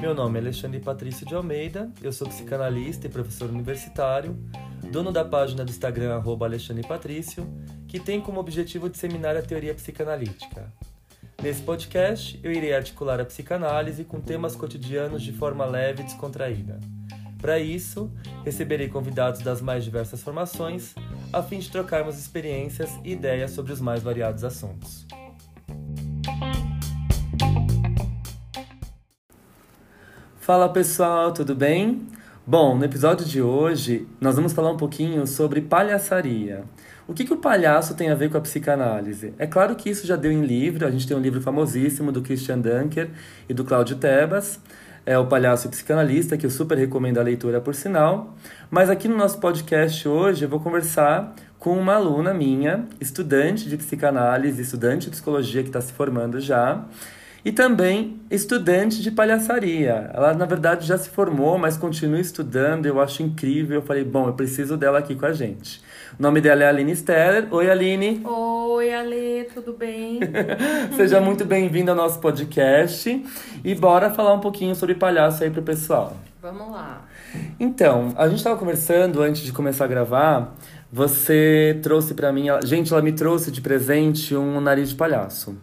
Meu 0.00 0.14
nome 0.14 0.38
é 0.38 0.42
Alexandre 0.42 0.80
Patrício 0.80 1.26
de 1.26 1.34
Almeida, 1.34 1.90
eu 2.02 2.12
sou 2.12 2.28
psicanalista 2.28 3.06
e 3.06 3.10
professor 3.10 3.48
universitário, 3.48 4.36
dono 4.92 5.10
da 5.10 5.24
página 5.24 5.64
do 5.64 5.70
Instagram 5.70 6.22
Alexandre 6.42 6.86
Patrício, 6.86 7.46
que 7.88 7.98
tem 7.98 8.20
como 8.20 8.38
objetivo 8.38 8.90
disseminar 8.90 9.36
a 9.36 9.42
teoria 9.42 9.74
psicanalítica. 9.74 10.70
Nesse 11.42 11.62
podcast, 11.62 12.38
eu 12.42 12.52
irei 12.52 12.74
articular 12.74 13.20
a 13.20 13.24
psicanálise 13.24 14.04
com 14.04 14.20
temas 14.20 14.54
cotidianos 14.54 15.22
de 15.22 15.32
forma 15.32 15.64
leve 15.64 16.02
e 16.02 16.04
descontraída. 16.04 16.78
Para 17.40 17.58
isso, 17.58 18.12
receberei 18.44 18.88
convidados 18.88 19.40
das 19.40 19.60
mais 19.60 19.84
diversas 19.84 20.22
formações, 20.22 20.94
a 21.32 21.42
fim 21.42 21.58
de 21.58 21.70
trocarmos 21.70 22.18
experiências 22.18 22.90
e 23.02 23.12
ideias 23.12 23.50
sobre 23.50 23.72
os 23.72 23.80
mais 23.80 24.02
variados 24.02 24.44
assuntos. 24.44 25.06
Fala 30.44 30.68
pessoal, 30.68 31.32
tudo 31.32 31.54
bem? 31.54 32.02
Bom, 32.46 32.76
no 32.76 32.84
episódio 32.84 33.24
de 33.24 33.40
hoje 33.40 34.06
nós 34.20 34.36
vamos 34.36 34.52
falar 34.52 34.70
um 34.70 34.76
pouquinho 34.76 35.26
sobre 35.26 35.62
palhaçaria. 35.62 36.64
O 37.08 37.14
que, 37.14 37.24
que 37.24 37.32
o 37.32 37.38
palhaço 37.38 37.94
tem 37.94 38.10
a 38.10 38.14
ver 38.14 38.30
com 38.30 38.36
a 38.36 38.42
psicanálise? 38.42 39.32
É 39.38 39.46
claro 39.46 39.74
que 39.74 39.88
isso 39.88 40.06
já 40.06 40.16
deu 40.16 40.30
em 40.30 40.42
livro, 40.42 40.86
a 40.86 40.90
gente 40.90 41.08
tem 41.08 41.16
um 41.16 41.20
livro 41.20 41.40
famosíssimo 41.40 42.12
do 42.12 42.20
Christian 42.20 42.58
Dunker 42.58 43.08
e 43.48 43.54
do 43.54 43.64
Cláudio 43.64 43.96
Tebas, 43.96 44.60
é 45.06 45.18
o 45.18 45.26
Palhaço 45.26 45.70
Psicanalista, 45.70 46.36
que 46.36 46.44
eu 46.44 46.50
super 46.50 46.76
recomendo 46.76 47.16
a 47.16 47.22
leitura 47.22 47.58
por 47.58 47.74
sinal. 47.74 48.36
Mas 48.70 48.90
aqui 48.90 49.08
no 49.08 49.16
nosso 49.16 49.38
podcast 49.38 50.06
hoje 50.06 50.44
eu 50.44 50.48
vou 50.50 50.60
conversar 50.60 51.34
com 51.58 51.78
uma 51.78 51.94
aluna 51.94 52.34
minha, 52.34 52.84
estudante 53.00 53.66
de 53.66 53.78
psicanálise, 53.78 54.60
estudante 54.60 55.06
de 55.06 55.12
psicologia 55.12 55.62
que 55.62 55.70
está 55.70 55.80
se 55.80 55.94
formando 55.94 56.38
já, 56.38 56.84
e 57.44 57.52
também 57.52 58.20
estudante 58.30 59.02
de 59.02 59.10
palhaçaria. 59.10 60.10
Ela, 60.14 60.32
na 60.32 60.46
verdade, 60.46 60.86
já 60.86 60.96
se 60.96 61.10
formou, 61.10 61.58
mas 61.58 61.76
continua 61.76 62.18
estudando, 62.18 62.86
eu 62.86 63.00
acho 63.00 63.22
incrível. 63.22 63.76
Eu 63.76 63.82
falei, 63.82 64.02
bom, 64.02 64.28
eu 64.28 64.32
preciso 64.32 64.76
dela 64.76 64.98
aqui 64.98 65.14
com 65.14 65.26
a 65.26 65.32
gente. 65.32 65.82
O 66.18 66.22
nome 66.22 66.40
dela 66.40 66.62
é 66.62 66.68
Aline 66.68 66.96
Steller. 66.96 67.46
Oi, 67.50 67.70
Aline. 67.70 68.22
Oi, 68.24 68.94
Ale, 68.94 69.48
tudo 69.52 69.74
bem? 69.74 70.20
Seja 70.96 71.20
muito 71.20 71.44
bem-vinda 71.44 71.92
ao 71.92 71.96
nosso 71.96 72.18
podcast. 72.18 73.22
E 73.62 73.74
bora 73.74 74.08
falar 74.10 74.32
um 74.32 74.40
pouquinho 74.40 74.74
sobre 74.74 74.94
palhaço 74.94 75.44
aí 75.44 75.50
pro 75.50 75.62
pessoal. 75.62 76.16
Vamos 76.40 76.70
lá. 76.72 77.04
Então, 77.60 78.14
a 78.16 78.26
gente 78.28 78.38
estava 78.38 78.58
conversando 78.58 79.20
antes 79.20 79.42
de 79.42 79.52
começar 79.52 79.84
a 79.84 79.88
gravar. 79.88 80.54
Você 80.90 81.78
trouxe 81.82 82.14
para 82.14 82.32
mim, 82.32 82.46
gente, 82.64 82.92
ela 82.92 83.02
me 83.02 83.12
trouxe 83.12 83.50
de 83.50 83.60
presente 83.60 84.34
um 84.34 84.60
nariz 84.60 84.90
de 84.90 84.94
palhaço. 84.94 85.56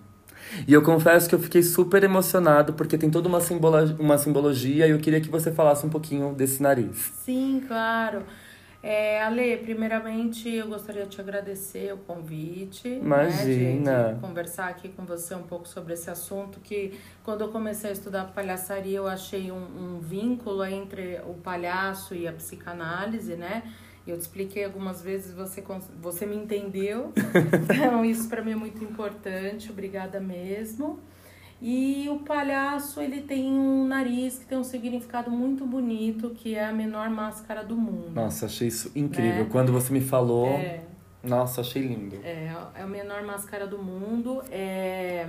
E 0.67 0.73
eu 0.73 0.81
confesso 0.81 1.27
que 1.27 1.35
eu 1.35 1.39
fiquei 1.39 1.63
super 1.63 2.03
emocionado 2.03 2.73
porque 2.73 2.97
tem 2.97 3.09
toda 3.09 3.27
uma, 3.27 3.41
simbolo 3.41 3.77
uma 3.99 4.17
simbologia 4.17 4.88
e 4.88 4.91
eu 4.91 4.99
queria 4.99 5.21
que 5.21 5.30
você 5.30 5.52
falasse 5.52 5.85
um 5.85 5.89
pouquinho 5.89 6.33
desse 6.33 6.61
nariz. 6.61 7.11
Sim, 7.23 7.63
claro. 7.67 8.23
É, 8.83 9.22
Ale, 9.22 9.57
primeiramente 9.57 10.49
eu 10.49 10.67
gostaria 10.67 11.03
de 11.03 11.09
te 11.09 11.22
agradecer 11.22 11.94
o 11.94 11.97
convite. 11.97 12.88
Imagina. 12.88 14.03
Né, 14.03 14.07
de, 14.09 14.16
de 14.16 14.19
conversar 14.19 14.69
aqui 14.69 14.89
com 14.89 15.05
você 15.05 15.35
um 15.35 15.44
pouco 15.44 15.67
sobre 15.67 15.94
esse 15.94 16.09
assunto 16.09 16.59
que 16.59 16.99
quando 17.23 17.41
eu 17.41 17.49
comecei 17.49 17.91
a 17.91 17.94
estudar 17.94 18.25
palhaçaria 18.33 18.97
eu 18.97 19.07
achei 19.07 19.52
um, 19.52 19.55
um 19.97 19.99
vínculo 19.99 20.66
entre 20.66 21.22
o 21.27 21.35
palhaço 21.35 22.16
e 22.16 22.27
a 22.27 22.33
psicanálise, 22.33 23.35
né? 23.35 23.63
Eu 24.05 24.17
te 24.17 24.21
expliquei 24.21 24.66
algumas 24.66 25.02
vezes, 25.02 25.33
você, 25.33 25.63
você 26.02 26.25
me 26.25 26.35
entendeu. 26.35 27.13
Então, 27.63 28.03
isso 28.03 28.27
para 28.27 28.41
mim 28.41 28.52
é 28.52 28.55
muito 28.55 28.83
importante. 28.83 29.71
Obrigada 29.71 30.19
mesmo. 30.19 30.99
E 31.61 32.09
o 32.09 32.19
palhaço, 32.19 32.99
ele 33.02 33.22
tem 33.22 33.52
um 33.52 33.85
nariz 33.88 34.39
que 34.39 34.45
tem 34.45 34.57
um 34.57 34.63
significado 34.63 35.29
muito 35.29 35.66
bonito, 35.66 36.31
que 36.31 36.56
é 36.56 36.66
a 36.66 36.73
menor 36.73 37.09
máscara 37.09 37.63
do 37.63 37.75
mundo. 37.75 38.12
Nossa, 38.16 38.47
achei 38.47 38.67
isso 38.67 38.91
incrível. 38.95 39.44
Né? 39.44 39.50
Quando 39.51 39.72
você 39.72 39.94
me 39.94 40.01
falou, 40.01 40.47
é, 40.47 40.81
nossa, 41.23 41.62
achei 41.62 41.83
lindo. 41.83 42.16
É, 42.23 42.51
é 42.75 42.81
a 42.81 42.88
menor 42.88 43.22
máscara 43.23 43.68
do 43.68 43.78
mundo. 43.78 44.41
É 44.50 45.28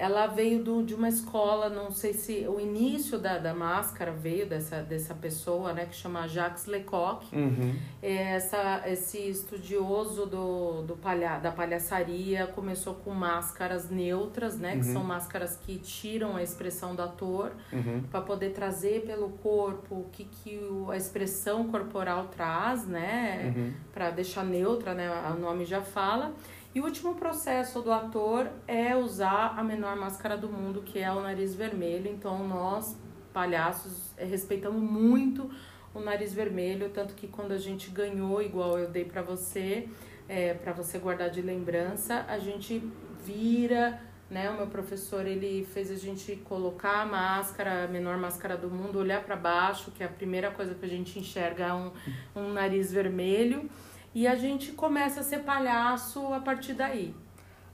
ela 0.00 0.26
veio 0.26 0.64
do, 0.64 0.82
de 0.82 0.94
uma 0.94 1.10
escola, 1.10 1.68
não 1.68 1.90
sei 1.90 2.14
se 2.14 2.46
o 2.48 2.58
início 2.58 3.18
da, 3.18 3.36
da 3.36 3.52
máscara 3.52 4.10
veio 4.10 4.48
dessa, 4.48 4.80
dessa 4.80 5.14
pessoa, 5.14 5.74
né, 5.74 5.84
que 5.84 5.94
chama 5.94 6.26
Jacques 6.26 6.64
Lecoq. 6.64 7.26
Uhum. 7.36 7.76
É, 8.02 8.36
essa, 8.36 8.82
esse 8.86 9.18
estudioso 9.18 10.24
do, 10.24 10.80
do 10.84 10.96
palha, 10.96 11.38
da 11.38 11.52
palhaçaria 11.52 12.46
começou 12.46 12.94
com 12.94 13.10
máscaras 13.10 13.90
neutras, 13.90 14.58
né, 14.58 14.72
que 14.72 14.86
uhum. 14.86 14.92
são 14.94 15.04
máscaras 15.04 15.58
que 15.58 15.76
tiram 15.76 16.34
a 16.34 16.42
expressão 16.42 16.94
do 16.94 17.02
ator, 17.02 17.52
uhum. 17.70 18.02
para 18.10 18.22
poder 18.22 18.54
trazer 18.54 19.02
pelo 19.02 19.28
corpo 19.28 19.96
o 19.96 20.08
que, 20.10 20.24
que 20.24 20.56
o, 20.56 20.90
a 20.90 20.96
expressão 20.96 21.68
corporal 21.68 22.28
traz, 22.28 22.86
né, 22.86 23.52
uhum. 23.54 23.74
para 23.92 24.10
deixar 24.10 24.46
neutra, 24.46 24.94
né, 24.94 25.10
o 25.36 25.38
nome 25.38 25.66
já 25.66 25.82
fala. 25.82 26.32
E 26.72 26.80
o 26.80 26.84
último 26.84 27.16
processo 27.16 27.82
do 27.82 27.92
ator 27.92 28.48
é 28.68 28.94
usar 28.94 29.58
a 29.58 29.64
menor 29.64 29.96
máscara 29.96 30.36
do 30.36 30.48
mundo, 30.48 30.82
que 30.82 31.00
é 31.00 31.10
o 31.10 31.20
nariz 31.20 31.52
vermelho. 31.52 32.08
Então, 32.08 32.46
nós, 32.46 32.96
palhaços, 33.32 34.12
eh, 34.16 34.24
respeitamos 34.24 34.80
muito 34.80 35.50
o 35.92 35.98
nariz 35.98 36.32
vermelho, 36.32 36.88
tanto 36.90 37.14
que 37.14 37.26
quando 37.26 37.50
a 37.50 37.58
gente 37.58 37.90
ganhou, 37.90 38.40
igual 38.40 38.78
eu 38.78 38.88
dei 38.88 39.04
para 39.04 39.20
você, 39.20 39.88
é, 40.28 40.54
para 40.54 40.72
você 40.72 40.96
guardar 40.98 41.28
de 41.28 41.42
lembrança, 41.42 42.24
a 42.28 42.38
gente 42.38 42.80
vira, 43.24 44.00
né? 44.30 44.48
O 44.48 44.56
meu 44.56 44.68
professor, 44.68 45.26
ele 45.26 45.66
fez 45.74 45.90
a 45.90 45.96
gente 45.96 46.36
colocar 46.36 47.02
a 47.02 47.04
máscara, 47.04 47.86
a 47.86 47.88
menor 47.88 48.16
máscara 48.16 48.56
do 48.56 48.70
mundo, 48.70 49.00
olhar 49.00 49.24
para 49.24 49.34
baixo, 49.34 49.90
que 49.90 50.04
é 50.04 50.06
a 50.06 50.08
primeira 50.08 50.52
coisa 50.52 50.72
que 50.72 50.86
a 50.86 50.88
gente 50.88 51.18
enxerga 51.18 51.64
é 51.64 51.72
um, 51.72 51.90
um 52.36 52.52
nariz 52.52 52.92
vermelho. 52.92 53.68
E 54.14 54.26
a 54.26 54.34
gente 54.34 54.72
começa 54.72 55.20
a 55.20 55.22
ser 55.22 55.40
palhaço 55.40 56.32
a 56.32 56.40
partir 56.40 56.74
daí. 56.74 57.14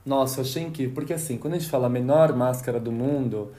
Nossa, 0.05 0.43
achei 0.43 0.63
incrível. 0.63 0.95
Porque 0.95 1.13
assim, 1.13 1.39
quando 1.39 1.55
a 1.55 1.59
gente 1.59 1.71
fala 1.71 1.87
a 1.87 1.91
menor 1.91 2.35
máscara 2.35 2.79
do 2.79 2.93
mundo, 2.93 3.53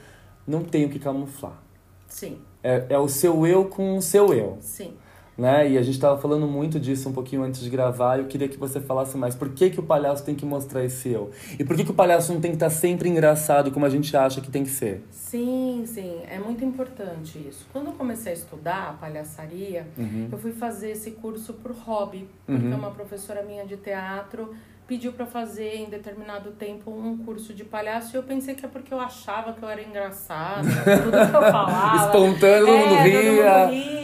não 0.46 0.62
tem 0.62 0.84
o 0.84 0.88
que 0.88 0.98
camuflar. 0.98 1.60
Sim. 2.06 2.40
É, 2.62 2.86
é 2.90 2.98
o 2.98 3.08
seu 3.08 3.46
eu 3.46 3.66
com 3.66 3.96
o 3.96 4.02
seu 4.02 4.32
eu. 4.32 4.58
Sim 4.60 4.96
né? 5.38 5.70
E 5.70 5.78
a 5.78 5.82
gente 5.82 5.94
estava 5.94 6.20
falando 6.20 6.48
muito 6.48 6.80
disso 6.80 7.08
um 7.08 7.12
pouquinho 7.12 7.44
antes 7.44 7.60
de 7.60 7.70
gravar. 7.70 8.16
E 8.18 8.22
eu 8.22 8.26
queria 8.26 8.48
que 8.48 8.58
você 8.58 8.80
falasse 8.80 9.16
mais. 9.16 9.36
Por 9.36 9.50
que, 9.50 9.70
que 9.70 9.78
o 9.78 9.82
palhaço 9.84 10.24
tem 10.24 10.34
que 10.34 10.44
mostrar 10.44 10.84
esse 10.84 11.08
eu? 11.10 11.30
E 11.56 11.64
por 11.64 11.76
que, 11.76 11.84
que 11.84 11.92
o 11.92 11.94
palhaço 11.94 12.32
não 12.34 12.40
tem 12.40 12.50
que 12.50 12.56
estar 12.56 12.66
tá 12.66 12.74
sempre 12.74 13.08
engraçado 13.08 13.70
como 13.70 13.86
a 13.86 13.88
gente 13.88 14.14
acha 14.16 14.40
que 14.40 14.50
tem 14.50 14.64
que 14.64 14.70
ser? 14.70 15.04
Sim, 15.12 15.84
sim. 15.86 16.22
É 16.28 16.40
muito 16.40 16.64
importante 16.64 17.38
isso. 17.48 17.66
Quando 17.72 17.86
eu 17.86 17.92
comecei 17.92 18.32
a 18.32 18.34
estudar 18.34 18.88
a 18.90 18.92
palhaçaria, 18.94 19.86
uhum. 19.96 20.28
eu 20.32 20.38
fui 20.38 20.50
fazer 20.50 20.90
esse 20.90 21.12
curso 21.12 21.52
por 21.54 21.70
hobby. 21.70 22.28
Porque 22.44 22.66
Uhum. 22.66 22.74
uma 22.74 22.90
professora 22.90 23.42
minha 23.42 23.64
de 23.64 23.76
teatro 23.76 24.54
pediu 24.88 25.12
para 25.12 25.26
fazer 25.26 25.76
em 25.76 25.84
determinado 25.84 26.50
tempo 26.52 26.90
um 26.90 27.18
curso 27.18 27.52
de 27.52 27.62
palhaço 27.62 28.16
e 28.16 28.18
eu 28.18 28.22
pensei 28.22 28.54
que 28.54 28.64
é 28.64 28.68
porque 28.68 28.92
eu 28.92 28.98
achava 28.98 29.52
que 29.52 29.62
eu 29.62 29.68
era 29.68 29.82
engraçada, 29.82 30.62
tudo 30.62 31.10
que 31.10 31.36
eu 31.36 31.42
falava. 31.52 32.06
Espontâneo, 32.06 32.66
todo 32.66 32.78
mundo 32.78 32.94
é, 32.94 33.02
ria. 33.02 33.52
Todo 33.52 33.60
mundo 33.60 33.70
ri. 33.70 33.97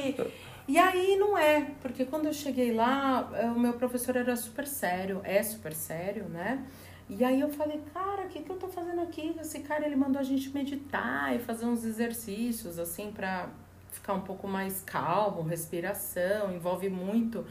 E 0.66 0.78
aí 0.78 1.16
não 1.16 1.36
é, 1.36 1.70
porque 1.82 2.04
quando 2.06 2.26
eu 2.26 2.32
cheguei 2.32 2.72
lá, 2.72 3.28
eh, 3.34 3.46
o 3.50 3.58
meu 3.58 3.74
professor 3.74 4.16
era 4.16 4.34
super 4.34 4.66
sério, 4.66 5.20
é 5.22 5.42
super 5.42 5.74
sério, 5.74 6.24
né? 6.28 6.64
E 7.08 7.22
aí 7.22 7.38
eu 7.40 7.50
falei, 7.50 7.82
cara, 7.92 8.22
o 8.22 8.28
que, 8.28 8.40
que 8.40 8.50
eu 8.50 8.56
tô 8.56 8.66
fazendo 8.68 9.02
aqui? 9.02 9.36
Esse 9.38 9.60
cara, 9.60 9.84
ele 9.84 9.94
mandou 9.96 10.18
a 10.18 10.22
gente 10.24 10.48
meditar 10.54 11.36
e 11.36 11.38
fazer 11.38 11.66
uns 11.66 11.84
exercícios, 11.84 12.78
assim, 12.78 13.12
pra 13.12 13.50
ficar 13.92 14.14
um 14.14 14.22
pouco 14.22 14.48
mais 14.48 14.80
calmo, 14.80 15.42
respiração, 15.42 16.50
envolve 16.54 16.88
muito 16.88 17.44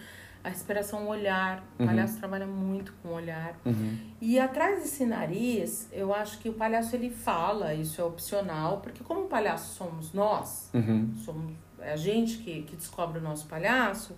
a 0.43 0.49
respiração, 0.49 1.05
o 1.05 1.07
olhar. 1.09 1.63
O 1.77 1.83
Uhum. 1.83 1.87
palhaço 1.87 2.17
trabalha 2.17 2.47
muito 2.47 2.93
com 3.03 3.09
o 3.09 3.13
olhar. 3.13 3.55
Uhum. 3.63 3.95
E 4.19 4.39
atrás 4.39 4.81
desse 4.81 5.05
nariz, 5.05 5.87
eu 5.93 6.13
acho 6.13 6.39
que 6.39 6.49
o 6.49 6.53
palhaço, 6.53 6.95
ele 6.95 7.11
fala, 7.11 7.75
isso 7.75 8.01
é 8.01 8.03
opcional, 8.03 8.79
porque 8.81 9.03
como 9.03 9.21
o 9.21 9.27
palhaço 9.27 9.75
somos 9.75 10.11
nós, 10.13 10.69
Uhum. 10.73 11.13
somos 11.23 11.53
é 11.83 11.93
a 11.93 11.95
gente 11.95 12.37
que, 12.37 12.63
que 12.63 12.75
descobre 12.75 13.19
o 13.19 13.21
nosso 13.21 13.47
palhaço, 13.47 14.15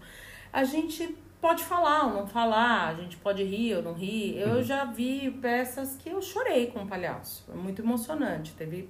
a 0.51 0.63
gente 0.63 1.15
pode 1.41 1.63
falar 1.63 2.07
ou 2.07 2.13
não 2.13 2.27
falar, 2.27 2.87
a 2.89 2.93
gente 2.95 3.17
pode 3.17 3.43
rir 3.43 3.75
ou 3.75 3.83
não 3.83 3.93
rir. 3.93 4.37
Eu 4.39 4.55
Uhum. 4.55 4.63
já 4.63 4.85
vi 4.85 5.29
peças 5.41 5.95
que 5.95 6.09
eu 6.09 6.21
chorei 6.21 6.67
com 6.67 6.83
o 6.83 6.87
palhaço, 6.87 7.45
é 7.51 7.55
muito 7.55 7.81
emocionante. 7.81 8.53
Teve 8.53 8.89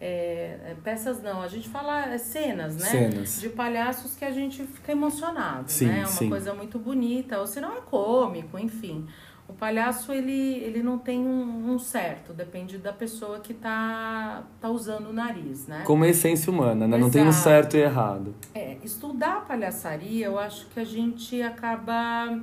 é, 0.00 0.74
peças 0.84 1.22
não, 1.22 1.40
a 1.40 1.48
gente 1.48 1.68
fala 1.68 2.06
é, 2.06 2.18
cenas, 2.18 2.76
né? 2.76 2.86
Cenas. 2.86 3.40
De 3.40 3.48
palhaços 3.48 4.14
que 4.14 4.24
a 4.24 4.30
gente 4.30 4.64
fica 4.64 4.92
emocionado, 4.92 5.70
Sim, 5.70 5.86
né? 5.86 5.96
É 5.98 6.00
uma 6.00 6.06
sim. 6.08 6.28
coisa 6.28 6.52
muito 6.52 6.78
bonita, 6.78 7.38
ou 7.38 7.46
se 7.46 7.60
não 7.60 7.76
é 7.76 7.80
cômico, 7.80 8.58
enfim. 8.58 9.06
O 9.48 9.52
palhaço, 9.52 10.12
ele, 10.12 10.32
ele 10.32 10.82
não 10.82 10.98
tem 10.98 11.20
um, 11.20 11.72
um 11.72 11.78
certo, 11.78 12.32
depende 12.32 12.78
da 12.78 12.92
pessoa 12.92 13.38
que 13.38 13.54
tá, 13.54 14.42
tá 14.60 14.68
usando 14.68 15.10
o 15.10 15.12
nariz, 15.12 15.68
né? 15.68 15.82
Como 15.86 16.02
a 16.02 16.08
essência 16.08 16.52
humana, 16.52 16.88
né? 16.88 16.98
Não 16.98 17.08
tem 17.08 17.22
um 17.22 17.28
Exato. 17.28 17.44
certo 17.44 17.76
e 17.76 17.80
errado. 17.80 18.34
É, 18.52 18.76
estudar 18.82 19.36
a 19.36 19.40
palhaçaria, 19.42 20.26
eu 20.26 20.38
acho 20.38 20.66
que 20.68 20.80
a 20.80 20.84
gente 20.84 21.40
acaba. 21.42 22.40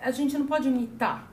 A 0.00 0.10
gente 0.10 0.38
não 0.38 0.46
pode 0.46 0.68
imitar, 0.68 1.30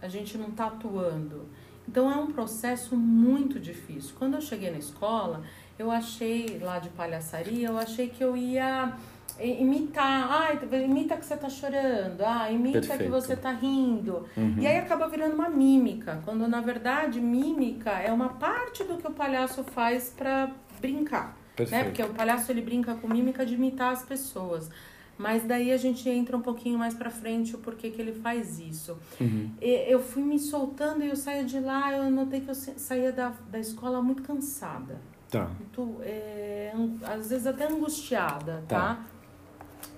a 0.00 0.08
gente 0.08 0.36
não 0.36 0.50
tá 0.50 0.66
atuando. 0.66 1.48
Então 1.88 2.10
é 2.10 2.16
um 2.16 2.30
processo 2.30 2.94
muito 2.94 3.58
difícil. 3.58 4.14
Quando 4.18 4.34
eu 4.34 4.40
cheguei 4.40 4.70
na 4.70 4.78
escola, 4.78 5.42
eu 5.78 5.90
achei 5.90 6.58
lá 6.60 6.78
de 6.78 6.90
palhaçaria, 6.90 7.68
eu 7.68 7.78
achei 7.78 8.08
que 8.08 8.22
eu 8.22 8.36
ia 8.36 8.92
imitar, 9.40 10.28
ah, 10.30 10.76
imita 10.76 11.16
que 11.16 11.24
você 11.24 11.36
tá 11.36 11.48
chorando, 11.48 12.22
ah, 12.22 12.50
imita 12.50 12.80
Perfeito. 12.80 13.04
que 13.04 13.10
você 13.10 13.36
tá 13.36 13.50
rindo. 13.50 14.26
Uhum. 14.36 14.56
E 14.58 14.66
aí 14.66 14.78
acaba 14.78 15.08
virando 15.08 15.34
uma 15.34 15.48
mímica, 15.48 16.20
quando 16.24 16.46
na 16.48 16.60
verdade 16.60 17.20
mímica 17.20 17.90
é 17.90 18.12
uma 18.12 18.30
parte 18.30 18.84
do 18.84 18.96
que 18.96 19.06
o 19.06 19.12
palhaço 19.12 19.64
faz 19.64 20.10
para 20.16 20.50
brincar. 20.80 21.36
Né? 21.70 21.84
Porque 21.84 22.02
o 22.02 22.08
palhaço 22.08 22.50
ele 22.50 22.62
brinca 22.62 22.94
com 22.94 23.08
mímica 23.08 23.44
de 23.44 23.54
imitar 23.54 23.92
as 23.92 24.04
pessoas. 24.04 24.70
Mas 25.18 25.44
daí 25.44 25.70
a 25.70 25.76
gente 25.76 26.08
entra 26.08 26.36
um 26.36 26.40
pouquinho 26.40 26.78
mais 26.78 26.94
pra 26.94 27.10
frente 27.10 27.54
o 27.54 27.58
porquê 27.58 27.90
que 27.90 28.00
ele 28.00 28.12
faz 28.12 28.58
isso. 28.58 28.98
Uhum. 29.20 29.50
Eu 29.60 30.00
fui 30.00 30.22
me 30.22 30.38
soltando 30.38 31.04
e 31.04 31.08
eu 31.08 31.16
saía 31.16 31.44
de 31.44 31.60
lá, 31.60 31.92
eu 31.92 32.10
notei 32.10 32.40
que 32.40 32.48
eu 32.48 32.54
saía 32.54 33.12
da, 33.12 33.32
da 33.50 33.58
escola 33.58 34.02
muito 34.02 34.22
cansada. 34.22 35.00
Tá. 35.30 35.50
Muito, 35.58 36.00
é, 36.02 36.72
às 37.04 37.30
vezes 37.30 37.46
até 37.46 37.66
angustiada, 37.66 38.64
tá? 38.68 38.78
tá? 38.78 39.04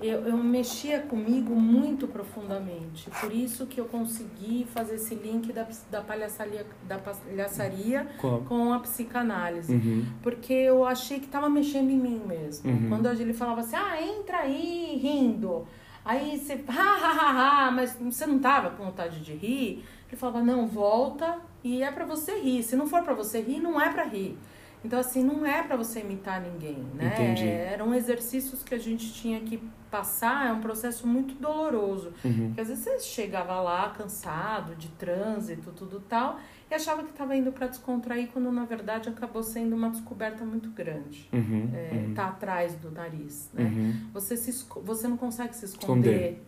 Eu, 0.00 0.20
eu 0.26 0.36
mexia 0.36 1.00
comigo 1.00 1.54
muito 1.54 2.06
profundamente. 2.06 3.08
Por 3.20 3.32
isso 3.32 3.66
que 3.66 3.80
eu 3.80 3.86
consegui 3.86 4.66
fazer 4.72 4.96
esse 4.96 5.14
link 5.14 5.52
da, 5.52 5.66
da, 5.90 6.00
palhaçaria, 6.00 6.66
da 6.86 6.98
palhaçaria 6.98 8.08
com 8.48 8.72
a 8.72 8.80
psicanálise. 8.80 9.72
Uhum. 9.72 10.06
Porque 10.22 10.52
eu 10.52 10.84
achei 10.84 11.18
que 11.18 11.26
estava 11.26 11.48
mexendo 11.48 11.90
em 11.90 11.98
mim 11.98 12.22
mesmo. 12.26 12.70
Uhum. 12.70 12.88
Quando 12.88 13.08
ele 13.08 13.32
falava 13.32 13.60
assim, 13.60 13.76
ah, 13.76 14.00
entra 14.02 14.38
aí 14.38 14.98
rindo. 15.00 15.66
Aí 16.04 16.38
você, 16.38 16.62
ha, 16.68 16.72
ha, 16.72 17.12
ha, 17.12 17.66
ha, 17.66 17.70
mas 17.70 17.96
você 17.98 18.26
não 18.26 18.38
tava 18.38 18.70
com 18.70 18.84
vontade 18.84 19.20
de 19.20 19.32
rir? 19.32 19.84
Ele 20.08 20.16
falava, 20.16 20.42
não, 20.42 20.66
volta 20.66 21.38
e 21.62 21.82
é 21.82 21.90
para 21.90 22.04
você 22.04 22.38
rir. 22.38 22.62
Se 22.62 22.76
não 22.76 22.86
for 22.86 23.02
para 23.02 23.14
você 23.14 23.40
rir, 23.40 23.60
não 23.60 23.80
é 23.80 23.90
para 23.90 24.04
rir. 24.04 24.36
Então, 24.84 24.98
assim, 24.98 25.24
não 25.24 25.46
é 25.46 25.62
para 25.62 25.76
você 25.76 26.00
imitar 26.00 26.40
ninguém, 26.42 26.84
né? 26.94 27.14
Entendi. 27.14 27.48
Eram 27.48 27.94
exercícios 27.94 28.62
que 28.62 28.74
a 28.74 28.78
gente 28.78 29.12
tinha 29.14 29.40
que 29.40 29.62
passar, 29.90 30.48
é 30.48 30.52
um 30.52 30.60
processo 30.60 31.06
muito 31.06 31.34
doloroso. 31.34 32.12
Uhum. 32.24 32.48
Porque 32.48 32.60
às 32.60 32.68
vezes 32.68 32.84
você 32.84 32.98
chegava 33.00 33.60
lá 33.60 33.88
cansado, 33.90 34.74
de 34.74 34.88
trânsito, 34.88 35.70
tudo 35.70 36.00
tal, 36.00 36.38
e 36.70 36.74
achava 36.74 37.02
que 37.02 37.10
estava 37.10 37.34
indo 37.36 37.52
para 37.52 37.68
descontrair, 37.68 38.28
quando 38.32 38.50
na 38.52 38.64
verdade 38.64 39.08
acabou 39.08 39.42
sendo 39.42 39.74
uma 39.74 39.88
descoberta 39.88 40.44
muito 40.44 40.68
grande. 40.70 41.28
Uhum, 41.32 41.70
é, 41.72 41.90
uhum. 41.94 42.14
Tá 42.14 42.26
atrás 42.26 42.74
do 42.74 42.90
nariz, 42.90 43.48
né? 43.54 43.64
Uhum. 43.64 44.10
Você, 44.12 44.36
se, 44.36 44.66
você 44.82 45.08
não 45.08 45.16
consegue 45.16 45.54
se 45.54 45.64
esconder, 45.64 46.32
esconder. 46.32 46.42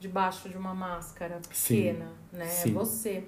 debaixo 0.00 0.48
de 0.48 0.58
uma 0.58 0.74
máscara 0.74 1.36
pequena, 1.48 2.06
Sim. 2.06 2.36
né? 2.36 2.46
Sim. 2.46 2.70
É 2.70 2.72
você. 2.72 3.24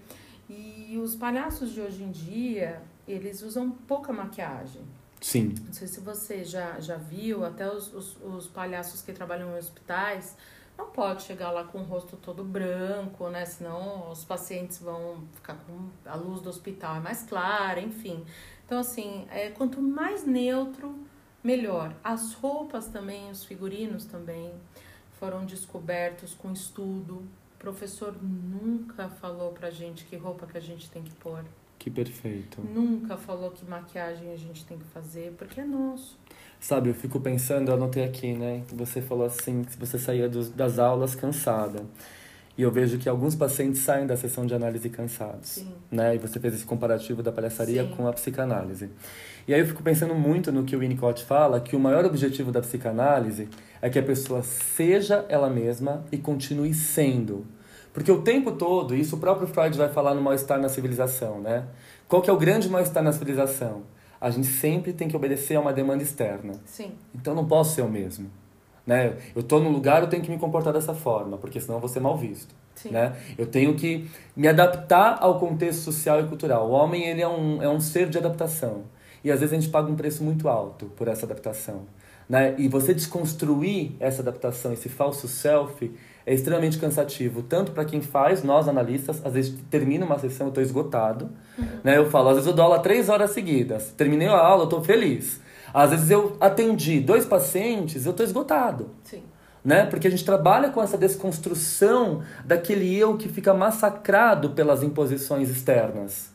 E 0.51 0.99
os 1.03 1.15
palhaços 1.15 1.73
de 1.73 1.81
hoje 1.81 2.03
em 2.03 2.11
dia, 2.11 2.83
eles 3.07 3.43
usam 3.43 3.71
pouca 3.71 4.13
maquiagem. 4.13 4.83
Sim. 5.21 5.55
Não 5.65 5.73
sei 5.73 5.87
se 5.87 6.01
você 6.01 6.45
já, 6.45 6.81
já 6.81 6.97
viu, 6.97 7.45
até 7.45 7.71
os, 7.73 7.93
os, 7.95 8.17
os 8.23 8.49
palhaços 8.49 9.03
que 9.03 9.13
trabalham 9.13 9.53
em 9.53 9.59
hospitais, 9.59 10.37
não 10.77 10.91
pode 10.91 11.23
chegar 11.23 11.51
lá 11.51 11.65
com 11.65 11.79
o 11.79 11.85
rosto 11.85 12.17
todo 12.17 12.43
branco, 12.43 13.29
né? 13.29 13.45
Senão 13.45 14.11
os 14.11 14.25
pacientes 14.25 14.81
vão 14.81 15.23
ficar 15.35 15.55
com 15.55 15.89
a 16.05 16.15
luz 16.17 16.41
do 16.41 16.49
hospital 16.51 16.97
é 16.97 17.01
mais 17.01 17.23
clara, 17.23 17.81
enfim. 17.81 18.25
Então, 18.67 18.81
assim, 18.81 19.27
é, 19.31 19.51
quanto 19.51 19.81
mais 19.81 20.25
neutro, 20.25 20.95
melhor. 21.43 21.95
As 22.03 22.35
roupas 22.35 22.89
também, 22.89 23.31
os 23.31 23.45
figurinos 23.45 24.05
também 24.05 24.53
foram 25.21 25.45
descobertos 25.45 26.35
com 26.35 26.53
estudo. 26.53 27.17
O 27.55 27.59
professor 27.59 28.17
nunca 28.21 29.09
falou 29.09 29.53
pra 29.53 29.71
gente 29.71 30.05
que 30.05 30.17
roupa 30.17 30.47
que 30.47 30.59
a 30.59 30.61
gente 30.61 30.91
tem 30.91 31.03
que 31.03 31.13
pôr. 31.13 31.45
Que 31.83 31.91
perfeito. 31.91 32.61
Nunca 32.63 33.17
falou 33.17 33.51
que 33.51 33.69
maquiagem 33.69 34.33
a 34.33 34.37
gente 34.37 34.65
tem 34.65 34.79
que 34.79 34.85
fazer, 34.85 35.35
porque 35.37 35.61
é 35.61 35.65
nosso. 35.65 36.17
Sabe, 36.61 36.91
eu 36.91 36.95
fico 36.95 37.19
pensando, 37.19 37.71
eu 37.71 37.75
anotei 37.75 38.05
aqui, 38.05 38.35
né? 38.35 38.63
Você 38.73 39.03
falou 39.03 39.27
assim, 39.27 39.65
que 39.65 39.77
você 39.77 39.99
saía 39.99 40.29
dos, 40.29 40.49
das 40.49 40.79
aulas 40.79 41.17
cansada. 41.17 41.85
E 42.57 42.63
eu 42.63 42.71
vejo 42.71 42.99
que 42.99 43.09
alguns 43.09 43.35
pacientes 43.35 43.81
saem 43.81 44.07
da 44.07 44.17
sessão 44.17 44.47
de 44.47 44.55
análise 44.55 44.89
cansados. 44.91 45.49
Sim. 45.49 45.75
Né? 45.91 46.15
E 46.15 46.19
você 46.19 46.39
fez 46.39 46.55
esse 46.55 46.65
comparativo 46.65 47.21
da 47.21 47.33
palhaçaria 47.33 47.83
Sim. 47.83 47.91
com 47.97 48.07
a 48.07 48.13
psicanálise. 48.13 48.89
E 49.49 49.53
aí 49.53 49.59
eu 49.59 49.67
fico 49.67 49.83
pensando 49.83 50.15
muito 50.15 50.53
no 50.53 50.63
que 50.63 50.77
o 50.77 50.79
Winnicott 50.79 51.25
fala, 51.25 51.61
que 51.61 51.75
o 51.75 51.81
maior 51.81 52.05
objetivo 52.05 52.53
da 52.53 52.61
psicanálise 52.61 53.49
é 53.81 53.91
que 53.91 53.99
a 53.99 54.03
pessoa 54.05 54.41
seja 54.45 55.27
ela 55.29 55.51
mesma 55.51 56.05
e 56.13 56.17
continue 56.17 56.73
sendo. 56.73 57.45
Porque 57.93 58.11
o 58.11 58.23
tempo 58.23 58.53
todo, 58.53 58.95
isso 58.95 59.17
o 59.17 59.19
próprio 59.19 59.47
Freud 59.47 59.77
vai 59.77 59.89
falar 59.89 60.15
no 60.15 60.23
mal-estar 60.23 60.61
na 60.61 60.69
civilização, 60.69 61.41
né? 61.41 61.67
Qual 62.09 62.23
que 62.23 62.31
é 62.31 62.33
o 62.33 62.39
grande 62.39 62.69
mal-estar 62.69 63.03
na 63.03 63.13
civilização? 63.13 63.83
A 64.21 64.31
gente 64.31 64.47
sempre 64.47 64.93
tem 64.93 65.09
que 65.09 65.17
obedecer 65.17 65.57
a 65.57 65.61
uma 65.61 65.73
demanda 65.73 66.03
externa. 66.03 66.55
Sim. 66.65 66.93
Então 67.15 67.35
não 67.35 67.47
posso 67.47 67.75
ser 67.75 67.83
o 67.83 67.89
mesmo. 67.89 68.31
Né? 68.87 69.17
Eu 69.35 69.43
estou 69.43 69.61
num 69.61 69.71
lugar, 69.71 70.03
eu 70.03 70.09
tenho 70.09 70.23
que 70.23 70.31
me 70.31 70.39
comportar 70.39 70.73
dessa 70.73 70.95
forma, 70.95 71.37
porque 71.39 71.61
senão 71.61 71.77
eu 71.77 71.81
vou 71.81 71.89
ser 71.89 72.01
mal 72.01 72.17
visto. 72.17 72.55
Sim. 72.75 72.91
Né? 72.91 73.17
Eu 73.37 73.47
tenho 73.47 73.75
que 73.75 74.09
me 74.35 74.49
adaptar 74.49 75.19
ao 75.21 75.39
contexto 75.39 75.81
social 75.81 76.21
e 76.21 76.25
cultural. 76.25 76.69
O 76.69 76.73
homem 76.73 77.05
ele 77.05 77.21
é 77.21 77.29
um, 77.29 77.63
é 77.63 77.69
um 77.69 77.81
ser 77.81 78.09
de 78.09 78.19
adaptação. 78.19 78.85
E 79.25 79.31
às 79.31 79.41
vezes 79.41 79.53
a 79.53 79.61
gente 79.61 79.71
paga 79.71 79.91
um 79.91 79.95
preço 79.95 80.25
muito 80.25 80.49
alto 80.49 80.87
por 80.97 81.09
essa 81.09 81.27
adaptação. 81.27 81.83
Né? 82.29 82.55
E 82.59 82.69
você 82.69 82.95
desconstruir 82.95 83.93
essa 84.01 84.23
adaptação, 84.23 84.73
esse 84.73 84.89
falso 84.89 85.29
self, 85.29 85.91
é 86.25 86.33
extremamente 86.33 86.79
cansativo, 86.79 87.43
tanto 87.43 87.73
para 87.73 87.85
quem 87.85 88.01
faz, 88.01 88.43
nós 88.43 88.69
analistas, 88.69 89.21
às 89.25 89.33
vezes 89.33 89.55
termina 89.71 90.07
uma 90.07 90.19
sessão, 90.19 90.47
eu 90.47 90.51
estou 90.51 90.63
esgotado, 90.63 91.31
uhum. 91.59 91.67
né? 91.83 91.99
Eu 91.99 92.09
falo, 92.09 92.29
às 92.29 92.35
vezes 92.37 92.49
eu 92.49 92.55
dou 92.55 92.65
aula 92.65 92.79
três 92.79 93.09
horas 93.09 93.33
seguidas, 93.33 93.93
terminei 93.97 94.29
a 94.29 94.39
aula, 94.39 94.63
eu 94.63 94.65
estou 94.65 94.83
feliz. 94.83 95.41
Às 95.75 95.91
vezes 95.91 96.11
eu 96.11 96.37
atendi 96.41 97.01
dois 97.01 97.25
pacientes, 97.25 98.05
eu 98.05 98.11
estou 98.11 98.25
esgotado. 98.25 98.91
Sim. 99.05 99.23
Né? 99.65 99.87
Porque 99.87 100.07
a 100.07 100.11
gente 100.11 100.25
trabalha 100.25 100.71
com 100.71 100.83
essa 100.83 100.99
desconstrução 100.99 102.23
daquele 102.45 102.97
eu 102.97 103.17
que 103.17 103.29
fica 103.29 103.55
massacrado 103.55 104.51
pelas 104.51 104.83
imposições 104.83 105.49
externas. 105.49 106.32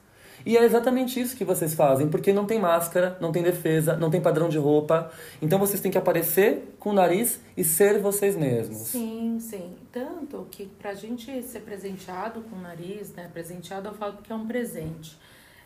E 0.47 0.55
é 0.55 0.63
exatamente 0.63 1.19
isso 1.19 1.35
que 1.35 1.43
vocês 1.43 1.73
fazem, 1.73 2.07
porque 2.07 2.31
não 2.31 2.45
tem 2.45 2.57
máscara, 2.57 3.17
não 3.19 3.33
tem 3.33 3.43
defesa, 3.43 3.97
não 3.97 4.09
tem 4.09 4.21
padrão 4.21 4.47
de 4.47 4.57
roupa. 4.57 5.11
Então 5.41 5.59
vocês 5.59 5.81
têm 5.81 5.91
que 5.91 5.97
aparecer 5.97 6.73
com 6.79 6.91
o 6.91 6.93
nariz 6.93 7.41
e 7.57 7.65
ser 7.65 7.99
vocês 7.99 8.33
mesmos. 8.37 8.77
Sim, 8.77 9.39
sim. 9.41 9.75
Tanto 9.91 10.47
que 10.49 10.65
pra 10.65 10.93
gente 10.93 11.43
ser 11.43 11.59
presenteado 11.63 12.39
com 12.43 12.55
o 12.55 12.61
nariz, 12.61 13.13
né? 13.13 13.29
Presenteado 13.33 13.89
eu 13.89 13.93
falo 13.93 14.13
porque 14.13 14.31
é 14.31 14.35
um 14.37 14.47
presente. 14.47 15.17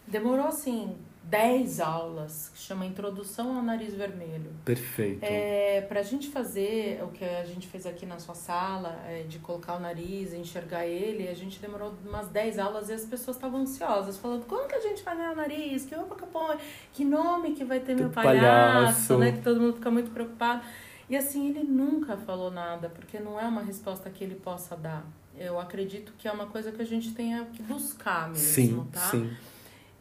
Demorou 0.07 0.47
assim 0.47 0.95
10 1.23 1.79
aulas, 1.79 2.51
que 2.53 2.59
chama 2.59 2.85
Introdução 2.85 3.55
ao 3.55 3.63
Nariz 3.63 3.93
Vermelho. 3.93 4.51
Perfeito. 4.65 5.23
É, 5.23 5.81
pra 5.81 6.01
gente 6.01 6.29
fazer 6.29 7.01
o 7.03 7.07
que 7.09 7.23
a 7.23 7.45
gente 7.45 7.67
fez 7.67 7.85
aqui 7.85 8.05
na 8.05 8.19
sua 8.19 8.35
sala, 8.35 8.99
é, 9.07 9.23
de 9.23 9.39
colocar 9.39 9.75
o 9.75 9.79
nariz, 9.79 10.33
enxergar 10.33 10.85
ele, 10.85 11.27
a 11.27 11.33
gente 11.33 11.59
demorou 11.59 11.93
umas 12.05 12.27
10 12.27 12.59
aulas 12.59 12.89
e 12.89 12.93
as 12.93 13.05
pessoas 13.05 13.37
estavam 13.37 13.61
ansiosas, 13.61 14.17
falando, 14.17 14.45
como 14.45 14.67
que 14.67 14.75
a 14.75 14.81
gente 14.81 15.03
vai 15.03 15.15
ganhar 15.15 15.33
o 15.33 15.35
nariz? 15.35 15.85
Que 15.85 15.95
roupa 15.95 16.15
que 16.15 16.25
põe? 16.25 16.57
Que 16.91 17.05
nome 17.05 17.53
que 17.53 17.63
vai 17.63 17.79
ter 17.79 17.95
meu 17.95 18.09
palhaço, 18.09 18.41
palhaço, 18.41 19.17
né? 19.17 19.31
Que 19.31 19.41
todo 19.41 19.61
mundo 19.61 19.75
fica 19.75 19.91
muito 19.91 20.11
preocupado. 20.11 20.63
E 21.09 21.15
assim, 21.15 21.49
ele 21.49 21.63
nunca 21.63 22.17
falou 22.17 22.49
nada, 22.49 22.89
porque 22.89 23.19
não 23.19 23.39
é 23.39 23.45
uma 23.45 23.61
resposta 23.61 24.09
que 24.09 24.23
ele 24.23 24.35
possa 24.35 24.75
dar. 24.75 25.05
Eu 25.37 25.59
acredito 25.59 26.13
que 26.17 26.27
é 26.27 26.31
uma 26.31 26.47
coisa 26.47 26.71
que 26.71 26.81
a 26.81 26.85
gente 26.85 27.13
tenha 27.13 27.45
que 27.45 27.61
buscar 27.61 28.29
mesmo, 28.29 28.83
sim, 28.83 28.87
tá? 28.91 28.99
Sim. 29.01 29.31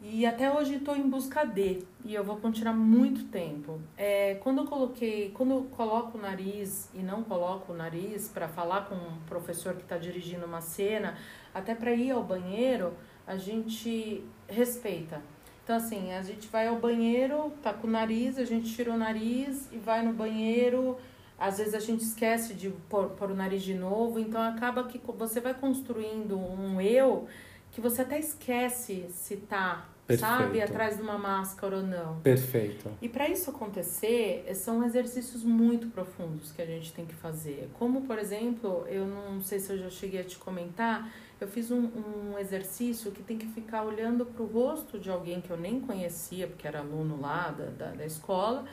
E 0.03 0.25
até 0.25 0.51
hoje 0.51 0.77
estou 0.77 0.95
em 0.95 1.07
busca 1.07 1.45
de, 1.45 1.83
e 2.03 2.15
eu 2.15 2.23
vou 2.23 2.37
continuar 2.37 2.73
muito 2.73 3.25
tempo. 3.25 3.79
É, 3.95 4.33
quando 4.41 4.61
eu 4.61 4.65
coloquei, 4.65 5.29
quando 5.29 5.51
eu 5.51 5.63
coloco 5.77 6.17
o 6.17 6.21
nariz 6.21 6.89
e 6.91 7.03
não 7.03 7.21
coloco 7.23 7.71
o 7.71 7.75
nariz 7.75 8.27
para 8.27 8.47
falar 8.47 8.87
com 8.87 8.95
um 8.95 9.19
professor 9.27 9.75
que 9.75 9.83
está 9.83 9.99
dirigindo 9.99 10.43
uma 10.43 10.59
cena, 10.59 11.15
até 11.53 11.75
para 11.75 11.93
ir 11.93 12.09
ao 12.09 12.23
banheiro, 12.23 12.95
a 13.27 13.37
gente 13.37 14.25
respeita. 14.47 15.21
Então, 15.63 15.75
assim, 15.75 16.11
a 16.13 16.23
gente 16.23 16.47
vai 16.47 16.67
ao 16.67 16.79
banheiro, 16.79 17.53
tá 17.61 17.71
com 17.71 17.85
o 17.85 17.91
nariz, 17.91 18.39
a 18.39 18.43
gente 18.43 18.73
tira 18.73 18.91
o 18.91 18.97
nariz 18.97 19.71
e 19.71 19.77
vai 19.77 20.03
no 20.03 20.13
banheiro. 20.13 20.97
Às 21.37 21.59
vezes 21.59 21.75
a 21.75 21.79
gente 21.79 22.01
esquece 22.01 22.55
de 22.55 22.71
pôr, 22.89 23.09
pôr 23.11 23.29
o 23.29 23.35
nariz 23.35 23.61
de 23.61 23.75
novo, 23.75 24.19
então 24.19 24.41
acaba 24.41 24.83
que 24.83 24.99
você 25.15 25.39
vai 25.39 25.53
construindo 25.53 26.39
um 26.39 26.81
eu 26.81 27.27
que 27.71 27.79
você 27.79 28.01
até 28.01 28.19
esquece 28.19 29.07
se 29.09 29.37
tá 29.37 29.85
Perfeito. 30.05 30.19
sabe, 30.19 30.61
atrás 30.61 30.97
de 30.97 31.01
uma 31.01 31.17
máscara 31.17 31.77
ou 31.77 31.83
não. 31.83 32.19
Perfeito. 32.19 32.91
E 33.01 33.07
para 33.07 33.29
isso 33.29 33.49
acontecer, 33.49 34.45
são 34.55 34.83
exercícios 34.83 35.43
muito 35.43 35.87
profundos 35.87 36.51
que 36.51 36.61
a 36.61 36.65
gente 36.65 36.91
tem 36.93 37.05
que 37.05 37.15
fazer. 37.15 37.69
Como, 37.73 38.01
por 38.01 38.19
exemplo, 38.19 38.85
eu 38.87 39.05
não 39.05 39.41
sei 39.41 39.59
se 39.59 39.71
eu 39.71 39.77
já 39.77 39.89
cheguei 39.89 40.21
a 40.21 40.23
te 40.23 40.37
comentar, 40.37 41.09
eu 41.39 41.47
fiz 41.47 41.71
um, 41.71 41.89
um 42.33 42.37
exercício 42.37 43.11
que 43.11 43.23
tem 43.23 43.37
que 43.37 43.47
ficar 43.47 43.83
olhando 43.83 44.25
para 44.25 44.43
o 44.43 44.45
rosto 44.45 44.99
de 44.99 45.09
alguém 45.09 45.41
que 45.41 45.49
eu 45.49 45.57
nem 45.57 45.79
conhecia, 45.79 46.47
porque 46.47 46.67
era 46.67 46.79
aluno 46.79 47.19
lá 47.19 47.49
da, 47.49 47.65
da, 47.65 47.91
da 47.93 48.05
escola, 48.05 48.65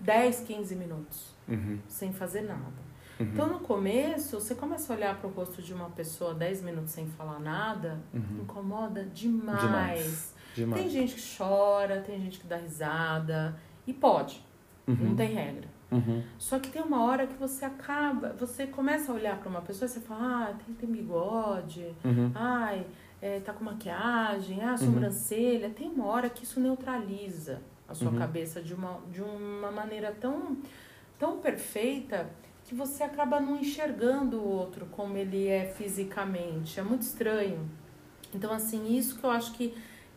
10, 0.00 0.40
15 0.40 0.76
minutos, 0.76 1.34
uhum. 1.48 1.78
sem 1.88 2.12
fazer 2.12 2.42
nada. 2.42 2.93
Uhum. 3.18 3.26
Então, 3.32 3.46
no 3.48 3.60
começo, 3.60 4.40
você 4.40 4.54
começa 4.54 4.92
a 4.92 4.96
olhar 4.96 5.18
para 5.18 5.28
o 5.28 5.30
rosto 5.32 5.62
de 5.62 5.72
uma 5.72 5.90
pessoa 5.90 6.34
10 6.34 6.62
minutos 6.62 6.90
sem 6.90 7.06
falar 7.06 7.38
nada, 7.38 8.00
uhum. 8.12 8.42
incomoda 8.42 9.04
demais. 9.04 9.60
demais. 9.60 10.34
demais. 10.54 10.82
Tem 10.82 10.90
gente 10.90 11.14
que 11.14 11.36
chora, 11.36 12.00
tem 12.00 12.20
gente 12.20 12.40
que 12.40 12.46
dá 12.46 12.56
risada, 12.56 13.56
e 13.86 13.92
pode, 13.92 14.44
uhum. 14.86 14.96
não 15.00 15.16
tem 15.16 15.32
regra. 15.32 15.68
Uhum. 15.90 16.24
Só 16.38 16.58
que 16.58 16.70
tem 16.70 16.82
uma 16.82 17.04
hora 17.04 17.26
que 17.26 17.34
você 17.34 17.64
acaba, 17.64 18.34
você 18.38 18.66
começa 18.66 19.12
a 19.12 19.14
olhar 19.14 19.38
para 19.38 19.48
uma 19.48 19.60
pessoa 19.60 19.86
e 19.86 19.92
você 19.92 20.00
fala, 20.00 20.48
ah, 20.48 20.54
tem, 20.64 20.74
tem 20.74 20.90
bigode, 20.90 21.94
uhum. 22.04 22.32
ai, 22.34 22.84
é, 23.22 23.38
tá 23.38 23.52
com 23.52 23.64
maquiagem, 23.64 24.62
ah, 24.62 24.76
sobrancelha. 24.76 25.70
Tem 25.70 25.88
uma 25.88 26.06
hora 26.06 26.28
que 26.28 26.42
isso 26.42 26.58
neutraliza 26.58 27.62
a 27.88 27.94
sua 27.94 28.10
uhum. 28.10 28.18
cabeça 28.18 28.60
de 28.60 28.74
uma, 28.74 28.98
de 29.10 29.22
uma 29.22 29.70
maneira 29.70 30.10
tão, 30.20 30.56
tão 31.18 31.38
perfeita 31.38 32.28
que 32.64 32.74
você 32.74 33.02
acaba 33.02 33.40
não 33.40 33.56
enxergando 33.56 34.38
o 34.38 34.48
outro 34.48 34.86
como 34.86 35.16
ele 35.16 35.48
é 35.48 35.66
fisicamente. 35.66 36.80
É 36.80 36.82
muito 36.82 37.02
estranho. 37.02 37.68
Então, 38.34 38.52
assim, 38.52 38.96
isso 38.96 39.18
que 39.18 39.24
eu 39.24 39.30
acho 39.30 39.52
que, 39.52 39.74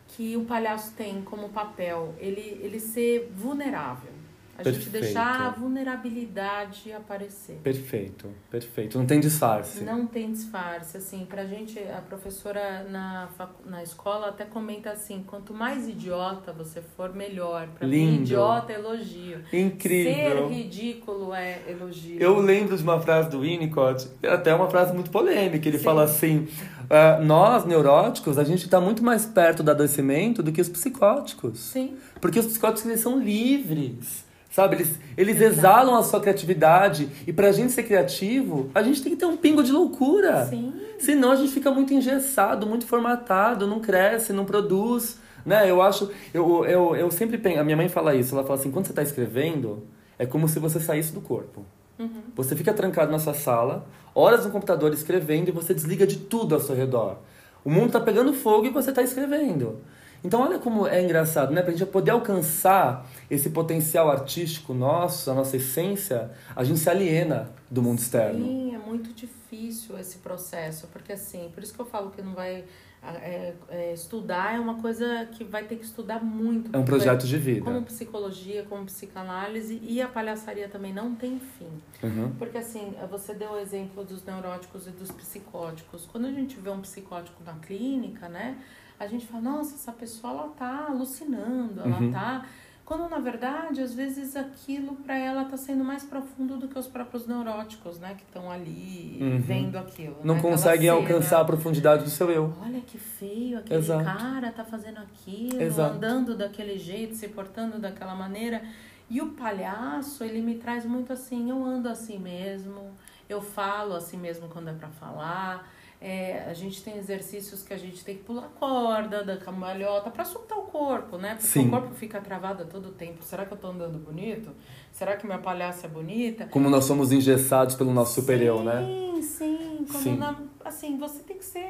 que 0.08 0.36
o 0.36 0.44
palhaço 0.44 0.92
tem 0.94 1.22
como 1.22 1.50
papel, 1.50 2.14
ele, 2.18 2.58
ele 2.62 2.80
ser 2.80 3.30
vulnerável. 3.34 4.17
A 4.58 4.62
perfeito. 4.62 4.84
gente 4.84 4.90
deixar 4.90 5.40
a 5.46 5.50
vulnerabilidade 5.50 6.92
aparecer. 6.92 7.60
Perfeito, 7.62 8.26
perfeito. 8.50 8.98
Não 8.98 9.06
tem 9.06 9.20
disfarce. 9.20 9.84
Não 9.84 10.04
tem 10.04 10.32
disfarce. 10.32 10.96
Assim, 10.96 11.24
pra 11.24 11.44
gente, 11.44 11.78
a 11.78 12.00
professora 12.00 12.84
na, 12.90 13.28
na 13.64 13.84
escola 13.84 14.30
até 14.30 14.44
comenta 14.44 14.90
assim: 14.90 15.22
quanto 15.24 15.54
mais 15.54 15.88
idiota 15.88 16.52
você 16.52 16.82
for, 16.96 17.14
melhor. 17.14 17.68
Pra 17.68 17.86
Lindo. 17.86 18.12
mim, 18.12 18.22
idiota 18.22 18.72
é 18.72 18.76
elogio. 18.76 19.38
Incrível. 19.52 20.48
Ser 20.48 20.54
ridículo 20.54 21.32
é 21.32 21.60
elogio. 21.68 22.20
Eu 22.20 22.40
lembro 22.40 22.76
de 22.76 22.82
uma 22.82 23.00
frase 23.00 23.30
do 23.30 23.40
Winnicott, 23.42 24.08
até 24.26 24.52
uma 24.52 24.68
frase 24.68 24.92
muito 24.92 25.10
polêmica. 25.10 25.68
Ele 25.68 25.78
Sim. 25.78 25.84
fala 25.84 26.02
assim: 26.02 26.48
uh, 26.90 27.24
nós, 27.24 27.64
neuróticos, 27.64 28.38
a 28.38 28.42
gente 28.44 28.64
está 28.64 28.80
muito 28.80 29.04
mais 29.04 29.24
perto 29.24 29.62
do 29.62 29.70
adoecimento 29.70 30.42
do 30.42 30.50
que 30.50 30.60
os 30.60 30.68
psicóticos. 30.68 31.60
Sim. 31.60 31.96
Porque 32.20 32.40
os 32.40 32.46
psicóticos 32.46 32.86
eles 32.86 33.00
são 33.00 33.20
livres. 33.20 34.26
Sabe? 34.50 34.76
Eles, 34.76 34.98
eles 35.16 35.40
exalam 35.40 35.94
a 35.94 36.02
sua 36.02 36.20
criatividade. 36.20 37.08
E 37.26 37.32
pra 37.32 37.52
gente 37.52 37.72
ser 37.72 37.82
criativo, 37.82 38.70
a 38.74 38.82
gente 38.82 39.02
tem 39.02 39.12
que 39.12 39.18
ter 39.18 39.26
um 39.26 39.36
pingo 39.36 39.62
de 39.62 39.70
loucura. 39.70 40.46
Sim. 40.46 40.72
Senão 40.98 41.32
a 41.32 41.36
gente 41.36 41.52
fica 41.52 41.70
muito 41.70 41.92
engessado, 41.92 42.66
muito 42.66 42.86
formatado, 42.86 43.66
não 43.66 43.80
cresce, 43.80 44.32
não 44.32 44.44
produz. 44.44 45.18
Né? 45.44 45.70
Eu 45.70 45.82
acho. 45.82 46.10
Eu, 46.32 46.64
eu, 46.64 46.96
eu 46.96 47.10
sempre 47.10 47.38
penso. 47.38 47.60
A 47.60 47.64
minha 47.64 47.76
mãe 47.76 47.88
fala 47.88 48.14
isso. 48.14 48.34
Ela 48.34 48.42
fala 48.42 48.58
assim: 48.58 48.70
quando 48.70 48.86
você 48.86 48.92
está 48.92 49.02
escrevendo, 49.02 49.86
é 50.18 50.26
como 50.26 50.48
se 50.48 50.58
você 50.58 50.80
saísse 50.80 51.12
do 51.12 51.20
corpo. 51.20 51.64
Uhum. 51.98 52.22
Você 52.34 52.56
fica 52.56 52.72
trancado 52.72 53.10
na 53.10 53.18
sua 53.18 53.34
sala, 53.34 53.86
horas 54.14 54.44
no 54.44 54.52
computador 54.52 54.92
escrevendo 54.92 55.48
e 55.48 55.52
você 55.52 55.74
desliga 55.74 56.06
de 56.06 56.16
tudo 56.16 56.54
ao 56.54 56.60
seu 56.60 56.74
redor. 56.74 57.18
O 57.64 57.70
mundo 57.70 57.86
está 57.86 58.00
pegando 58.00 58.32
fogo 58.32 58.66
e 58.66 58.70
você 58.70 58.90
está 58.90 59.02
escrevendo. 59.02 59.80
Então 60.22 60.40
olha 60.40 60.58
como 60.58 60.86
é 60.86 61.02
engraçado, 61.02 61.52
né? 61.52 61.62
Pra 61.62 61.72
gente 61.72 61.86
poder 61.86 62.10
alcançar 62.10 63.08
esse 63.30 63.50
potencial 63.50 64.10
artístico 64.10 64.74
nosso, 64.74 65.30
a 65.30 65.34
nossa 65.34 65.56
essência, 65.56 66.30
a 66.54 66.64
gente 66.64 66.78
se 66.78 66.90
aliena 66.90 67.50
do 67.70 67.82
mundo 67.82 67.98
externo. 67.98 68.44
Sim, 68.44 68.74
é 68.74 68.78
muito 68.78 69.12
difícil 69.12 69.98
esse 69.98 70.18
processo, 70.18 70.88
porque 70.88 71.12
assim, 71.12 71.50
por 71.54 71.62
isso 71.62 71.72
que 71.72 71.80
eu 71.80 71.86
falo 71.86 72.10
que 72.10 72.22
não 72.22 72.34
vai 72.34 72.64
é, 73.02 73.54
é, 73.68 73.92
estudar 73.92 74.56
é 74.56 74.60
uma 74.60 74.80
coisa 74.80 75.28
que 75.32 75.44
vai 75.44 75.64
ter 75.64 75.76
que 75.76 75.84
estudar 75.84 76.22
muito. 76.22 76.74
É 76.74 76.78
um 76.78 76.84
projeto 76.84 77.26
de 77.26 77.38
vida. 77.38 77.64
Como 77.64 77.82
psicologia, 77.82 78.64
como 78.64 78.84
psicanálise 78.86 79.78
e 79.82 80.02
a 80.02 80.08
palhaçaria 80.08 80.68
também 80.68 80.92
não 80.92 81.14
tem 81.14 81.38
fim. 81.38 81.70
Uhum. 82.02 82.32
Porque 82.38 82.58
assim, 82.58 82.94
você 83.08 83.34
deu 83.34 83.52
o 83.52 83.58
exemplo 83.58 84.04
dos 84.04 84.24
neuróticos 84.24 84.88
e 84.88 84.90
dos 84.90 85.12
psicóticos. 85.12 86.08
Quando 86.10 86.26
a 86.26 86.32
gente 86.32 86.58
vê 86.58 86.70
um 86.70 86.80
psicótico 86.80 87.42
na 87.44 87.54
clínica, 87.54 88.28
né? 88.28 88.58
A 88.98 89.06
gente 89.06 89.26
fala, 89.26 89.42
nossa, 89.42 89.74
essa 89.74 89.92
pessoa 89.92 90.32
ela 90.32 90.48
tá 90.48 90.86
alucinando, 90.88 91.80
ela 91.80 92.00
uhum. 92.00 92.12
tá. 92.12 92.44
Quando 92.84 93.08
na 93.08 93.18
verdade, 93.18 93.82
às 93.82 93.94
vezes 93.94 94.34
aquilo 94.34 94.96
para 94.96 95.16
ela 95.16 95.44
tá 95.44 95.58
sendo 95.58 95.84
mais 95.84 96.04
profundo 96.04 96.56
do 96.56 96.68
que 96.68 96.78
os 96.78 96.86
próprios 96.86 97.26
neuróticos, 97.26 97.98
né, 97.98 98.14
que 98.14 98.22
estão 98.22 98.50
ali 98.50 99.18
uhum. 99.20 99.38
vendo 99.38 99.76
aquilo. 99.76 100.16
Não 100.24 100.36
né? 100.36 100.42
conseguem 100.42 100.88
alcançar 100.88 101.40
a 101.40 101.44
profundidade 101.44 102.02
do 102.02 102.10
seu 102.10 102.30
eu. 102.30 102.54
Olha 102.62 102.80
que 102.80 102.96
feio, 102.96 103.58
aquele 103.58 103.78
Exato. 103.78 104.04
cara 104.04 104.50
tá 104.50 104.64
fazendo 104.64 104.98
aquilo, 104.98 105.60
Exato. 105.60 105.96
andando 105.96 106.34
daquele 106.34 106.78
jeito, 106.78 107.14
se 107.14 107.28
portando 107.28 107.78
daquela 107.78 108.14
maneira. 108.14 108.62
E 109.10 109.20
o 109.20 109.32
palhaço, 109.32 110.24
ele 110.24 110.40
me 110.40 110.56
traz 110.56 110.84
muito 110.84 111.12
assim, 111.12 111.50
eu 111.50 111.62
ando 111.62 111.88
assim 111.88 112.18
mesmo, 112.18 112.92
eu 113.28 113.40
falo 113.40 113.94
assim 113.94 114.16
mesmo 114.16 114.48
quando 114.48 114.68
é 114.68 114.72
para 114.72 114.88
falar 114.88 115.77
é, 116.00 116.44
a 116.48 116.54
gente 116.54 116.82
tem 116.82 116.96
exercícios 116.96 117.62
que 117.62 117.74
a 117.74 117.76
gente 117.76 118.04
tem 118.04 118.16
que 118.16 118.22
pular 118.22 118.48
corda, 118.58 119.24
da 119.24 119.36
cambalhota, 119.36 120.10
para 120.10 120.24
soltar 120.24 120.56
o 120.56 120.62
corpo, 120.62 121.18
né? 121.18 121.30
Porque 121.30 121.48
Sim. 121.48 121.66
o 121.66 121.70
corpo 121.70 121.94
fica 121.94 122.20
travado 122.20 122.62
a 122.62 122.66
todo 122.66 122.90
tempo. 122.92 123.22
Será 123.22 123.44
que 123.44 123.52
eu 123.52 123.58
tô 123.58 123.66
andando 123.66 123.98
bonito? 123.98 124.50
Será 124.92 125.16
que 125.16 125.26
minha 125.26 125.38
palhaça 125.38 125.86
é 125.86 125.90
bonita? 125.90 126.46
Como 126.46 126.70
nós 126.70 126.84
somos 126.84 127.10
engessados 127.10 127.74
pelo 127.74 127.92
nosso 127.92 128.20
superior, 128.20 128.58
sim, 128.58 128.64
né? 128.64 128.82
Sim, 129.22 129.86
sim. 129.86 129.86
Como 129.92 130.16
Na, 130.18 130.40
assim, 130.64 130.96
você 130.96 131.20
tem 131.22 131.36
que 131.36 131.44
ser 131.44 131.68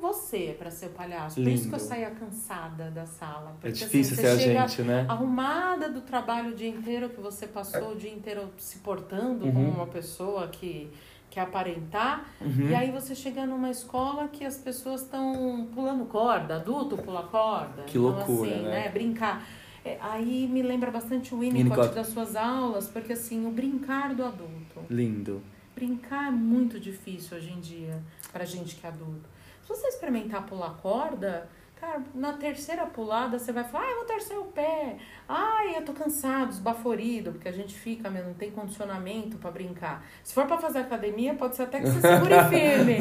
você 0.00 0.56
para 0.58 0.70
ser 0.70 0.88
palhaço. 0.88 1.38
Lindo. 1.38 1.50
Por 1.50 1.56
isso 1.56 1.68
que 1.68 1.74
eu 1.74 1.80
saía 1.80 2.10
cansada 2.10 2.90
da 2.90 3.06
sala. 3.06 3.52
Porque, 3.52 3.68
é 3.68 3.70
difícil 3.70 4.14
assim, 4.14 4.22
ser 4.22 4.56
a 4.56 4.66
gente, 4.66 4.82
né? 4.82 5.06
Arrumada 5.08 5.88
do 5.88 6.00
trabalho 6.00 6.50
o 6.50 6.54
dia 6.54 6.68
inteiro 6.68 7.10
que 7.10 7.20
você 7.20 7.46
passou 7.46 7.92
o 7.92 7.96
dia 7.96 8.12
inteiro 8.12 8.48
se 8.56 8.78
portando 8.78 9.44
uhum. 9.44 9.52
como 9.52 9.68
uma 9.70 9.86
pessoa 9.86 10.48
que 10.48 10.90
que 11.30 11.38
aparentar, 11.38 12.26
uhum. 12.40 12.70
e 12.70 12.74
aí 12.74 12.90
você 12.90 13.14
chega 13.14 13.44
numa 13.44 13.70
escola 13.70 14.28
que 14.28 14.44
as 14.44 14.56
pessoas 14.56 15.02
estão 15.02 15.68
pulando 15.74 16.06
corda, 16.06 16.56
adulto 16.56 16.96
pula 16.96 17.22
corda. 17.24 17.82
Que 17.82 17.98
então, 17.98 18.10
loucura, 18.10 18.50
assim, 18.50 18.62
né? 18.62 18.70
né? 18.70 18.88
Brincar. 18.88 19.46
É, 19.84 19.98
aí 20.00 20.48
me 20.48 20.62
lembra 20.62 20.90
bastante 20.90 21.34
o 21.34 21.38
Winnicott, 21.38 21.70
Winnicott 21.70 21.94
das 21.94 22.08
suas 22.08 22.34
aulas, 22.34 22.88
porque 22.88 23.12
assim, 23.12 23.46
o 23.46 23.50
brincar 23.50 24.14
do 24.14 24.24
adulto. 24.24 24.84
Lindo. 24.90 25.42
Brincar 25.74 26.28
é 26.28 26.30
muito 26.30 26.80
difícil 26.80 27.36
hoje 27.36 27.52
em 27.52 27.60
dia 27.60 28.02
pra 28.32 28.44
gente 28.44 28.74
que 28.74 28.86
é 28.86 28.88
adulto. 28.88 29.28
Se 29.62 29.68
você 29.68 29.86
experimentar 29.88 30.46
pular 30.46 30.70
corda, 30.82 31.48
Cara, 31.80 32.02
na 32.12 32.32
terceira 32.32 32.86
pulada 32.86 33.38
você 33.38 33.52
vai 33.52 33.62
falar, 33.62 33.84
ah, 33.84 33.90
eu 33.90 33.96
vou 33.98 34.04
torcer 34.04 34.36
o 34.36 34.46
pé. 34.46 34.96
Ai, 35.28 35.76
eu 35.76 35.84
tô 35.84 35.92
cansado, 35.92 36.50
esbaforido, 36.50 37.30
porque 37.30 37.48
a 37.48 37.52
gente 37.52 37.72
fica, 37.72 38.10
não 38.10 38.34
tem 38.34 38.50
condicionamento 38.50 39.36
para 39.36 39.52
brincar. 39.52 40.04
Se 40.24 40.34
for 40.34 40.44
para 40.46 40.58
fazer 40.58 40.80
academia, 40.80 41.34
pode 41.34 41.54
ser 41.54 41.62
até 41.62 41.78
que 41.78 41.86
você 41.86 42.00
segure 42.00 42.34
firme. 42.50 42.96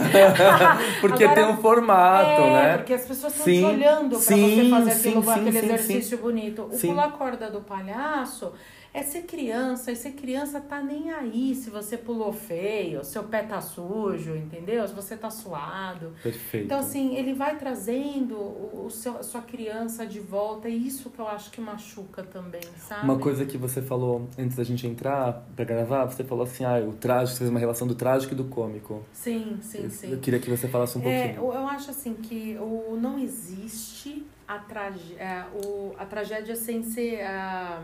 porque 1.02 1.24
Agora, 1.24 1.42
tem 1.42 1.56
um 1.56 1.58
formato, 1.58 2.42
é, 2.42 2.54
né? 2.54 2.78
Porque 2.78 2.94
as 2.94 3.06
pessoas 3.06 3.34
estão 3.34 3.46
te 3.46 3.64
olhando 3.64 4.10
para 4.10 4.20
você 4.20 4.70
fazer 4.70 4.92
aquilo, 4.92 5.24
sim, 5.24 5.32
aquele 5.32 5.52
sim, 5.52 5.66
exercício 5.66 6.18
bonito. 6.20 6.62
O 6.72 6.80
pular 6.80 7.12
corda 7.14 7.50
do 7.50 7.62
palhaço 7.62 8.54
é 8.94 9.04
ser 9.04 9.24
criança, 9.24 9.92
e 9.92 9.96
ser 9.96 10.12
criança 10.12 10.60
tá 10.60 10.82
nem 10.82 11.12
aí 11.12 11.54
se 11.56 11.70
você 11.70 11.98
pulou 11.98 12.34
feio, 12.34 13.04
seu 13.04 13.24
pé 13.24 13.44
tá 13.44 13.62
sujo, 13.62 14.36
entendeu? 14.36 14.88
Se 14.88 14.94
você 14.94 15.16
tá 15.16 15.30
suado. 15.30 16.14
Perfeito. 16.24 16.66
Então, 16.66 16.80
assim, 16.80 17.16
ele 17.16 17.34
vai 17.34 17.58
trazendo 17.58 18.36
o, 18.36 18.90
seu, 18.90 19.18
a 19.18 19.24
sua 19.24 19.42
criança 19.42 20.06
de 20.06 20.20
volta, 20.20 20.68
e 20.70 20.88
isso 20.88 21.10
que 21.10 21.20
eu 21.20 21.28
acho 21.28 21.52
que 21.52 21.62
machuca 21.62 22.24
também, 22.24 22.62
sabe? 22.78 23.04
Uma 23.04 23.20
coisa 23.20 23.46
que 23.46 23.58
você 23.58 23.82
falou 23.82 24.28
antes 24.38 24.56
da 24.56 24.64
gente 24.64 24.88
entrar 24.88 25.46
pra 25.56 25.66
gravar, 25.66 26.06
você 26.06 26.24
falou 26.24 26.44
assim, 26.44 26.64
ah, 26.64 26.80
o 26.80 26.94
trágico, 26.94 27.34
você 27.34 27.40
fez 27.40 27.50
uma 27.50 27.60
relação 27.60 27.88
do 27.88 27.96
trágico 27.96 28.34
e 28.34 28.38
do 28.38 28.46
cômico. 28.46 29.04
Sim, 29.14 29.60
sim, 29.62 29.84
eu, 29.84 29.90
sim. 29.90 30.12
Eu 30.12 30.20
queria 30.20 30.40
que 30.40 30.50
você 30.50 30.68
falasse 30.68 30.98
um 30.98 31.02
é, 31.02 31.34
pouquinho. 31.34 31.54
Eu 31.54 31.68
acho 31.68 31.92
assim 31.92 32.14
que 32.14 32.58
o, 32.60 32.98
não 33.00 33.20
existe 33.20 34.26
a, 34.48 34.60
trage, 34.60 35.16
é, 35.16 35.46
o, 35.64 35.94
a 35.98 36.06
tragédia 36.06 36.56
sem 36.56 36.84
ser. 36.84 37.22
A, 37.22 37.84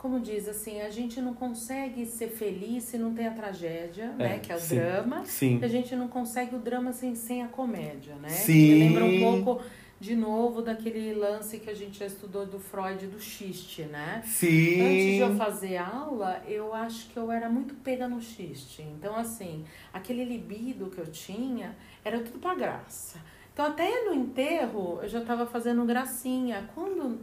como 0.00 0.18
diz 0.18 0.48
assim, 0.48 0.80
a 0.80 0.88
gente 0.88 1.20
não 1.20 1.34
consegue 1.34 2.06
ser 2.06 2.28
feliz 2.28 2.84
se 2.84 2.96
não 2.96 3.12
tem 3.12 3.26
a 3.26 3.32
tragédia, 3.32 4.14
é, 4.18 4.22
né? 4.22 4.38
Que 4.38 4.50
é 4.50 4.56
o 4.56 4.58
sim, 4.58 4.76
drama. 4.76 5.26
Sim. 5.26 5.60
A 5.62 5.68
gente 5.68 5.94
não 5.94 6.08
consegue 6.08 6.56
o 6.56 6.58
drama 6.58 6.90
sem, 6.90 7.14
sem 7.14 7.42
a 7.42 7.48
comédia, 7.48 8.14
né? 8.14 8.30
Sim. 8.30 8.72
Me 8.72 8.78
lembra 8.78 9.04
um 9.04 9.20
pouco, 9.20 9.62
de 10.00 10.16
novo, 10.16 10.62
daquele 10.62 11.12
lance 11.12 11.58
que 11.58 11.68
a 11.68 11.74
gente 11.74 11.98
já 11.98 12.06
estudou 12.06 12.46
do 12.46 12.58
Freud, 12.58 13.08
do 13.08 13.20
xiste, 13.20 13.82
né? 13.82 14.22
Sim. 14.24 14.80
Antes 14.80 15.14
de 15.16 15.18
eu 15.18 15.36
fazer 15.36 15.76
aula, 15.76 16.42
eu 16.48 16.72
acho 16.72 17.10
que 17.10 17.18
eu 17.18 17.30
era 17.30 17.50
muito 17.50 17.74
pega 17.74 18.08
no 18.08 18.22
xiste. 18.22 18.80
Então, 18.80 19.14
assim, 19.14 19.66
aquele 19.92 20.24
libido 20.24 20.86
que 20.86 20.98
eu 20.98 21.06
tinha 21.08 21.76
era 22.02 22.20
tudo 22.20 22.38
pra 22.38 22.54
graça. 22.54 23.18
Então, 23.52 23.66
até 23.66 24.06
no 24.06 24.14
enterro, 24.14 24.98
eu 25.02 25.08
já 25.10 25.20
estava 25.20 25.44
fazendo 25.44 25.84
gracinha. 25.84 26.70
Quando 26.74 27.20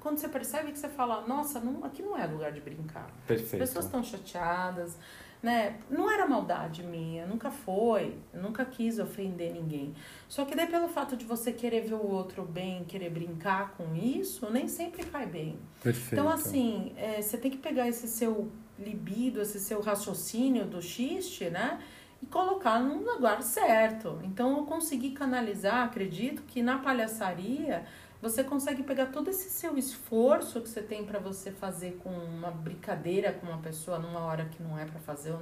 quando 0.00 0.18
você 0.18 0.28
percebe 0.28 0.72
que 0.72 0.78
você 0.78 0.88
fala, 0.88 1.26
nossa, 1.26 1.60
não, 1.60 1.84
aqui 1.84 2.02
não 2.02 2.16
é 2.16 2.26
lugar 2.26 2.52
de 2.52 2.60
brincar. 2.60 3.10
Perfeito. 3.26 3.62
As 3.62 3.68
pessoas 3.68 3.84
estão 3.86 4.02
chateadas, 4.02 4.96
né? 5.42 5.78
Não 5.90 6.10
era 6.10 6.26
maldade 6.26 6.82
minha, 6.82 7.26
nunca 7.26 7.50
foi, 7.50 8.16
nunca 8.32 8.64
quis 8.64 8.98
ofender 8.98 9.52
ninguém. 9.52 9.94
Só 10.28 10.44
que 10.44 10.54
daí 10.54 10.66
pelo 10.66 10.88
fato 10.88 11.16
de 11.16 11.24
você 11.24 11.52
querer 11.52 11.82
ver 11.82 11.94
o 11.94 12.06
outro 12.06 12.44
bem, 12.44 12.84
querer 12.84 13.10
brincar 13.10 13.72
com 13.76 13.94
isso, 13.94 14.50
nem 14.50 14.68
sempre 14.68 15.04
cai 15.04 15.26
bem. 15.26 15.58
Perfeito. 15.82 16.14
Então 16.14 16.28
assim, 16.28 16.92
é, 16.96 17.20
você 17.20 17.36
tem 17.36 17.50
que 17.50 17.58
pegar 17.58 17.88
esse 17.88 18.08
seu 18.08 18.50
libido, 18.78 19.40
esse 19.40 19.58
seu 19.58 19.80
raciocínio 19.80 20.64
do 20.64 20.80
xiste, 20.80 21.50
né? 21.50 21.80
E 22.20 22.26
colocar 22.26 22.80
no 22.80 22.98
lugar 23.04 23.42
certo. 23.42 24.20
Então 24.24 24.58
eu 24.58 24.64
consegui 24.64 25.10
canalizar, 25.10 25.84
acredito 25.84 26.42
que 26.42 26.62
na 26.62 26.78
palhaçaria 26.78 27.84
você 28.20 28.42
consegue 28.42 28.82
pegar 28.82 29.06
todo 29.06 29.30
esse 29.30 29.48
seu 29.48 29.78
esforço 29.78 30.60
que 30.60 30.68
você 30.68 30.82
tem 30.82 31.04
para 31.04 31.18
você 31.18 31.52
fazer 31.52 31.98
com 32.02 32.10
uma 32.10 32.50
brincadeira 32.50 33.32
com 33.32 33.46
uma 33.46 33.58
pessoa 33.58 33.98
numa 33.98 34.20
hora 34.20 34.44
que 34.46 34.62
não 34.62 34.76
é 34.76 34.84
para 34.84 34.98
fazer, 34.98 35.34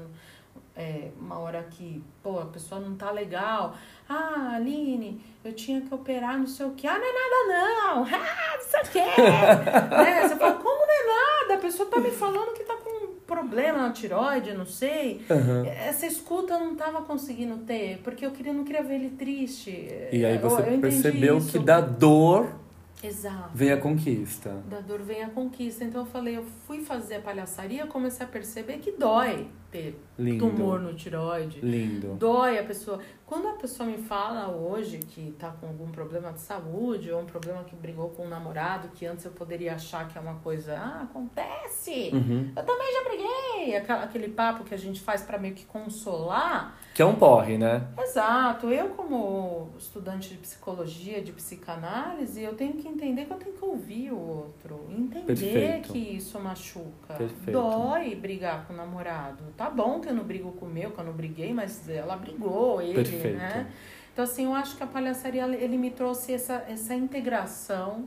é, 0.77 1.09
uma 1.19 1.39
hora 1.39 1.63
que, 1.71 2.03
pô, 2.23 2.39
a 2.39 2.47
pessoa 2.47 2.81
não 2.81 2.95
tá 2.97 3.11
legal. 3.11 3.75
Ah, 4.07 4.53
Aline, 4.57 5.25
eu 5.43 5.55
tinha 5.55 5.81
que 5.81 5.95
operar 5.95 6.39
não 6.39 6.47
sei 6.47 6.67
o 6.67 6.73
que. 6.73 6.87
Ah, 6.87 6.99
não 6.99 7.07
é 7.07 7.13
nada 7.13 7.95
não. 7.95 8.05
Ah, 8.13 8.59
não 8.59 8.69
sei 8.69 8.81
o 8.81 8.93
que. 8.93 9.23
né? 9.23 10.29
Você 10.29 10.37
fala, 10.37 10.55
como 10.55 10.87
não 10.87 10.93
é 10.93 11.41
nada? 11.41 11.55
A 11.55 11.59
pessoa 11.59 11.89
tá 11.89 11.99
me 11.99 12.11
falando 12.11 12.53
que 12.53 12.65
tá 12.65 12.77
com 12.77 13.07
problema 13.27 13.79
na 13.79 13.91
tiroide, 13.91 14.53
não 14.53 14.67
sei. 14.67 15.25
Uhum. 15.31 15.65
Essa 15.65 16.07
escuta 16.07 16.55
eu 16.55 16.61
não 16.61 16.75
tava 16.75 17.03
conseguindo 17.03 17.57
ter, 17.59 17.99
porque 18.05 18.25
eu 18.25 18.31
queria, 18.31 18.53
não 18.53 18.65
queria 18.65 18.83
ver 18.83 18.97
ele 18.97 19.11
triste. 19.11 19.71
E 20.13 20.25
aí 20.25 20.37
você 20.39 20.61
eu, 20.61 20.67
eu 20.67 20.81
percebeu 20.81 21.41
que 21.41 21.59
da 21.59 21.81
dor 21.81 22.66
Exato. 23.03 23.51
vem 23.55 23.73
a 23.73 23.77
conquista. 23.77 24.63
Da 24.69 24.81
dor 24.81 25.01
vem 25.03 25.23
a 25.23 25.29
conquista. 25.29 25.85
Então 25.85 26.03
eu 26.03 26.07
falei, 26.07 26.37
eu 26.37 26.45
fui 26.67 26.83
fazer 26.83 27.17
a 27.17 27.21
palhaçaria, 27.21 27.87
comecei 27.87 28.25
a 28.25 28.29
perceber 28.29 28.79
que 28.79 28.93
dói 28.93 29.49
ter 29.77 30.01
Lindo. 30.19 30.49
tumor 30.49 30.81
no 30.81 30.95
tiroide. 30.95 31.61
Lindo. 31.61 32.15
Dói 32.15 32.59
a 32.59 32.65
pessoa. 32.65 32.99
Quando 33.27 33.49
a 33.49 33.53
pessoa 33.55 33.89
me 33.89 33.99
fala 33.99 34.49
hoje 34.49 34.99
que 34.99 35.35
tá 35.39 35.51
com 35.51 35.67
algum 35.67 35.91
problema 35.91 36.33
de 36.33 36.41
saúde, 36.41 37.11
ou 37.11 37.21
um 37.21 37.27
problema 37.27 37.65
que 37.65 37.75
brigou 37.75 38.11
com 38.11 38.25
um 38.25 38.29
namorado, 38.29 38.89
que 38.95 39.05
antes 39.05 39.25
eu 39.25 39.33
poderia 39.33 39.75
achar 39.75 40.07
que 40.09 40.17
é 40.17 40.21
uma 40.21 40.37
coisa, 40.37 40.79
ah, 40.79 41.03
acontece. 41.03 42.11
Uhum. 42.13 42.53
Eu 42.57 42.63
também 42.65 42.93
já 42.93 43.05
briguei. 43.05 43.77
Aquele 43.77 44.29
papo 44.29 44.65
que 44.65 44.73
a 44.73 44.79
gente 44.79 45.01
faz 45.01 45.23
para 45.23 45.39
meio 45.39 45.55
que 45.55 45.67
consolar. 45.67 46.79
Que 46.95 47.03
é 47.03 47.05
um 47.05 47.17
porre, 47.17 47.59
né? 47.59 47.89
Exato. 47.99 48.69
Eu, 48.69 48.91
como 48.91 49.71
estudante 49.77 50.31
de 50.31 50.37
psicologia, 50.37 51.21
de 51.21 51.33
psicanálise, 51.33 52.41
eu 52.41 52.55
tenho 52.55 52.75
que 52.75 52.87
entender 52.87 53.25
que 53.25 53.33
eu 53.33 53.37
tenho 53.37 53.57
que 53.57 53.65
ouvir 53.65 54.13
o 54.13 54.19
outro. 54.19 54.87
Entender 54.89 55.27
Perfeito. 55.27 55.93
que 55.93 55.99
isso 55.99 56.39
machuca. 56.39 57.15
Perfeito. 57.15 57.51
Dói 57.51 58.15
brigar 58.15 58.67
com 58.67 58.73
o 58.73 58.77
namorado. 58.77 59.43
Tá 59.57 59.66
bom 59.71 60.01
que 60.01 60.09
eu 60.09 60.15
não 60.15 60.25
brigo 60.25 60.53
com 60.53 60.67
o 60.67 60.69
meu, 60.69 60.91
que 60.91 60.99
eu 61.01 61.05
não 61.05 61.13
briguei, 61.13 61.53
mas 61.53 61.89
ela 61.89 62.17
brigou, 62.17 62.81
ele, 62.81 62.95
Perfeito. 62.95 63.37
né? 63.39 63.67
Então, 64.13 64.25
assim, 64.25 64.45
eu 64.47 64.55
acho 64.55 64.77
que 64.77 64.83
a 64.83 64.87
palhaçaria, 64.87 65.45
ele 65.47 65.77
me 65.77 65.91
trouxe 65.91 66.33
essa, 66.33 66.65
essa 66.69 66.95
integração 66.95 68.05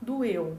do 0.00 0.24
eu. 0.24 0.56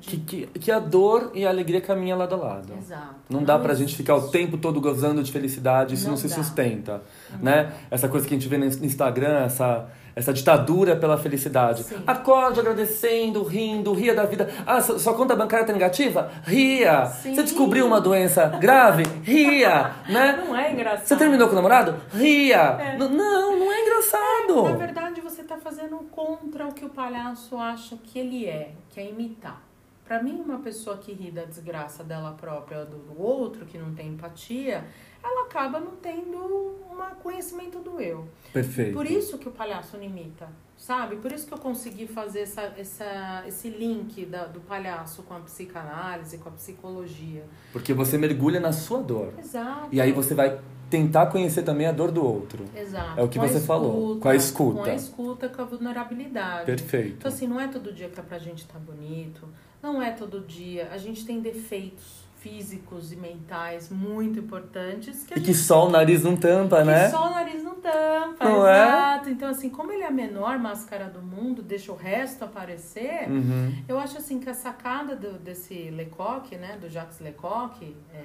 Que, 0.00 0.16
que, 0.16 0.46
que 0.46 0.70
a 0.72 0.78
dor 0.78 1.30
e 1.34 1.44
a 1.46 1.50
alegria 1.50 1.80
caminham 1.80 2.16
lado 2.18 2.34
a 2.34 2.38
lado. 2.38 2.72
Exato. 2.78 3.16
Não 3.28 3.42
dá 3.44 3.58
pra 3.58 3.74
gente 3.74 3.94
ficar 3.94 4.14
o 4.14 4.18
existe. 4.18 4.32
tempo 4.32 4.56
todo 4.56 4.80
gozando 4.80 5.22
de 5.22 5.30
felicidade, 5.30 5.94
isso 5.94 6.04
não, 6.04 6.12
Não 6.12 6.16
se 6.16 6.28
dá. 6.28 6.34
sustenta, 6.34 7.02
né? 7.40 7.70
Essa 7.90 8.08
coisa 8.08 8.26
que 8.26 8.34
a 8.34 8.38
gente 8.38 8.48
vê 8.48 8.56
no 8.56 8.64
Instagram, 8.64 9.44
essa, 9.44 9.86
essa 10.14 10.32
ditadura 10.32 10.96
pela 10.96 11.18
felicidade. 11.18 11.82
Sim. 11.84 12.02
Acorde 12.06 12.60
agradecendo, 12.60 13.42
rindo, 13.42 13.92
ria 13.92 14.14
da 14.14 14.24
vida. 14.24 14.48
Ah, 14.66 14.80
sua, 14.80 15.14
conta 15.14 15.34
bancária 15.34 15.66
tá 15.66 15.72
negativa? 15.72 16.30
Ria! 16.44 17.06
Sim. 17.06 17.34
Você 17.34 17.42
descobriu 17.42 17.86
uma 17.86 18.00
doença 18.00 18.46
grave? 18.46 19.02
Ria! 19.22 19.92
Né? 20.08 20.42
Não 20.46 20.56
é 20.56 20.72
engraçado. 20.72 21.06
Você 21.06 21.16
terminou 21.16 21.48
com 21.48 21.52
o 21.52 21.56
namorado? 21.56 21.96
Ria! 22.12 22.78
É. 22.80 22.96
Não, 22.96 23.58
não 23.58 23.72
é 23.72 23.82
engraçado! 23.82 24.62
Na 24.62 24.76
verdade, 24.76 25.20
você 25.20 25.42
está 25.42 25.56
fazendo 25.56 25.96
contra 26.10 26.66
o 26.66 26.72
que 26.72 26.84
o 26.84 26.88
palhaço 26.88 27.56
acha 27.56 27.96
que 27.96 28.18
ele 28.18 28.46
é, 28.46 28.72
que 28.90 29.00
é 29.00 29.08
imitar. 29.08 29.62
Pra 30.04 30.22
mim, 30.22 30.42
uma 30.44 30.58
pessoa 30.58 30.98
que 30.98 31.12
ri 31.12 31.30
da 31.30 31.44
desgraça 31.44 32.04
dela 32.04 32.32
própria, 32.32 32.84
do, 32.84 32.98
do 32.98 33.22
outro, 33.22 33.64
que 33.64 33.78
não 33.78 33.94
tem 33.94 34.08
empatia, 34.08 34.84
ela 35.24 35.46
acaba 35.46 35.80
não 35.80 35.96
tendo 35.96 36.36
um 36.38 37.14
conhecimento 37.22 37.78
do 37.78 37.98
eu. 37.98 38.28
Perfeito. 38.52 38.92
Por 38.92 39.06
isso 39.06 39.38
que 39.38 39.48
o 39.48 39.50
palhaço 39.50 39.96
não 39.96 40.04
imita, 40.04 40.48
sabe? 40.76 41.16
Por 41.16 41.32
isso 41.32 41.46
que 41.46 41.54
eu 41.54 41.58
consegui 41.58 42.06
fazer 42.06 42.40
essa, 42.40 42.62
essa, 42.76 43.42
esse 43.46 43.70
link 43.70 44.26
da, 44.26 44.44
do 44.44 44.60
palhaço 44.60 45.22
com 45.22 45.34
a 45.34 45.40
psicanálise, 45.40 46.36
com 46.38 46.50
a 46.50 46.52
psicologia. 46.52 47.44
Porque 47.72 47.94
você 47.94 48.18
mergulha 48.18 48.60
na 48.60 48.72
sua 48.72 49.02
dor. 49.02 49.32
Exato. 49.38 49.88
E 49.90 50.00
aí 50.00 50.12
você 50.12 50.34
vai 50.34 50.60
tentar 50.90 51.26
conhecer 51.26 51.62
também 51.62 51.86
a 51.86 51.92
dor 51.92 52.12
do 52.12 52.24
outro. 52.24 52.64
Exato. 52.76 53.18
É 53.18 53.22
o 53.22 53.28
que 53.28 53.38
Com 53.38 53.48
você 53.48 53.60
falou, 53.60 54.20
com 54.20 54.28
a 54.28 54.36
escuta. 54.36 54.82
Com 54.82 54.90
a 54.90 54.94
escuta, 54.94 55.48
com 55.48 55.62
a 55.62 55.64
vulnerabilidade. 55.64 56.66
Perfeito. 56.66 57.16
Então, 57.18 57.32
assim, 57.32 57.46
não 57.46 57.58
é 57.58 57.66
todo 57.66 57.92
dia 57.92 58.10
que 58.10 58.20
é 58.20 58.22
pra 58.22 58.38
gente 58.38 58.58
estar 58.58 58.78
bonito, 58.78 59.48
não 59.82 60.02
é 60.02 60.10
todo 60.10 60.40
dia. 60.40 60.90
A 60.92 60.98
gente 60.98 61.24
tem 61.24 61.40
defeitos 61.40 62.23
físicos 62.44 63.10
e 63.10 63.16
mentais 63.16 63.88
muito 63.88 64.38
importantes 64.38 65.24
que 65.24 65.32
E 65.32 65.36
gente 65.38 65.46
que 65.46 65.54
só 65.54 65.86
o 65.86 65.90
nariz 65.90 66.22
não 66.22 66.36
tampa, 66.36 66.80
que 66.80 66.84
né? 66.84 67.08
só 67.08 67.26
o 67.28 67.30
nariz 67.30 67.62
não 67.64 67.76
tampa, 67.76 68.44
Não 68.44 68.66
é? 68.68 68.82
exato. 68.86 69.30
Então, 69.30 69.48
assim, 69.48 69.70
como 69.70 69.90
ele 69.90 70.02
é 70.02 70.08
a 70.08 70.10
menor 70.10 70.58
máscara 70.58 71.06
do 71.06 71.22
mundo, 71.22 71.62
deixa 71.62 71.90
o 71.90 71.96
resto 71.96 72.44
aparecer, 72.44 73.30
Uhum. 73.30 73.72
eu 73.88 73.98
acho 73.98 74.18
assim 74.18 74.38
que 74.38 74.50
a 74.50 74.52
sacada 74.54 75.16
do, 75.16 75.38
desse 75.38 75.88
Lecoq, 75.90 76.54
né, 76.58 76.76
do 76.78 76.90
Jacques 76.90 77.18
Lecoq, 77.20 77.96
é, 78.12 78.22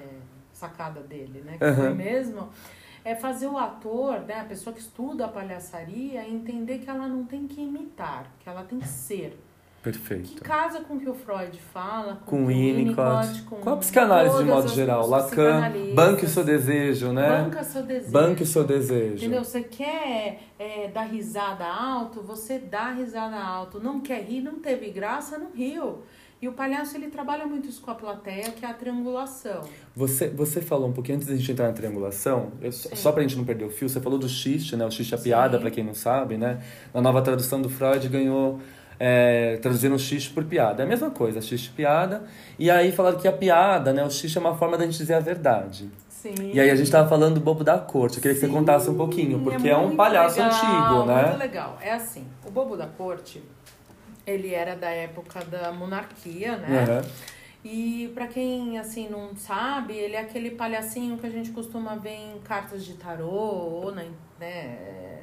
sacada 0.51 0.99
dele, 0.99 1.41
né, 1.45 1.53
que 1.53 1.73
foi 1.73 1.85
Aham. 1.87 1.95
mesmo, 1.95 2.49
é 3.05 3.15
fazer 3.15 3.47
o 3.47 3.57
ator, 3.57 4.19
né, 4.27 4.41
a 4.41 4.43
pessoa 4.43 4.73
que 4.73 4.81
estuda 4.81 5.25
a 5.25 5.27
palhaçaria, 5.29 6.27
entender 6.27 6.79
que 6.79 6.89
ela 6.89 7.07
não 7.07 7.23
tem 7.23 7.47
que 7.47 7.61
imitar, 7.61 8.25
que 8.41 8.49
ela 8.49 8.63
tem 8.63 8.79
que 8.79 8.87
ser. 8.87 9.39
Que 9.81 9.83
Perfeito. 9.91 10.43
casa 10.43 10.81
com 10.81 10.95
o 10.95 10.99
que 10.99 11.09
o 11.09 11.13
Freud 11.13 11.57
fala, 11.73 12.21
Com 12.25 12.41
o 12.41 12.43
o 12.43 12.47
Winnicott, 12.47 13.43
com, 13.43 13.55
com 13.57 13.69
a 13.69 13.77
psicanálise 13.77 14.37
de 14.39 14.43
modo 14.43 14.67
geral. 14.67 15.07
Lacan, 15.07 15.71
banque 15.95 16.25
o 16.25 16.29
seu 16.29 16.43
desejo, 16.43 17.13
né? 17.13 17.43
Banca 17.43 17.63
seu 17.63 17.83
desejo. 17.83 18.11
Banque 18.11 18.43
o 18.43 18.45
seu 18.45 18.63
desejo. 18.65 19.15
Entendeu? 19.15 19.41
Você 19.43 19.61
quer 19.61 20.41
é, 20.59 20.89
dar 20.89 21.03
risada 21.03 21.65
alto, 21.65 22.21
você 22.21 22.59
dá 22.59 22.91
risada 22.91 23.37
alto. 23.37 23.79
Não 23.79 24.01
quer 24.01 24.21
rir, 24.21 24.41
não 24.41 24.55
teve 24.59 24.89
graça, 24.91 25.37
não 25.37 25.51
riu. 25.55 25.99
E 26.41 26.47
o 26.47 26.53
palhaço, 26.53 26.95
ele 26.95 27.07
trabalha 27.07 27.45
muito 27.45 27.67
isso 27.67 27.81
com 27.81 27.91
a 27.91 27.95
plateia, 27.95 28.51
que 28.51 28.65
é 28.65 28.69
a 28.69 28.73
triangulação. 28.73 29.61
Você, 29.95 30.29
você 30.29 30.61
falou 30.61 30.87
um 30.89 30.93
pouquinho 30.93 31.17
antes 31.17 31.27
da 31.27 31.35
gente 31.35 31.51
entrar 31.51 31.67
na 31.67 31.73
triangulação, 31.73 32.51
eu, 32.61 32.71
só- 32.71 32.89
Sim. 32.89 32.95
só 32.95 33.11
pra 33.11 33.21
gente 33.23 33.35
não 33.37 33.43
perder 33.43 33.65
o 33.65 33.69
fio, 33.69 33.89
você 33.89 33.99
falou 33.99 34.17
do 34.17 34.27
xiste, 34.29 34.75
né? 34.77 34.85
O 34.85 34.91
xiste 34.91 35.13
é 35.13 35.17
a 35.17 35.21
piada, 35.21 35.59
pra 35.59 35.69
quem 35.69 35.83
não 35.83 35.93
sabe, 35.93 36.37
né? 36.37 36.61
Na 36.93 37.01
nova 37.01 37.21
tradução 37.21 37.61
do 37.61 37.69
Freud 37.69 38.07
ganhou. 38.09 38.59
É, 38.99 39.57
traduzindo 39.61 39.95
o 39.95 39.99
xiste 39.99 40.29
por 40.31 40.43
piada. 40.43 40.83
É 40.83 40.85
a 40.85 40.89
mesma 40.89 41.09
coisa, 41.09 41.41
xiste 41.41 41.69
piada. 41.69 42.23
E 42.57 42.69
aí 42.69 42.91
falaram 42.91 43.17
que 43.17 43.27
a 43.27 43.31
piada, 43.31 43.93
né? 43.93 44.03
O 44.03 44.09
xiste 44.09 44.37
é 44.37 44.41
uma 44.41 44.57
forma 44.57 44.77
da 44.77 44.85
gente 44.85 44.97
dizer 44.97 45.13
a 45.13 45.19
verdade. 45.21 45.89
Sim. 46.09 46.51
E 46.53 46.59
aí 46.59 46.69
a 46.69 46.75
gente 46.75 46.91
tava 46.91 47.07
falando 47.07 47.35
do 47.35 47.39
Bobo 47.39 47.63
da 47.63 47.77
Corte. 47.77 48.17
Eu 48.17 48.21
queria 48.21 48.35
que 48.35 48.41
você 48.41 48.47
Sim, 48.47 48.53
contasse 48.53 48.89
um 48.89 48.95
pouquinho, 48.95 49.39
porque 49.39 49.69
é, 49.69 49.77
um 49.77 49.83
muito 49.83 49.95
palhaço 49.95 50.37
legal, 50.37 50.51
antigo, 50.51 51.05
né? 51.05 51.23
Muito 51.27 51.37
legal. 51.37 51.77
É 51.81 51.93
assim, 51.93 52.27
o 52.45 52.51
Bobo 52.51 52.75
da 52.75 52.87
Corte, 52.87 53.41
ele 54.27 54.53
era 54.53 54.75
da 54.75 54.89
época 54.89 55.45
da 55.45 55.71
monarquia, 55.71 56.57
né? 56.57 56.83
Aham. 56.83 57.01
E 57.63 58.11
pra 58.13 58.27
quem 58.27 58.79
assim 58.79 59.09
não 59.09 59.35
sabe, 59.35 59.93
ele 59.93 60.15
é 60.15 60.19
aquele 60.19 60.51
palhacinho 60.51 61.17
que 61.17 61.27
a 61.27 61.29
gente 61.29 61.51
costuma 61.51 61.95
ver 61.95 62.15
em 62.15 62.39
cartas 62.39 62.85
de 62.85 62.93
tarô 62.93 63.27
ou 63.27 63.91
na, 63.91 64.03
né, 64.03 64.11
é, 64.39 65.18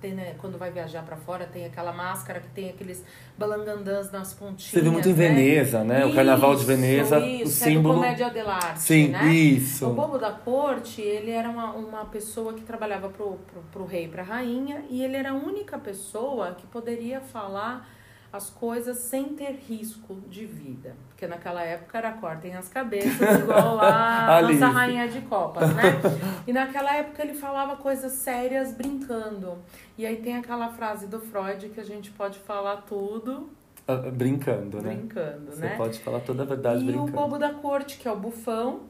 tem, 0.00 0.12
né, 0.12 0.34
quando 0.38 0.58
vai 0.58 0.70
viajar 0.70 1.02
pra 1.04 1.16
fora 1.16 1.46
tem 1.46 1.64
aquela 1.64 1.92
máscara 1.92 2.40
que 2.40 2.48
tem 2.48 2.70
aqueles 2.70 3.04
balangandãs 3.38 4.10
nas 4.10 4.34
pontinhas. 4.34 4.70
Você 4.70 4.80
viu 4.80 4.92
muito 4.92 5.08
em 5.08 5.12
né? 5.12 5.28
Veneza, 5.28 5.84
né? 5.84 6.04
O 6.04 6.14
Carnaval 6.14 6.52
de 6.54 6.58
Isso, 6.58 6.66
Veneza, 6.66 7.18
isso, 7.20 7.44
o 7.44 7.46
É 7.46 7.70
símbolo. 7.70 7.94
do 7.94 8.00
comédia 8.00 8.30
dell'arte, 8.30 8.80
Sim, 8.80 9.08
né? 9.08 9.26
isso. 9.32 9.88
O 9.88 9.94
bobo 9.94 10.18
da 10.18 10.32
corte, 10.32 11.00
ele 11.00 11.30
era 11.30 11.48
uma, 11.48 11.72
uma 11.72 12.04
pessoa 12.06 12.52
que 12.52 12.62
trabalhava 12.62 13.08
pro, 13.08 13.38
pro, 13.46 13.62
pro 13.70 13.84
rei 13.86 14.08
pra 14.08 14.22
rainha, 14.22 14.84
e 14.90 15.02
ele 15.02 15.16
era 15.16 15.30
a 15.30 15.34
única 15.34 15.78
pessoa 15.78 16.52
que 16.54 16.66
poderia 16.66 17.20
falar 17.20 17.88
as 18.32 18.48
coisas 18.48 18.96
sem 18.98 19.30
ter 19.34 19.52
risco 19.68 20.14
de 20.28 20.46
vida. 20.46 20.96
Porque 21.08 21.26
naquela 21.26 21.62
época 21.62 21.98
era 21.98 22.12
cortem 22.12 22.54
as 22.56 22.66
cabeças, 22.68 23.40
igual 23.40 23.76
lá 23.76 24.38
a 24.38 24.42
nossa 24.42 24.68
rainha 24.68 25.06
de 25.08 25.20
copas, 25.22 25.68
né? 25.74 25.82
E 26.46 26.52
naquela 26.52 26.94
época 26.96 27.22
ele 27.22 27.34
falava 27.34 27.76
coisas 27.76 28.12
sérias 28.12 28.72
brincando. 28.72 29.58
E 29.98 30.06
aí 30.06 30.16
tem 30.16 30.36
aquela 30.36 30.70
frase 30.70 31.06
do 31.06 31.20
Freud 31.20 31.68
que 31.68 31.78
a 31.80 31.84
gente 31.84 32.10
pode 32.10 32.38
falar 32.38 32.78
tudo 32.78 33.50
Ah, 33.86 33.96
Brincando, 34.10 34.80
né? 34.80 34.94
brincando, 34.94 35.52
Você 35.52 35.60
né? 35.60 35.76
pode 35.76 35.98
falar 36.00 36.20
toda 36.20 36.42
a 36.42 36.46
verdade 36.46 36.82
e 36.82 36.86
brincando. 36.86 37.08
o 37.08 37.14
bobo 37.14 37.38
da 37.38 37.52
corte, 37.52 37.98
que 37.98 38.08
é 38.08 38.10
o 38.12 38.16
bufão, 38.16 38.84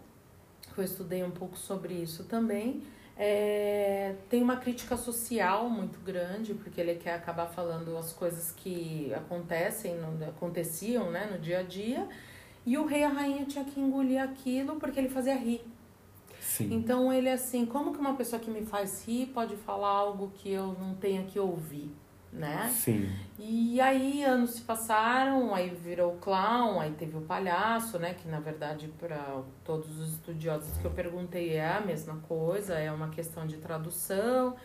que 0.74 0.80
eu 0.80 0.84
estudei 0.84 1.22
um 1.24 1.30
pouco 1.30 1.58
sobre 1.58 1.92
isso 1.94 2.24
também, 2.24 2.82
é, 3.16 4.14
tem 4.28 4.42
uma 4.42 4.56
crítica 4.56 4.96
social 4.96 5.68
muito 5.68 5.98
grande, 6.00 6.54
porque 6.54 6.80
ele 6.80 6.94
quer 6.94 7.14
acabar 7.14 7.46
falando 7.46 7.96
as 7.96 8.12
coisas 8.12 8.52
que 8.52 9.12
acontecem, 9.14 9.96
no- 9.96 10.24
aconteciam 10.28 11.10
né, 11.10 11.28
no 11.30 11.38
dia 11.38 11.60
a 11.60 11.62
dia, 11.62 12.08
e 12.64 12.78
o 12.78 12.86
rei 12.86 13.00
e 13.00 13.04
a 13.04 13.08
rainha 13.08 13.44
tinha 13.44 13.64
que 13.64 13.78
engolir 13.80 14.22
aquilo 14.22 14.76
porque 14.76 14.98
ele 14.98 15.08
fazia 15.08 15.34
rir. 15.34 15.64
Sim. 16.40 16.72
Então 16.74 17.12
ele 17.12 17.28
assim, 17.28 17.64
como 17.66 17.92
que 17.92 17.98
uma 17.98 18.14
pessoa 18.14 18.40
que 18.40 18.50
me 18.50 18.64
faz 18.66 19.04
rir 19.06 19.26
pode 19.26 19.56
falar 19.56 19.88
algo 19.88 20.32
que 20.34 20.50
eu 20.50 20.72
não 20.78 20.94
tenha 20.94 21.22
que 21.24 21.38
ouvir? 21.38 21.90
Né? 22.32 22.70
Sim. 22.74 23.10
E 23.38 23.80
aí 23.80 24.24
anos 24.24 24.52
se 24.52 24.62
passaram, 24.62 25.54
aí 25.54 25.68
virou 25.68 26.12
clown, 26.16 26.80
aí 26.80 26.90
teve 26.92 27.16
o 27.16 27.20
palhaço, 27.20 27.98
né? 27.98 28.14
Que 28.14 28.26
na 28.28 28.40
verdade 28.40 28.88
para 28.98 29.42
todos 29.64 29.98
os 30.00 30.12
estudiosos 30.14 30.76
que 30.78 30.84
eu 30.84 30.90
perguntei 30.92 31.54
é 31.56 31.68
a 31.76 31.80
mesma 31.80 32.16
coisa, 32.26 32.74
é 32.78 32.90
uma 32.90 33.08
questão 33.10 33.46
de 33.46 33.56
tradução. 33.58 34.56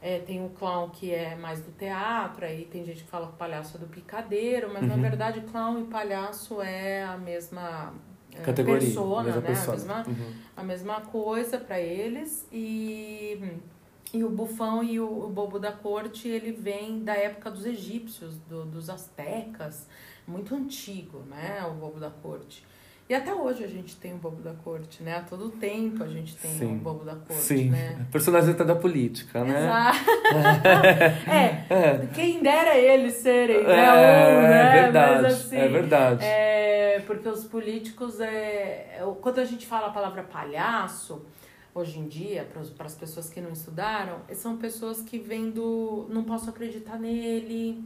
É, 0.00 0.18
tem 0.18 0.44
o 0.44 0.50
clown 0.50 0.90
que 0.90 1.12
é 1.14 1.34
mais 1.34 1.60
do 1.62 1.72
teatro, 1.72 2.44
aí 2.44 2.66
tem 2.66 2.84
gente 2.84 3.04
que 3.04 3.08
fala 3.10 3.26
que 3.26 3.32
o 3.34 3.36
palhaço 3.36 3.76
é 3.76 3.80
do 3.80 3.86
picadeiro, 3.86 4.70
mas 4.72 4.86
na 4.86 4.94
Uhum. 4.94 5.00
verdade 5.00 5.40
clown 5.42 5.80
e 5.80 5.84
palhaço 5.84 6.60
é 6.60 7.02
a 7.04 7.16
mesma 7.16 7.94
é, 8.34 8.40
Categoria. 8.42 8.80
persona, 8.80 9.22
mesma 9.24 9.40
né? 9.40 9.46
persona. 9.46 9.72
A 9.72 9.76
mesma, 9.76 10.04
Uhum. 10.08 10.32
a 10.56 10.62
mesma 10.62 11.00
coisa 11.02 11.56
para 11.58 11.80
eles 11.80 12.46
e 12.52 13.58
e 14.14 14.22
o 14.22 14.30
bufão 14.30 14.82
e 14.82 15.00
o, 15.00 15.24
o 15.26 15.28
bobo 15.28 15.58
da 15.58 15.72
corte 15.72 16.28
ele 16.28 16.52
vem 16.52 17.02
da 17.02 17.14
época 17.14 17.50
dos 17.50 17.66
egípcios 17.66 18.36
do, 18.48 18.64
dos 18.64 18.88
astecas 18.88 19.88
muito 20.26 20.54
antigo 20.54 21.24
né 21.28 21.64
o 21.66 21.74
bobo 21.74 21.98
da 21.98 22.10
corte 22.10 22.64
e 23.06 23.14
até 23.14 23.34
hoje 23.34 23.62
a 23.62 23.66
gente 23.66 23.96
tem 23.96 24.14
o 24.14 24.16
bobo 24.16 24.40
da 24.40 24.54
corte 24.54 25.02
né 25.02 25.16
a 25.16 25.20
todo 25.20 25.50
tempo 25.50 26.02
a 26.04 26.06
gente 26.08 26.36
tem 26.36 26.50
Sim. 26.52 26.76
o 26.76 26.78
bobo 26.78 27.04
da 27.04 27.16
corte 27.16 27.42
Sim. 27.42 27.70
né 27.70 28.06
Personagem 28.10 28.52
até 28.54 28.64
da 28.64 28.76
política, 28.76 29.44
né? 29.44 29.64
Exato. 29.64 30.10
é, 31.28 31.64
É. 31.74 32.06
quem 32.14 32.40
dera 32.40 32.76
eles 32.76 33.14
serem, 33.14 33.64
né? 33.64 33.84
É, 33.84 33.90
Ou, 33.90 34.42
né? 34.42 34.78
é 34.78 34.82
verdade. 34.82 35.22
Mas, 35.22 35.34
assim, 35.34 35.56
é 35.56 35.68
verdade. 35.68 36.24
é, 36.24 37.02
porque 37.06 37.28
os 37.28 37.44
políticos, 37.44 38.20
é, 38.20 38.98
é, 38.98 39.14
quando 39.20 39.40
a 39.40 39.44
gente 39.44 39.66
fala 39.66 39.88
a 39.88 39.90
palavra 39.90 40.22
palhaço, 40.22 41.26
hoje 41.74 41.98
em 41.98 42.06
dia, 42.06 42.48
para 42.76 42.86
as 42.86 42.94
pessoas 42.94 43.28
que 43.28 43.40
não 43.40 43.50
estudaram, 43.50 44.18
são 44.32 44.56
pessoas 44.56 45.00
que 45.02 45.18
vêm 45.18 45.50
do 45.50 46.06
não 46.08 46.22
posso 46.24 46.48
acreditar 46.50 46.98
nele, 46.98 47.82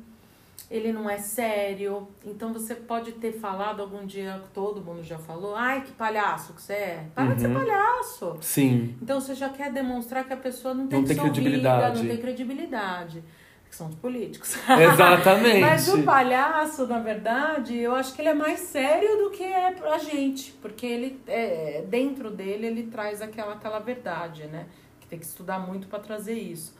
ele 0.71 0.93
não 0.93 1.09
é 1.09 1.17
sério. 1.19 2.07
Então 2.25 2.53
você 2.53 2.75
pode 2.75 3.13
ter 3.13 3.33
falado 3.33 3.81
algum 3.81 4.05
dia, 4.05 4.43
todo 4.53 4.83
mundo 4.83 5.03
já 5.03 5.19
falou, 5.19 5.55
ai 5.57 5.83
que 5.83 5.93
palhaço 5.93 6.53
que 6.53 6.61
você 6.61 6.73
é. 6.75 7.07
Para 7.15 7.35
de 7.35 7.41
ser 7.41 7.47
Uhum. 7.49 7.55
palhaço. 7.55 8.37
Sim. 8.43 8.95
Então 9.01 9.21
você 9.21 9.35
já 9.35 9.49
quer 9.49 9.73
demonstrar 9.73 10.25
que 10.27 10.33
a 10.33 10.37
pessoa 10.37 10.75
não 10.75 10.87
tem 10.87 11.01
Não 11.01 11.09
tem 11.09 11.17
credibilidade. 11.17 11.99
não 12.03 12.09
tem 12.09 12.17
credibilidade. 12.19 13.23
Que 13.69 13.77
são 13.77 13.89
os 13.89 13.95
políticos. 13.97 14.57
Exatamente. 14.67 15.61
Mas 15.61 15.89
o 15.89 16.03
palhaço, 16.03 16.87
na 16.87 16.99
verdade, 16.99 17.77
eu 17.77 17.95
acho 17.95 18.15
que 18.15 18.23
ele 18.23 18.31
é 18.31 18.35
mais 18.35 18.61
sério 18.61 19.25
do 19.25 19.31
que 19.31 19.45
é 19.45 19.75
a 19.93 19.99
gente. 19.99 20.53
Porque 20.53 20.87
ele, 20.87 21.21
é, 21.27 21.85
dentro 21.87 22.31
dele, 22.31 22.67
ele 22.67 22.85
traz 22.85 23.21
aquela, 23.21 23.55
aquela 23.55 23.79
verdade, 23.79 24.45
né? 24.47 24.67
Que 25.01 25.07
tem 25.07 25.19
que 25.19 25.27
estudar 25.27 25.59
muito 25.59 25.87
para 25.87 25.99
trazer 25.99 26.39
isso. 26.39 26.78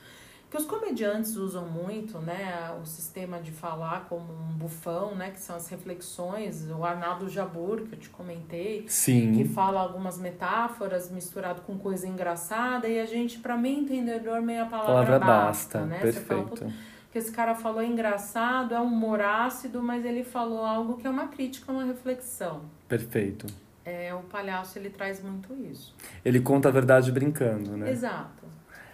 Que 0.49 0.57
os 0.57 0.65
comediantes 0.65 1.35
usam 1.35 1.67
muito, 1.67 2.17
né? 2.17 2.75
O 2.81 2.85
sistema 2.85 3.39
de 3.39 3.51
falar 3.51 4.07
como 4.09 4.33
um 4.33 4.57
bufão, 4.57 5.13
né? 5.13 5.29
Que 5.29 5.39
são 5.39 5.55
as 5.55 5.67
reflexões. 5.67 6.67
O 6.71 6.83
Arnaldo 6.83 7.29
Jabur, 7.29 7.81
que 7.83 7.93
eu 7.93 7.99
te 7.99 8.09
comentei 8.09 8.81
que 8.81 8.91
Sim. 8.91 9.45
fala 9.45 9.79
algumas 9.79 10.17
metáforas 10.17 11.11
misturado 11.11 11.61
com 11.61 11.77
coisa 11.77 12.07
engraçada 12.07 12.87
e 12.87 12.99
a 12.99 13.05
gente, 13.05 13.37
para 13.39 13.55
mim 13.55 13.81
entendedor, 13.81 14.41
meia 14.41 14.65
palavra, 14.65 14.93
Palavra 14.93 15.19
basta, 15.19 15.79
basta. 15.79 15.85
né? 15.85 15.99
Você 16.11 16.19
fala, 16.19 16.43
Perfeito. 16.43 16.65
"Putz, 16.65 16.75
que 17.11 17.17
esse 17.19 17.31
cara 17.31 17.53
falou 17.53 17.81
é 17.81 17.85
engraçado, 17.85 18.73
é 18.73 18.79
um 18.79 18.85
humor 18.85 19.21
ácido, 19.21 19.83
mas 19.83 20.03
ele 20.03 20.23
falou 20.23 20.65
algo 20.65 20.97
que 20.97 21.05
é 21.05 21.09
uma 21.11 21.27
crítica, 21.27 21.71
uma 21.71 21.83
reflexão. 21.83 22.61
Perfeito. 22.87 23.45
É, 23.85 24.13
o 24.13 24.19
palhaço, 24.19 24.77
ele 24.77 24.89
traz 24.89 25.21
muito 25.23 25.53
isso. 25.71 25.95
Ele 26.23 26.39
conta 26.39 26.69
a 26.69 26.71
verdade 26.71 27.11
brincando, 27.11 27.75
né? 27.75 27.89
Exato. 27.91 28.38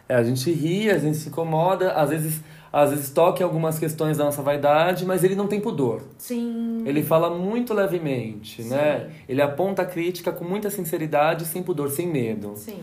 É, 0.08 0.16
a 0.16 0.24
gente 0.24 0.52
ri, 0.52 0.90
a 0.90 0.98
gente 0.98 1.18
se 1.18 1.30
incomoda, 1.30 1.94
às 1.94 2.10
vezes, 2.12 2.42
às 2.72 2.92
vezes 2.92 3.10
toca 3.10 3.42
em 3.42 3.44
algumas 3.44 3.80
questões 3.80 4.18
da 4.18 4.26
nossa 4.26 4.42
vaidade, 4.42 5.06
mas 5.06 5.24
ele 5.24 5.36
não 5.36 5.48
tem 5.48 5.60
pudor. 5.60 6.02
Sim. 6.18 6.84
Ele 6.86 7.02
fala 7.02 7.30
muito 7.30 7.74
levemente, 7.74 8.62
né? 8.64 9.10
Ele 9.28 9.42
aponta 9.42 9.82
a 9.82 9.86
crítica 9.86 10.32
com 10.32 10.44
muita 10.46 10.70
sinceridade, 10.70 11.46
sem 11.46 11.64
pudor, 11.64 11.90
sem 11.90 12.08
medo. 12.08 12.54
Sim. 12.56 12.80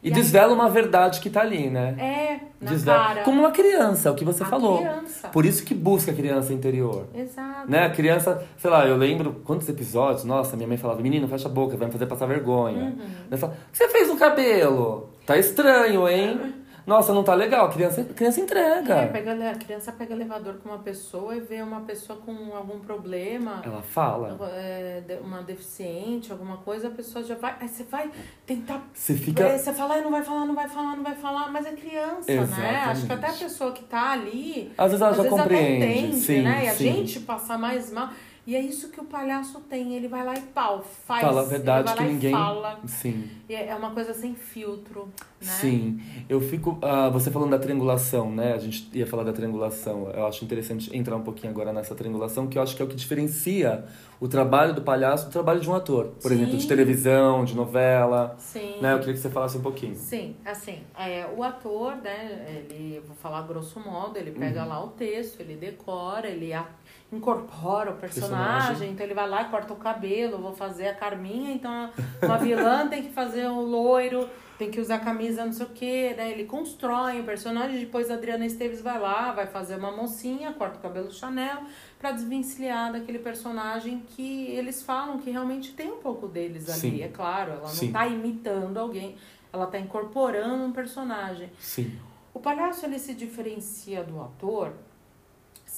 E, 0.00 0.08
E 0.08 0.12
aí- 0.12 0.14
desvela 0.14 0.54
uma 0.54 0.70
verdade 0.70 1.18
que 1.20 1.28
tá 1.28 1.40
ali, 1.40 1.68
né? 1.68 1.96
É, 1.98 2.40
na 2.64 2.70
Desvela. 2.70 2.98
cara. 2.98 3.22
Como 3.24 3.40
uma 3.40 3.50
criança, 3.50 4.12
o 4.12 4.14
que 4.14 4.24
você 4.24 4.44
a 4.44 4.46
falou. 4.46 4.78
criança. 4.78 5.26
Por 5.28 5.44
isso 5.44 5.64
que 5.64 5.74
busca 5.74 6.12
a 6.12 6.14
criança 6.14 6.52
interior. 6.52 7.08
Exato. 7.12 7.68
Né? 7.68 7.84
A 7.84 7.90
criança, 7.90 8.40
sei 8.56 8.70
lá, 8.70 8.86
eu 8.86 8.96
lembro 8.96 9.42
quantos 9.44 9.68
episódios, 9.68 10.24
nossa, 10.24 10.56
minha 10.56 10.68
mãe 10.68 10.76
falava, 10.78 11.02
menino, 11.02 11.26
fecha 11.26 11.48
a 11.48 11.50
boca, 11.50 11.76
vai 11.76 11.88
me 11.88 11.92
fazer 11.92 12.06
passar 12.06 12.26
vergonha. 12.26 12.94
Uhum. 12.96 13.06
Ela 13.28 13.38
fala, 13.38 13.52
o 13.68 13.72
que 13.72 13.76
você 13.76 13.88
fez 13.88 14.06
no 14.08 14.16
cabelo? 14.16 15.10
Tá 15.28 15.36
estranho, 15.36 16.08
hein? 16.08 16.54
Nossa, 16.86 17.12
não 17.12 17.22
tá 17.22 17.34
legal. 17.34 17.66
A 17.66 17.68
criança, 17.68 18.00
a 18.00 18.14
criança 18.14 18.40
entrega. 18.40 18.94
É, 18.94 19.06
pega, 19.08 19.50
a 19.50 19.54
criança 19.56 19.92
pega 19.92 20.14
elevador 20.14 20.54
com 20.54 20.70
uma 20.70 20.78
pessoa 20.78 21.36
e 21.36 21.40
vê 21.40 21.60
uma 21.60 21.82
pessoa 21.82 22.18
com 22.18 22.56
algum 22.56 22.78
problema. 22.78 23.60
Ela 23.62 23.82
fala. 23.82 24.38
é, 24.54 25.02
uma 25.22 25.42
deficiente, 25.42 26.32
alguma 26.32 26.56
coisa, 26.56 26.88
a 26.88 26.90
pessoa 26.90 27.22
já 27.22 27.34
vai. 27.34 27.54
Aí 27.60 27.68
você 27.68 27.84
vai 27.84 28.10
tentar. 28.46 28.82
Você 28.94 29.12
fica. 29.12 29.44
é, 29.44 29.58
Você 29.58 29.74
fala, 29.74 29.96
"Ai, 29.96 30.00
não 30.00 30.10
vai 30.10 30.22
falar, 30.22 30.46
não 30.46 30.54
vai 30.54 30.66
falar, 30.66 30.96
não 30.96 31.04
vai 31.04 31.14
falar, 31.14 31.52
mas 31.52 31.66
é 31.66 31.72
criança, 31.72 32.32
né? 32.32 32.42
Exatamente. 32.42 32.88
Acho 32.88 33.06
que 33.06 33.12
até 33.12 33.26
a 33.26 33.32
pessoa 33.34 33.72
que 33.72 33.84
tá 33.84 34.12
ali. 34.12 34.72
Às 34.78 34.92
vezes 34.92 35.02
ela 35.02 35.10
às 35.10 35.16
já 35.18 35.22
vezes 35.24 35.38
compreende. 35.38 35.84
até 35.84 35.94
entende, 35.98 36.16
sim, 36.16 36.40
né? 36.40 36.64
E 36.64 36.68
a 36.68 36.74
sim. 36.74 36.84
gente 36.84 37.20
passar 37.20 37.58
mais 37.58 37.92
mal. 37.92 38.08
E 38.48 38.56
é 38.56 38.60
isso 38.62 38.88
que 38.88 38.98
o 38.98 39.04
palhaço 39.04 39.60
tem. 39.68 39.92
Ele 39.94 40.08
vai 40.08 40.24
lá 40.24 40.32
e 40.34 40.40
pau, 40.40 40.82
faz. 41.06 41.20
Fala 41.20 41.42
a 41.42 41.44
verdade 41.44 41.92
que 41.94 42.02
ninguém. 42.02 42.32
fala. 42.32 42.80
Sim. 42.86 43.28
E 43.46 43.54
é 43.54 43.66
é 43.68 43.74
uma 43.74 43.90
coisa 43.90 44.14
sem 44.14 44.34
filtro, 44.34 45.04
né? 45.38 45.46
Sim, 45.60 46.00
eu 46.30 46.40
fico. 46.40 46.78
ah, 46.80 47.10
você 47.10 47.30
falando 47.30 47.50
da 47.50 47.58
triangulação, 47.58 48.30
né? 48.34 48.54
A 48.54 48.58
gente 48.58 48.88
ia 48.96 49.06
falar 49.06 49.22
da 49.24 49.34
triangulação. 49.34 50.10
Eu 50.12 50.26
acho 50.26 50.42
interessante 50.46 50.96
entrar 50.96 51.14
um 51.16 51.22
pouquinho 51.22 51.52
agora 51.52 51.74
nessa 51.74 51.94
triangulação, 51.94 52.46
que 52.46 52.56
eu 52.56 52.62
acho 52.62 52.74
que 52.74 52.80
é 52.80 52.84
o 52.86 52.88
que 52.88 52.96
diferencia 52.96 53.84
o 54.18 54.26
trabalho 54.26 54.74
do 54.74 54.80
palhaço 54.80 55.26
do 55.26 55.30
trabalho 55.30 55.60
de 55.60 55.68
um 55.68 55.74
ator. 55.74 56.06
Por 56.20 56.30
Sim. 56.30 56.38
exemplo, 56.38 56.56
de 56.56 56.66
televisão, 56.66 57.44
de 57.44 57.54
novela. 57.54 58.34
Sim. 58.38 58.80
Né? 58.80 58.94
Eu 58.94 58.98
queria 59.00 59.12
que 59.12 59.20
você 59.20 59.28
falasse 59.28 59.58
um 59.58 59.62
pouquinho. 59.62 59.94
Sim, 59.94 60.34
assim, 60.44 60.78
é, 60.98 61.26
o 61.36 61.42
ator, 61.42 61.96
né, 61.96 62.64
ele, 62.70 63.00
vou 63.06 63.14
falar 63.14 63.42
grosso 63.42 63.78
modo, 63.78 64.16
ele 64.18 64.30
pega 64.32 64.62
Uhum. 64.62 64.68
lá 64.68 64.82
o 64.84 64.88
texto, 64.88 65.38
ele 65.40 65.54
decora, 65.54 66.26
ele 66.28 66.52
a- 66.54 66.66
incorpora 67.10 67.90
o 67.90 67.96
personagem, 67.96 68.56
Personagem. 68.56 68.90
então 68.92 69.04
ele 69.06 69.14
vai 69.14 69.28
lá 69.28 69.42
e 69.42 69.44
corta 69.46 69.72
o 69.72 69.76
cabelo, 69.76 70.38
vou 70.38 70.52
fazer 70.52 70.88
a 70.88 70.94
Carminha, 70.94 71.52
então 71.52 71.90
uma 72.22 72.36
vilã 72.36 72.86
tem 72.86 73.02
que 73.02 73.10
fazer 73.10 73.46
o 73.46 73.60
loiro, 73.60 74.28
tem 74.58 74.70
que 74.70 74.78
usar 74.78 74.98
camisa 74.98 75.44
não 75.44 75.52
sei 75.52 75.64
o 75.64 75.70
que, 75.70 76.14
né, 76.14 76.30
ele 76.30 76.44
constrói 76.44 77.20
o 77.20 77.24
personagem, 77.24 77.80
depois 77.80 78.10
a 78.10 78.14
Adriana 78.14 78.44
Esteves 78.44 78.82
vai 78.82 78.98
lá, 78.98 79.32
vai 79.32 79.46
fazer 79.46 79.76
uma 79.76 79.90
mocinha, 79.90 80.52
corta 80.52 80.78
o 80.78 80.82
cabelo 80.82 81.10
Chanel, 81.10 81.62
pra 81.98 82.12
desvencilhar 82.12 82.92
daquele 82.92 83.18
personagem 83.20 84.02
que 84.08 84.46
eles 84.50 84.82
falam 84.82 85.18
que 85.18 85.30
realmente 85.30 85.72
tem 85.72 85.90
um 85.90 85.98
pouco 85.98 86.28
deles 86.28 86.68
ali, 86.68 86.98
Sim. 86.98 87.02
é 87.02 87.08
claro, 87.08 87.52
ela 87.52 87.60
não 87.62 87.68
Sim. 87.68 87.90
tá 87.90 88.06
imitando 88.06 88.76
alguém, 88.76 89.16
ela 89.50 89.66
tá 89.66 89.78
incorporando 89.78 90.62
um 90.62 90.72
personagem. 90.72 91.50
Sim. 91.58 91.98
O 92.34 92.40
palhaço 92.40 92.84
ele 92.84 92.98
se 92.98 93.14
diferencia 93.14 94.04
do 94.04 94.20
ator, 94.20 94.72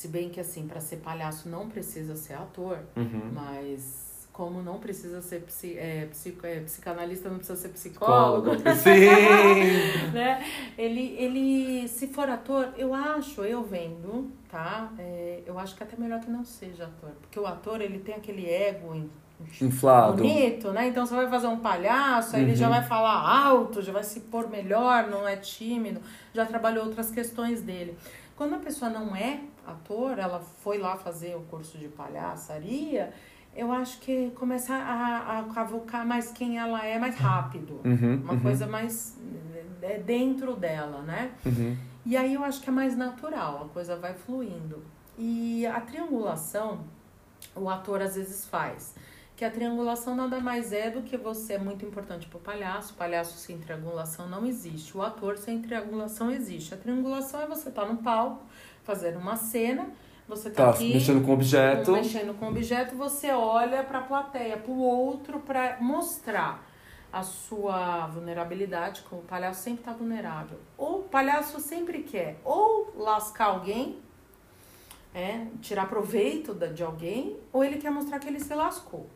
se 0.00 0.08
bem 0.08 0.30
que 0.30 0.40
assim, 0.40 0.66
para 0.66 0.80
ser 0.80 0.96
palhaço 0.96 1.46
não 1.48 1.68
precisa 1.68 2.16
ser 2.16 2.32
ator, 2.34 2.78
Uhum. 2.96 3.30
mas 3.34 4.08
como 4.32 4.62
não 4.62 4.78
precisa 4.78 5.20
ser 5.20 5.42
psi, 5.42 5.76
é, 5.76 6.06
psico, 6.10 6.46
é, 6.46 6.60
psicanalista, 6.60 7.28
não 7.28 7.36
precisa 7.36 7.58
ser 7.60 7.68
psicólogo, 7.68 8.48
Sim! 8.82 10.10
né? 10.14 10.42
Ele, 10.78 11.14
ele, 11.18 11.86
se 11.88 12.06
for 12.06 12.28
ator, 12.30 12.70
eu 12.78 12.94
acho, 12.94 13.42
eu 13.42 13.62
vendo, 13.62 14.30
tá? 14.50 14.90
É, 14.98 15.42
eu 15.44 15.58
acho 15.58 15.76
que 15.76 15.82
até 15.82 15.96
melhor 15.98 16.20
que 16.20 16.30
não 16.30 16.44
seja 16.44 16.84
ator, 16.84 17.10
porque 17.20 17.38
o 17.38 17.46
ator 17.46 17.82
ele 17.82 17.98
tem 17.98 18.14
aquele 18.14 18.48
ego 18.48 18.94
em- 18.94 19.10
Inflado. 19.60 20.18
bonito, 20.22 20.70
né? 20.70 20.88
Então 20.88 21.04
você 21.04 21.14
vai 21.14 21.28
fazer 21.28 21.46
um 21.46 21.58
palhaço, 21.60 22.36
aí 22.36 22.42
ele 22.42 22.54
já 22.56 22.66
Uhum. 22.68 22.72
vai 22.74 22.82
falar 22.84 23.46
alto, 23.46 23.82
já 23.82 23.92
vai 23.92 24.04
se 24.04 24.20
pôr 24.20 24.48
melhor, 24.48 25.08
não 25.08 25.26
é 25.28 25.36
tímido, 25.36 26.00
já 26.32 26.46
trabalhou 26.46 26.84
outras 26.86 27.10
questões 27.10 27.60
dele. 27.62 27.94
Quando 28.36 28.54
a 28.54 28.58
pessoa 28.58 28.90
não 28.90 29.14
é 29.14 29.40
ator, 29.70 30.18
ela 30.18 30.40
foi 30.40 30.78
lá 30.78 30.96
fazer 30.96 31.35
o 31.37 31.40
curso 31.42 31.78
de 31.78 31.88
palhaçaria, 31.88 33.12
eu 33.54 33.72
acho 33.72 33.98
que 34.00 34.30
começa 34.30 34.74
a, 34.74 35.40
a 35.40 35.42
cavucar 35.54 36.06
mais 36.06 36.30
quem 36.30 36.59
ela 36.59 36.85
é 36.85 36.98
mais 36.98 37.16
rápido. 37.16 37.80
Uhum, 37.85 38.20
Uma 38.22 38.35
uhum, 38.35 38.40
coisa 38.40 38.66
mais 38.66 39.18
é, 39.83 39.98
dentro 39.98 40.54
dela, 40.54 41.02
né? 41.02 41.33
uhum. 41.44 41.76
E 42.06 42.16
aí 42.16 42.35
eu 42.35 42.42
acho 42.42 42.61
que 42.62 42.68
é 42.70 42.72
mais 42.72 42.96
natural, 42.96 43.64
a 43.64 43.68
coisa 43.72 43.96
vai 43.96 44.14
fluindo. 44.14 44.83
E 45.18 45.66
a 45.66 45.80
triangulação, 45.80 46.80
o 47.54 47.68
ator 47.68 48.00
às 48.00 48.14
vezes 48.14 48.46
faz. 48.46 48.94
Que 49.40 49.44
a 49.46 49.50
triangulação 49.50 50.14
nada 50.14 50.38
mais 50.38 50.70
é 50.70 50.90
do 50.90 51.00
que 51.00 51.16
você 51.16 51.55
é 51.55 51.59
muito 51.59 51.83
importante 51.83 52.26
para 52.26 52.37
o 52.37 52.40
palhaço. 52.42 52.92
O 52.92 52.96
palhaço 52.98 53.38
sem 53.38 53.57
triangulação 53.57 54.29
não 54.29 54.44
existe. 54.44 54.94
O 54.94 55.00
ator 55.00 55.38
sem 55.38 55.62
triangulação 55.62 56.31
existe. 56.31 56.74
A 56.74 56.76
triangulação 56.76 57.40
é 57.40 57.46
você 57.46 57.70
estar 57.70 57.87
no 57.87 57.96
palco, 57.96 58.44
fazendo 58.83 59.18
uma 59.18 59.37
cena, 59.37 59.88
você 60.29 60.50
tá, 60.50 60.64
Tá, 60.64 60.70
aqui 60.72 60.92
mexendo 60.92 61.24
com 61.24 61.33
objeto. 61.33 61.90
mexendo 61.90 62.38
com 62.38 62.44
o 62.44 62.48
objeto, 62.50 62.94
você 62.96 63.33
olha 63.33 63.83
para 63.83 64.00
a 64.00 64.03
plateia, 64.03 64.59
para 64.59 64.70
o 64.70 64.79
outro, 64.79 65.40
para 65.40 65.79
mostrar. 65.81 66.62
a 67.11 67.22
sua 67.22 68.09
vulnerabilidade, 68.09 69.00
como 69.09 69.22
o 69.22 69.24
palhaço 69.24 69.62
sempre 69.62 69.81
está 69.81 69.92
vulnerável. 69.94 70.61
Ou 70.76 71.00
o 71.00 71.03
palhaço 71.05 71.59
sempre 71.61 72.03
quer 72.03 72.38
ou 72.44 72.92
lascar 72.94 73.46
alguém, 73.46 73.98
é, 75.14 75.46
tirar 75.62 75.88
proveito 75.88 76.53
de 76.55 76.83
alguém, 76.83 77.38
ou 77.50 77.64
ele 77.64 77.79
quer 77.79 77.90
mostrar 77.90 78.18
que 78.18 78.29
ele 78.29 78.38
se 78.38 78.55
lascou. 78.55 79.09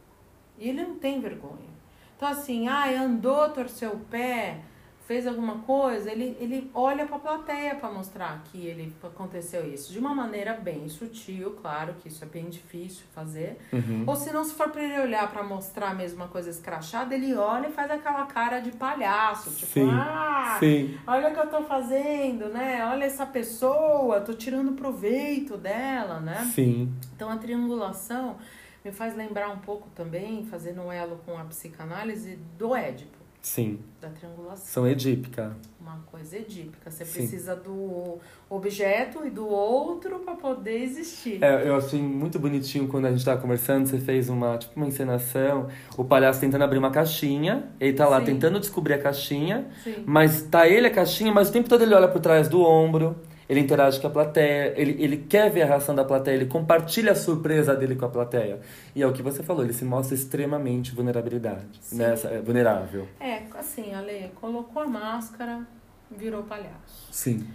E 0.59 0.69
ele 0.69 0.83
não 0.83 0.97
tem 0.97 1.21
vergonha. 1.21 1.75
Então, 2.17 2.29
assim, 2.29 2.69
ah, 2.69 2.89
andou, 3.03 3.49
torceu 3.51 3.93
o 3.93 3.99
pé, 3.99 4.61
fez 5.07 5.27
alguma 5.27 5.59
coisa, 5.59 6.11
ele, 6.11 6.37
ele 6.41 6.71
olha 6.73 7.05
para 7.05 7.17
a 7.17 7.19
plateia 7.19 7.75
para 7.75 7.91
mostrar 7.91 8.43
que 8.45 8.67
ele 8.67 8.95
aconteceu 9.03 9.71
isso. 9.71 9.93
De 9.93 9.99
uma 9.99 10.15
maneira 10.15 10.55
bem 10.55 10.89
sutil, 10.89 11.59
claro 11.61 11.95
que 12.01 12.09
isso 12.09 12.25
é 12.25 12.27
bem 12.27 12.49
difícil 12.49 13.05
fazer. 13.15 13.59
Uhum. 13.73 14.05
Ou 14.07 14.17
se 14.17 14.33
não, 14.33 14.43
se 14.43 14.55
for 14.55 14.71
para 14.71 14.83
ele 14.83 14.99
olhar 15.01 15.31
para 15.31 15.43
mostrar 15.43 15.91
a 15.91 15.95
mesma 15.95 16.29
coisa 16.29 16.49
escrachada, 16.49 17.15
ele 17.15 17.35
olha 17.35 17.69
e 17.69 17.73
faz 17.73 17.91
aquela 17.91 18.25
cara 18.25 18.61
de 18.61 18.71
palhaço. 18.73 19.51
Tipo, 19.51 19.73
Sim. 19.73 19.91
ah, 19.91 20.57
Sim. 20.59 20.97
olha 21.07 21.29
o 21.29 21.35
que 21.35 21.41
eu 21.41 21.51
tô 21.51 21.63
fazendo, 21.65 22.49
né? 22.49 22.87
Olha 22.91 23.05
essa 23.05 23.27
pessoa, 23.27 24.23
tô 24.23 24.33
tirando 24.33 24.73
proveito 24.73 25.59
dela, 25.59 26.21
né? 26.21 26.51
Sim. 26.55 26.91
Então 27.15 27.29
a 27.29 27.37
triangulação 27.37 28.37
me 28.85 28.93
faz 28.93 29.17
lembrar 29.17 29.49
um 29.49 29.57
pouco 29.57 29.89
também, 29.95 30.45
fazendo 30.45 30.83
um 30.83 30.93
elo 30.93 31.19
com 31.25 31.39
a 31.39 31.45
psicanálise, 31.45 32.39
do 32.59 32.77
Édipo, 32.77 33.17
Sim. 33.41 33.79
da 33.99 34.11
triangulação. 34.11 34.67
São 34.67 34.87
edípica. 34.87 35.57
Uma 35.81 36.01
coisa 36.13 36.37
edípica. 36.37 36.91
Você 36.91 37.03
Sim. 37.03 37.21
precisa 37.21 37.57
do 37.57 38.19
objeto 38.49 39.25
e 39.25 39.31
do 39.31 39.49
outro 39.49 40.19
para 40.19 40.35
poder 40.35 40.83
existir. 40.83 41.43
É, 41.43 41.67
eu 41.67 41.77
achei 41.77 41.99
muito 42.03 42.39
bonitinho 42.39 42.87
quando 42.87 43.07
a 43.07 43.11
gente 43.11 43.25
tava 43.25 43.41
conversando, 43.41 43.87
você 43.87 43.99
fez 43.99 44.29
uma, 44.29 44.59
tipo, 44.59 44.77
uma 44.77 44.87
encenação, 44.87 45.69
o 45.97 46.05
palhaço 46.05 46.41
tentando 46.41 46.65
abrir 46.65 46.77
uma 46.79 46.91
caixinha, 46.91 47.71
ele 47.81 47.95
tá 47.95 48.07
lá 48.07 48.21
Sim. 48.21 48.27
tentando 48.27 48.61
descobrir 48.61 48.93
a 48.93 48.99
caixinha, 48.99 49.67
Sim. 49.83 50.05
mas 50.05 50.43
tá 50.43 50.69
ele 50.69 50.89
a 50.89 50.91
caixinha, 50.91 51.33
mas 51.33 51.49
o 51.49 51.53
tempo 51.53 51.71
todo 51.71 51.81
ele 51.81 51.95
olha 51.95 52.09
por 52.09 52.21
trás 52.21 52.49
do 52.49 52.61
ombro, 52.61 53.17
ele 53.49 53.61
interage 53.61 54.01
com 54.01 54.07
a 54.07 54.11
plateia, 54.11 54.75
ele, 54.77 55.03
ele 55.03 55.17
quer 55.19 55.51
ver 55.51 55.63
a 55.63 55.67
reação 55.67 55.95
da 55.95 56.05
plateia, 56.05 56.35
ele 56.35 56.47
compartilha 56.47 57.13
a 57.13 57.15
surpresa 57.15 57.75
dele 57.75 57.95
com 57.95 58.05
a 58.05 58.09
plateia. 58.09 58.61
E 58.95 59.03
é 59.03 59.07
o 59.07 59.13
que 59.13 59.23
você 59.23 59.43
falou, 59.43 59.63
ele 59.65 59.73
se 59.73 59.85
mostra 59.85 60.15
extremamente 60.15 60.95
vulnerabilidade, 60.95 61.79
Sim. 61.81 61.97
né? 61.97 62.15
É 62.25 62.41
vulnerável. 62.41 63.09
É, 63.21 63.43
assim, 63.59 63.95
Ale, 63.95 64.31
colocou 64.41 64.83
a 64.83 64.87
máscara, 64.87 65.67
virou 66.11 66.43
palhaço. 66.43 67.09
Sim. 67.11 67.47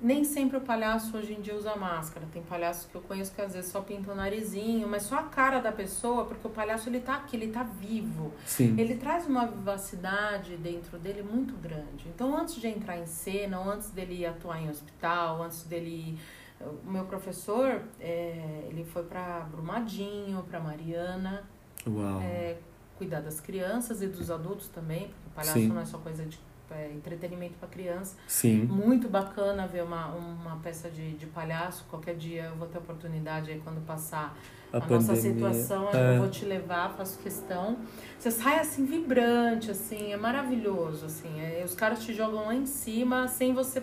Nem 0.00 0.24
sempre 0.24 0.58
o 0.58 0.60
palhaço 0.60 1.16
hoje 1.16 1.32
em 1.32 1.40
dia 1.40 1.56
usa 1.56 1.74
máscara. 1.74 2.26
Tem 2.30 2.42
palhaços 2.42 2.86
que 2.86 2.94
eu 2.94 3.00
conheço 3.00 3.32
que 3.32 3.40
às 3.40 3.54
vezes 3.54 3.70
só 3.70 3.80
pinta 3.80 4.12
o 4.12 4.14
narizinho, 4.14 4.86
mas 4.86 5.04
só 5.04 5.16
a 5.16 5.22
cara 5.22 5.58
da 5.58 5.72
pessoa, 5.72 6.26
porque 6.26 6.46
o 6.46 6.50
palhaço 6.50 6.88
ele 6.88 7.00
tá 7.00 7.14
aqui, 7.14 7.36
ele 7.36 7.48
tá 7.48 7.62
vivo. 7.62 8.32
Sim. 8.44 8.78
Ele 8.78 8.96
traz 8.96 9.26
uma 9.26 9.46
vivacidade 9.46 10.56
dentro 10.58 10.98
dele 10.98 11.22
muito 11.22 11.54
grande. 11.56 12.08
Então, 12.08 12.36
antes 12.36 12.56
de 12.56 12.68
entrar 12.68 12.98
em 12.98 13.06
cena, 13.06 13.58
ou 13.58 13.70
antes 13.70 13.90
dele 13.90 14.26
atuar 14.26 14.60
em 14.60 14.68
hospital, 14.68 15.42
antes 15.42 15.62
dele. 15.62 16.18
O 16.58 16.90
meu 16.90 17.04
professor, 17.04 17.82
é, 18.00 18.66
ele 18.70 18.82
foi 18.82 19.02
para 19.02 19.40
Brumadinho, 19.40 20.42
para 20.48 20.58
Mariana, 20.58 21.44
Uau. 21.86 22.20
é, 22.22 22.56
cuidar 22.96 23.20
das 23.20 23.40
crianças 23.40 24.00
e 24.00 24.06
dos 24.06 24.30
adultos 24.30 24.68
também, 24.68 25.08
porque 25.08 25.28
o 25.28 25.30
palhaço 25.32 25.58
Sim. 25.58 25.68
não 25.68 25.80
é 25.80 25.84
só 25.84 25.98
coisa 25.98 26.24
de 26.24 26.38
é, 26.70 26.90
entretenimento 26.92 27.54
para 27.58 27.68
criança. 27.68 28.16
Sim. 28.26 28.64
Muito 28.64 29.08
bacana 29.08 29.66
ver 29.66 29.82
uma, 29.84 30.06
uma 30.08 30.56
peça 30.56 30.88
de, 30.90 31.12
de 31.12 31.26
palhaço. 31.26 31.84
Qualquer 31.88 32.16
dia 32.16 32.44
eu 32.44 32.56
vou 32.56 32.66
ter 32.68 32.78
oportunidade 32.78 33.50
aí 33.50 33.60
quando 33.62 33.84
passar 33.86 34.36
A, 34.72 34.78
a, 34.78 34.86
nossa 34.88 35.14
situação, 35.14 35.88
É. 35.94 36.16
eu 36.16 36.20
vou 36.20 36.30
te 36.30 36.44
levar, 36.44 36.90
faço 36.96 37.18
questão. 37.20 37.78
Você 38.18 38.30
sai 38.30 38.58
assim 38.58 38.84
vibrante, 38.84 39.70
assim, 39.70 40.12
é 40.12 40.16
maravilhoso, 40.16 41.06
assim. 41.06 41.40
é- 41.40 41.62
os 41.64 41.74
caras 41.74 42.04
te 42.04 42.12
jogam 42.12 42.46
lá 42.46 42.54
em 42.54 42.66
cima 42.66 43.28
sem 43.28 43.54
você 43.54 43.82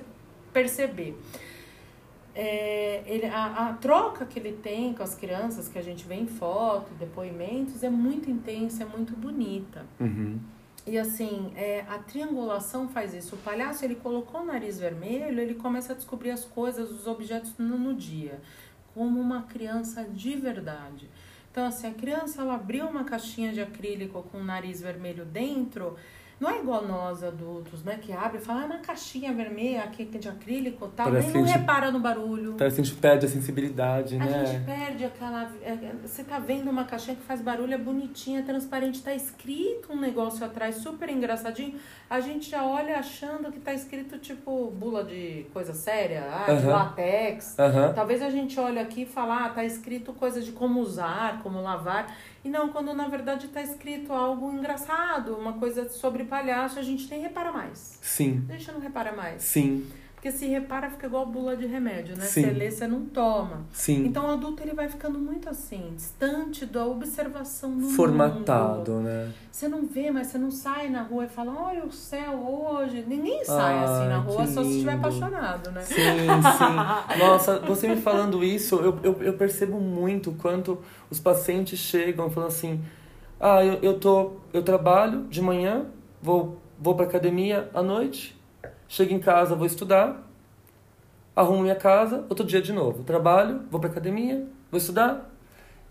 perceber. 0.52 1.18
É, 2.36 3.04
ele, 3.06 3.28
a, 3.28 3.70
a 3.70 3.74
troca 3.74 4.26
que 4.26 4.40
ele 4.40 4.54
tem 4.54 4.92
com 4.94 5.04
as 5.04 5.14
crianças, 5.14 5.70
que 5.70 5.78
a 5.78 5.84
gente 5.84 6.04
vê 6.08 6.16
em 6.16 6.26
foto, 6.26 6.92
depoimentos, 6.96 7.84
é 7.84 7.90
muito 7.92 8.30
intensa, 8.30 8.82
é 8.84 8.86
muito 8.88 9.16
bonita. 9.16 9.86
Uhum. 10.00 10.40
E 10.86 10.98
assim, 10.98 11.54
é, 11.56 11.82
a 11.88 11.98
triangulação 11.98 12.90
faz 12.90 13.14
isso. 13.14 13.36
O 13.36 13.38
palhaço, 13.40 13.86
ele 13.86 13.96
colocou 13.96 14.42
o 14.42 14.46
nariz 14.46 14.80
vermelho, 14.80 15.40
ele 15.40 15.56
começa 15.56 15.94
a 15.94 15.96
descobrir 15.96 16.32
as 16.32 16.44
coisas, 16.44 16.92
os 16.92 17.08
objetos 17.08 17.54
no, 17.58 17.78
no 17.78 17.94
dia, 17.94 18.42
como 18.94 19.20
uma 19.20 19.44
criança 19.44 20.04
de 20.04 20.36
verdade. 20.36 21.10
Então, 21.52 21.66
assim, 21.66 21.88
a 21.88 21.94
criança, 21.94 22.42
ela 22.42 22.56
abriu 22.56 22.86
uma 22.86 23.06
caixinha 23.06 23.54
de 23.54 23.62
acrílico 23.62 24.24
com 24.24 24.40
o 24.40 24.44
nariz 24.44 24.82
vermelho 24.82 25.24
dentro, 25.24 25.96
não 26.44 26.50
é 26.50 26.60
igual 26.60 26.86
nós 26.86 27.24
adultos, 27.24 27.84
né, 27.84 27.98
que 28.02 28.12
abre 28.12 28.38
e 28.38 28.42
fala, 28.42 28.64
ah, 28.64 28.66
uma 28.66 28.78
caixinha 28.80 29.32
vermelha 29.34 29.84
aqui 29.84 30.04
de 30.06 30.28
acrílico, 30.28 30.88
tal, 30.90 31.08
Parece 31.08 31.28
nem 31.28 31.38
não 31.38 31.44
a 31.44 31.48
gente- 31.48 31.58
repara 31.58 31.90
no 31.92 32.00
barulho. 32.00 32.56
Parece 32.58 32.76
que 32.76 32.82
a 32.82 32.86
gente 32.86 32.98
perde 32.98 33.26
a 33.26 33.30
sensibilidade, 33.30 34.16
A 34.16 34.20
né? 34.20 34.46
gente 34.46 34.66
perde 34.66 35.06
aquela. 35.06 35.50
é, 35.62 35.78
Você 36.06 36.24
tá 36.24 36.40
vendo 36.40 36.70
uma 36.70 36.84
caixinha 36.84 37.16
que 37.16 37.24
faz 37.24 37.42
barulho, 37.42 37.74
é 37.74 37.78
bonitinha, 37.78 38.40
é 38.40 38.44
transparente, 38.44 39.02
tá 39.02 39.14
escrito 39.14 39.92
um 39.94 40.00
negócio 40.00 40.46
atrás 40.46 40.76
super 40.76 41.10
engraçadinho. 41.10 41.80
A 42.10 42.20
gente 42.20 42.50
já 42.50 42.64
olha 42.66 42.98
achando 43.00 43.52
que 43.52 43.60
tá 43.60 43.74
escrito 43.74 44.18
tipo 44.20 44.70
bula 44.72 45.04
de 45.04 45.46
coisa 45.54 45.74
séria, 45.74 46.24
ah, 46.30 46.54
de 46.54 46.66
latex. 46.66 47.56
Talvez 47.96 48.22
a 48.22 48.30
gente 48.30 48.60
olhe 48.60 48.80
aqui 48.80 49.04
e 49.04 49.06
fale, 49.06 49.32
ah, 49.32 49.50
tá 49.50 49.64
escrito 49.64 50.12
coisa 50.14 50.42
de 50.42 50.52
como 50.52 50.80
usar, 50.82 51.42
como 51.42 51.62
lavar. 51.62 52.14
E 52.44 52.50
não, 52.50 52.70
quando 52.70 52.94
na 52.94 53.08
verdade 53.08 53.48
tá 53.48 53.62
escrito 53.62 54.12
algo 54.12 54.52
engraçado, 54.52 55.36
uma 55.36 55.54
coisa 55.54 55.88
sobre 55.90 56.26
palhaço, 56.26 56.78
a 56.78 56.84
gente 56.84 57.10
nem 57.10 57.22
repara 57.22 57.52
mais. 57.52 57.98
Sim. 58.02 58.46
A 58.50 58.54
gente 58.54 58.72
não 58.72 58.80
repara 58.80 59.14
mais. 59.14 59.42
Sim. 59.44 59.88
Porque 60.24 60.38
se 60.38 60.48
repara, 60.48 60.90
fica 60.90 61.06
igual 61.06 61.26
bula 61.26 61.58
de 61.58 61.66
remédio, 61.66 62.16
né? 62.16 62.24
Sim. 62.24 62.44
Você 62.44 62.52
lê, 62.52 62.72
você 62.72 62.88
não 62.88 63.02
toma. 63.08 63.66
Sim. 63.74 64.06
Então 64.06 64.26
o 64.26 64.32
adulto 64.32 64.64
ele 64.64 64.74
vai 64.74 64.88
ficando 64.88 65.20
muito 65.20 65.50
assim, 65.50 65.92
distante 65.98 66.66
da 66.66 66.86
observação 66.86 67.78
do 67.78 67.90
Formatado, 67.90 68.94
mundo. 68.94 69.04
né? 69.04 69.34
Você 69.52 69.68
não 69.68 69.86
vê, 69.86 70.12
mas 70.12 70.28
você 70.28 70.38
não 70.38 70.50
sai 70.50 70.88
na 70.90 71.02
rua 71.02 71.26
e 71.26 71.28
fala, 71.28 71.54
olha 71.54 71.84
o 71.84 71.92
céu 71.92 72.36
hoje. 72.36 73.04
Ninguém 73.06 73.44
sai 73.44 73.80
Ai, 73.80 73.84
assim 73.84 74.08
na 74.08 74.18
rua, 74.20 74.48
só 74.48 74.64
se 74.64 74.70
estiver 74.72 74.94
apaixonado, 74.94 75.72
né? 75.72 75.82
Sim, 75.82 75.94
sim. 75.98 77.20
Nossa, 77.20 77.60
você 77.60 77.90
me 77.90 77.98
falando 77.98 78.46
isso, 78.46 78.76
eu, 78.78 78.98
eu, 79.04 79.24
eu 79.24 79.34
percebo 79.34 79.78
muito 79.78 80.32
quanto 80.42 80.80
os 81.10 81.20
pacientes 81.20 81.78
chegam 81.80 82.30
falando 82.30 82.48
assim: 82.48 82.82
ah, 83.42 83.62
eu, 83.62 83.74
eu, 83.82 84.00
tô, 84.00 84.38
eu 84.54 84.64
trabalho 84.64 85.24
de 85.24 85.42
manhã, 85.42 85.88
vou, 86.22 86.62
vou 86.80 86.96
pra 86.96 87.04
academia 87.08 87.70
à 87.74 87.84
noite, 87.84 88.42
chego 88.94 89.12
em 89.12 89.20
casa, 89.20 89.56
vou 89.56 89.66
estudar, 89.66 90.24
arrumo 91.36 91.64
minha 91.64 91.76
casa, 91.76 92.26
outro 92.30 92.46
dia 92.46 92.62
de 92.62 92.72
novo. 92.72 93.04
Trabalho, 93.04 93.62
vou 93.72 93.82
pra 93.82 93.90
academia, 93.90 94.46
vou 94.70 94.78
estudar. 94.78 95.32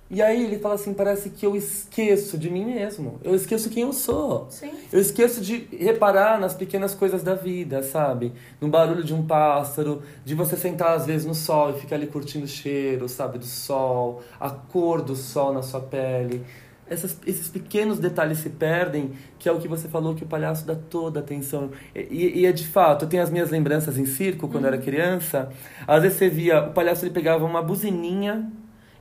E 0.08 0.22
aí 0.22 0.44
ele 0.44 0.60
fala 0.60 0.76
assim: 0.76 0.94
parece 0.94 1.30
que 1.30 1.44
eu 1.44 1.56
esqueço 1.56 2.38
de 2.38 2.48
mim 2.48 2.64
mesmo, 2.64 3.18
eu 3.24 3.34
esqueço 3.34 3.70
quem 3.70 3.82
eu 3.82 3.92
sou. 3.92 4.46
Sim. 4.50 4.70
Eu 4.92 5.00
esqueço 5.00 5.40
de 5.40 5.66
reparar 5.76 6.38
nas 6.38 6.54
pequenas 6.54 6.94
coisas 6.94 7.24
da 7.24 7.34
vida, 7.34 7.82
sabe? 7.82 8.32
No 8.60 8.68
barulho 8.68 9.02
de 9.02 9.12
um 9.12 9.26
pássaro, 9.26 10.02
de 10.24 10.36
você 10.36 10.56
sentar 10.56 10.94
às 10.94 11.04
vezes 11.04 11.26
no 11.26 11.34
sol 11.34 11.70
e 11.70 11.80
ficar 11.80 11.96
ali 11.96 12.06
curtindo 12.06 12.44
o 12.44 12.48
cheiro, 12.48 13.08
sabe? 13.08 13.36
Do 13.36 13.46
sol, 13.46 14.22
a 14.38 14.48
cor 14.48 15.02
do 15.02 15.16
sol 15.16 15.52
na 15.52 15.62
sua 15.62 15.80
pele. 15.80 16.44
Essas, 16.92 17.18
esses 17.26 17.48
pequenos 17.48 17.98
detalhes 17.98 18.38
se 18.38 18.50
perdem, 18.50 19.12
que 19.38 19.48
é 19.48 19.52
o 19.52 19.58
que 19.58 19.66
você 19.68 19.88
falou, 19.88 20.14
que 20.14 20.24
o 20.24 20.26
palhaço 20.26 20.66
dá 20.66 20.74
toda 20.74 21.20
a 21.20 21.22
atenção. 21.22 21.70
E, 21.94 22.40
e- 22.40 22.46
é 22.46 22.52
de 22.52 22.66
fato, 22.66 23.04
eu 23.04 23.08
tenho 23.08 23.22
as 23.22 23.30
minhas 23.30 23.50
lembranças 23.50 23.96
em 23.98 24.06
circo, 24.06 24.46
quando 24.48 24.64
eu 24.64 24.68
era 24.68 24.78
criança. 24.78 25.50
Às 25.86 26.02
vezes 26.02 26.18
você 26.18 26.28
via, 26.28 26.62
o 26.64 26.72
palhaço 26.72 27.04
ele 27.04 27.12
pegava 27.12 27.44
uma 27.44 27.62
buzininha, 27.62 28.50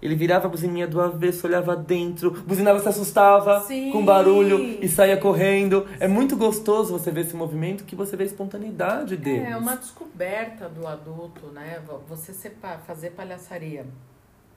ele 0.02 0.16
virava 0.16 0.48
a 0.48 0.50
buzininha 0.50 0.88
do 0.88 1.00
avesso, 1.00 1.46
olhava 1.46 1.76
dentro, 1.76 2.32
buzinava, 2.32 2.80
se 2.80 2.90
assustava 2.90 3.62
Sim. 3.62 3.92
com 3.92 4.04
barulho 4.04 4.80
e 4.84 4.88
saía 4.88 5.16
correndo. 5.18 5.86
É 6.00 6.08
muito 6.08 6.36
gostoso 6.36 6.98
você 6.98 7.12
ver 7.12 7.22
esse 7.22 7.36
movimento 7.36 7.84
que 7.84 7.96
você 7.96 8.16
vê 8.18 8.24
a 8.24 8.26
espontaneidade 8.26 9.16
deles. 9.16 9.48
É 9.48 9.56
uma 9.56 9.76
descoberta 9.76 10.68
do 10.68 10.88
adulto, 10.88 11.48
né? 11.54 11.80
Você 12.10 12.34
ser 12.34 12.52
pa- 12.62 12.80
fazer 12.88 13.12
palhaçaria 13.12 13.86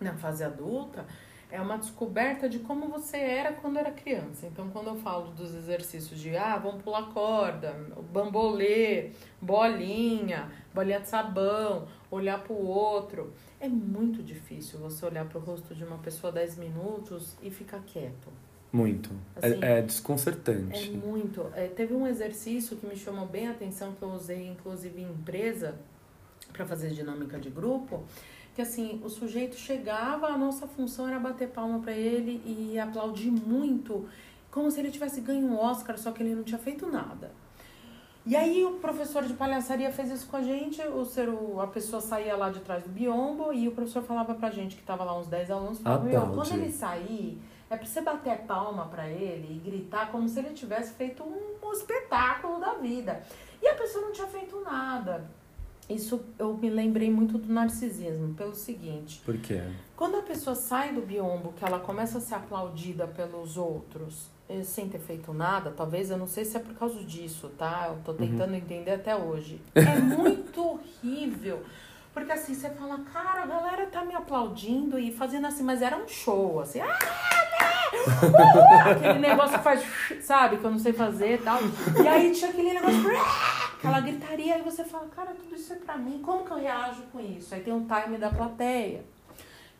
na 0.00 0.14
fase 0.14 0.42
adulta 0.42 1.04
é 1.50 1.60
uma 1.60 1.76
descoberta 1.78 2.48
de 2.48 2.58
como 2.60 2.88
você 2.88 3.16
era 3.16 3.52
quando 3.52 3.78
era 3.78 3.90
criança. 3.90 4.46
Então, 4.46 4.68
quando 4.70 4.88
eu 4.88 4.96
falo 4.96 5.30
dos 5.32 5.54
exercícios 5.54 6.18
de 6.20 6.36
ah, 6.36 6.56
vamos 6.58 6.82
pular 6.82 7.12
corda, 7.12 7.72
bambolê, 8.12 9.10
bolinha, 9.40 10.50
bolinha 10.74 11.00
de 11.00 11.08
sabão, 11.08 11.86
olhar 12.10 12.42
para 12.42 12.52
o 12.52 12.66
outro, 12.66 13.32
é 13.60 13.68
muito 13.68 14.22
difícil 14.22 14.78
você 14.78 15.04
olhar 15.06 15.24
para 15.26 15.38
o 15.38 15.40
rosto 15.40 15.74
de 15.74 15.84
uma 15.84 15.98
pessoa 15.98 16.32
10 16.32 16.56
minutos 16.58 17.36
e 17.42 17.50
ficar 17.50 17.80
quieto. 17.86 18.28
Muito. 18.72 19.10
Assim, 19.36 19.58
é, 19.62 19.74
é 19.76 19.78
É 19.78 19.82
desconcertante. 19.82 20.90
muito. 20.90 21.46
É, 21.54 21.68
teve 21.68 21.94
um 21.94 22.06
exercício 22.06 22.76
que 22.76 22.86
me 22.86 22.96
chamou 22.96 23.26
bem 23.26 23.46
a 23.46 23.52
atenção, 23.52 23.92
que 23.94 24.02
eu 24.02 24.10
usei 24.10 24.48
inclusive 24.48 25.00
em 25.00 25.10
empresa, 25.10 25.76
para 26.52 26.66
fazer 26.66 26.90
dinâmica 26.90 27.38
de 27.38 27.50
grupo, 27.50 28.02
que 28.54 28.62
assim, 28.62 29.00
o 29.04 29.08
sujeito 29.08 29.56
chegava, 29.56 30.28
a 30.28 30.38
nossa 30.38 30.66
função 30.66 31.08
era 31.08 31.18
bater 31.18 31.48
palma 31.48 31.80
para 31.80 31.92
ele 31.92 32.40
e 32.46 32.78
aplaudir 32.78 33.30
muito, 33.30 34.08
como 34.50 34.70
se 34.70 34.78
ele 34.78 34.90
tivesse 34.90 35.20
ganho 35.20 35.46
um 35.46 35.58
Oscar, 35.58 35.98
só 35.98 36.12
que 36.12 36.22
ele 36.22 36.34
não 36.34 36.44
tinha 36.44 36.58
feito 36.58 36.86
nada. 36.86 37.32
E 38.24 38.34
aí 38.34 38.64
o 38.64 38.74
professor 38.74 39.24
de 39.24 39.34
palhaçaria 39.34 39.90
fez 39.92 40.10
isso 40.10 40.26
com 40.28 40.36
a 40.36 40.42
gente, 40.42 40.80
o 40.80 41.04
ser, 41.04 41.28
o, 41.28 41.60
a 41.60 41.66
pessoa 41.66 42.00
saía 42.00 42.34
lá 42.36 42.48
de 42.48 42.60
trás 42.60 42.82
do 42.82 42.88
biombo 42.88 43.52
e 43.52 43.68
o 43.68 43.72
professor 43.72 44.02
falava 44.02 44.34
pra 44.34 44.50
gente 44.50 44.76
que 44.76 44.82
tava 44.82 45.04
lá 45.04 45.18
uns 45.18 45.26
10 45.26 45.50
alunos, 45.50 45.80
falava, 45.80 46.04
meu, 46.04 46.22
quando 46.28 46.52
ele 46.54 46.72
sair, 46.72 47.38
é 47.68 47.76
pra 47.76 47.84
você 47.84 48.00
bater 48.00 48.38
palma 48.42 48.86
pra 48.86 49.08
ele 49.08 49.56
e 49.56 49.58
gritar 49.58 50.10
como 50.10 50.28
se 50.28 50.38
ele 50.38 50.54
tivesse 50.54 50.94
feito 50.94 51.22
um, 51.22 51.66
um 51.66 51.72
espetáculo 51.72 52.60
da 52.60 52.74
vida. 52.74 53.22
E 53.60 53.68
a 53.68 53.74
pessoa 53.74 54.06
não 54.06 54.12
tinha 54.12 54.28
feito 54.28 54.58
nada. 54.60 55.28
Isso 55.88 56.20
eu 56.38 56.54
me 56.54 56.70
lembrei 56.70 57.10
muito 57.10 57.36
do 57.36 57.52
narcisismo, 57.52 58.34
pelo 58.34 58.54
seguinte. 58.54 59.20
Por 59.24 59.36
quê? 59.38 59.62
Quando 59.96 60.16
a 60.16 60.22
pessoa 60.22 60.56
sai 60.56 60.92
do 60.92 61.02
biombo, 61.02 61.52
que 61.52 61.64
ela 61.64 61.78
começa 61.78 62.18
a 62.18 62.20
ser 62.20 62.36
aplaudida 62.36 63.06
pelos 63.06 63.56
outros, 63.56 64.30
eh, 64.48 64.62
sem 64.62 64.88
ter 64.88 64.98
feito 64.98 65.32
nada, 65.32 65.70
talvez 65.70 66.10
eu 66.10 66.16
não 66.16 66.26
sei 66.26 66.44
se 66.44 66.56
é 66.56 66.60
por 66.60 66.74
causa 66.74 67.02
disso, 67.04 67.50
tá? 67.58 67.86
Eu 67.88 68.02
tô 68.02 68.12
uhum. 68.12 68.18
tentando 68.18 68.50
uhum. 68.50 68.56
entender 68.56 68.92
até 68.92 69.14
hoje. 69.14 69.60
É 69.74 69.98
muito 70.00 70.60
horrível. 70.60 71.62
Porque 72.14 72.32
assim, 72.32 72.54
você 72.54 72.70
fala, 72.70 72.98
cara, 73.12 73.42
a 73.42 73.46
galera 73.46 73.86
tá 73.86 74.04
me 74.04 74.14
aplaudindo 74.14 74.98
e 74.98 75.12
fazendo 75.12 75.48
assim, 75.48 75.64
mas 75.64 75.82
era 75.82 75.96
um 75.96 76.06
show, 76.06 76.60
assim, 76.60 76.80
ah, 76.80 76.86
né? 76.86 76.94
uh! 76.94 77.34
aquele 78.90 79.18
negócio 79.18 79.58
que 79.58 79.64
faz, 79.64 79.84
sabe, 80.22 80.58
que 80.58 80.64
eu 80.64 80.70
não 80.70 80.78
sei 80.78 80.92
fazer 80.92 81.34
e 81.34 81.38
tal. 81.38 81.58
E 82.02 82.06
aí 82.06 82.32
tinha 82.32 82.50
aquele 82.50 82.72
negócio, 82.72 83.02
aquela 83.88 84.00
gritaria, 84.00 84.54
aí 84.54 84.62
você 84.62 84.84
fala, 84.84 85.06
cara, 85.08 85.34
tudo 85.34 85.54
isso 85.54 85.72
é 85.72 85.76
pra 85.76 85.96
mim, 85.96 86.20
como 86.22 86.44
que 86.44 86.50
eu 86.50 86.56
reajo 86.56 87.02
com 87.12 87.20
isso? 87.20 87.54
Aí 87.54 87.60
tem 87.60 87.72
um 87.72 87.86
time 87.86 88.16
da 88.18 88.30
plateia 88.30 89.04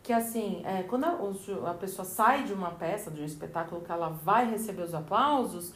que 0.05 0.13
assim, 0.13 0.61
é, 0.63 0.83
quando 0.83 1.03
a, 1.05 1.71
a 1.71 1.73
pessoa 1.73 2.05
sai 2.05 2.43
de 2.43 2.53
uma 2.53 2.69
peça, 2.69 3.09
de 3.09 3.21
um 3.21 3.25
espetáculo 3.25 3.81
que 3.81 3.91
ela 3.91 4.09
vai 4.09 4.47
receber 4.47 4.83
os 4.83 4.93
aplausos, 4.93 5.73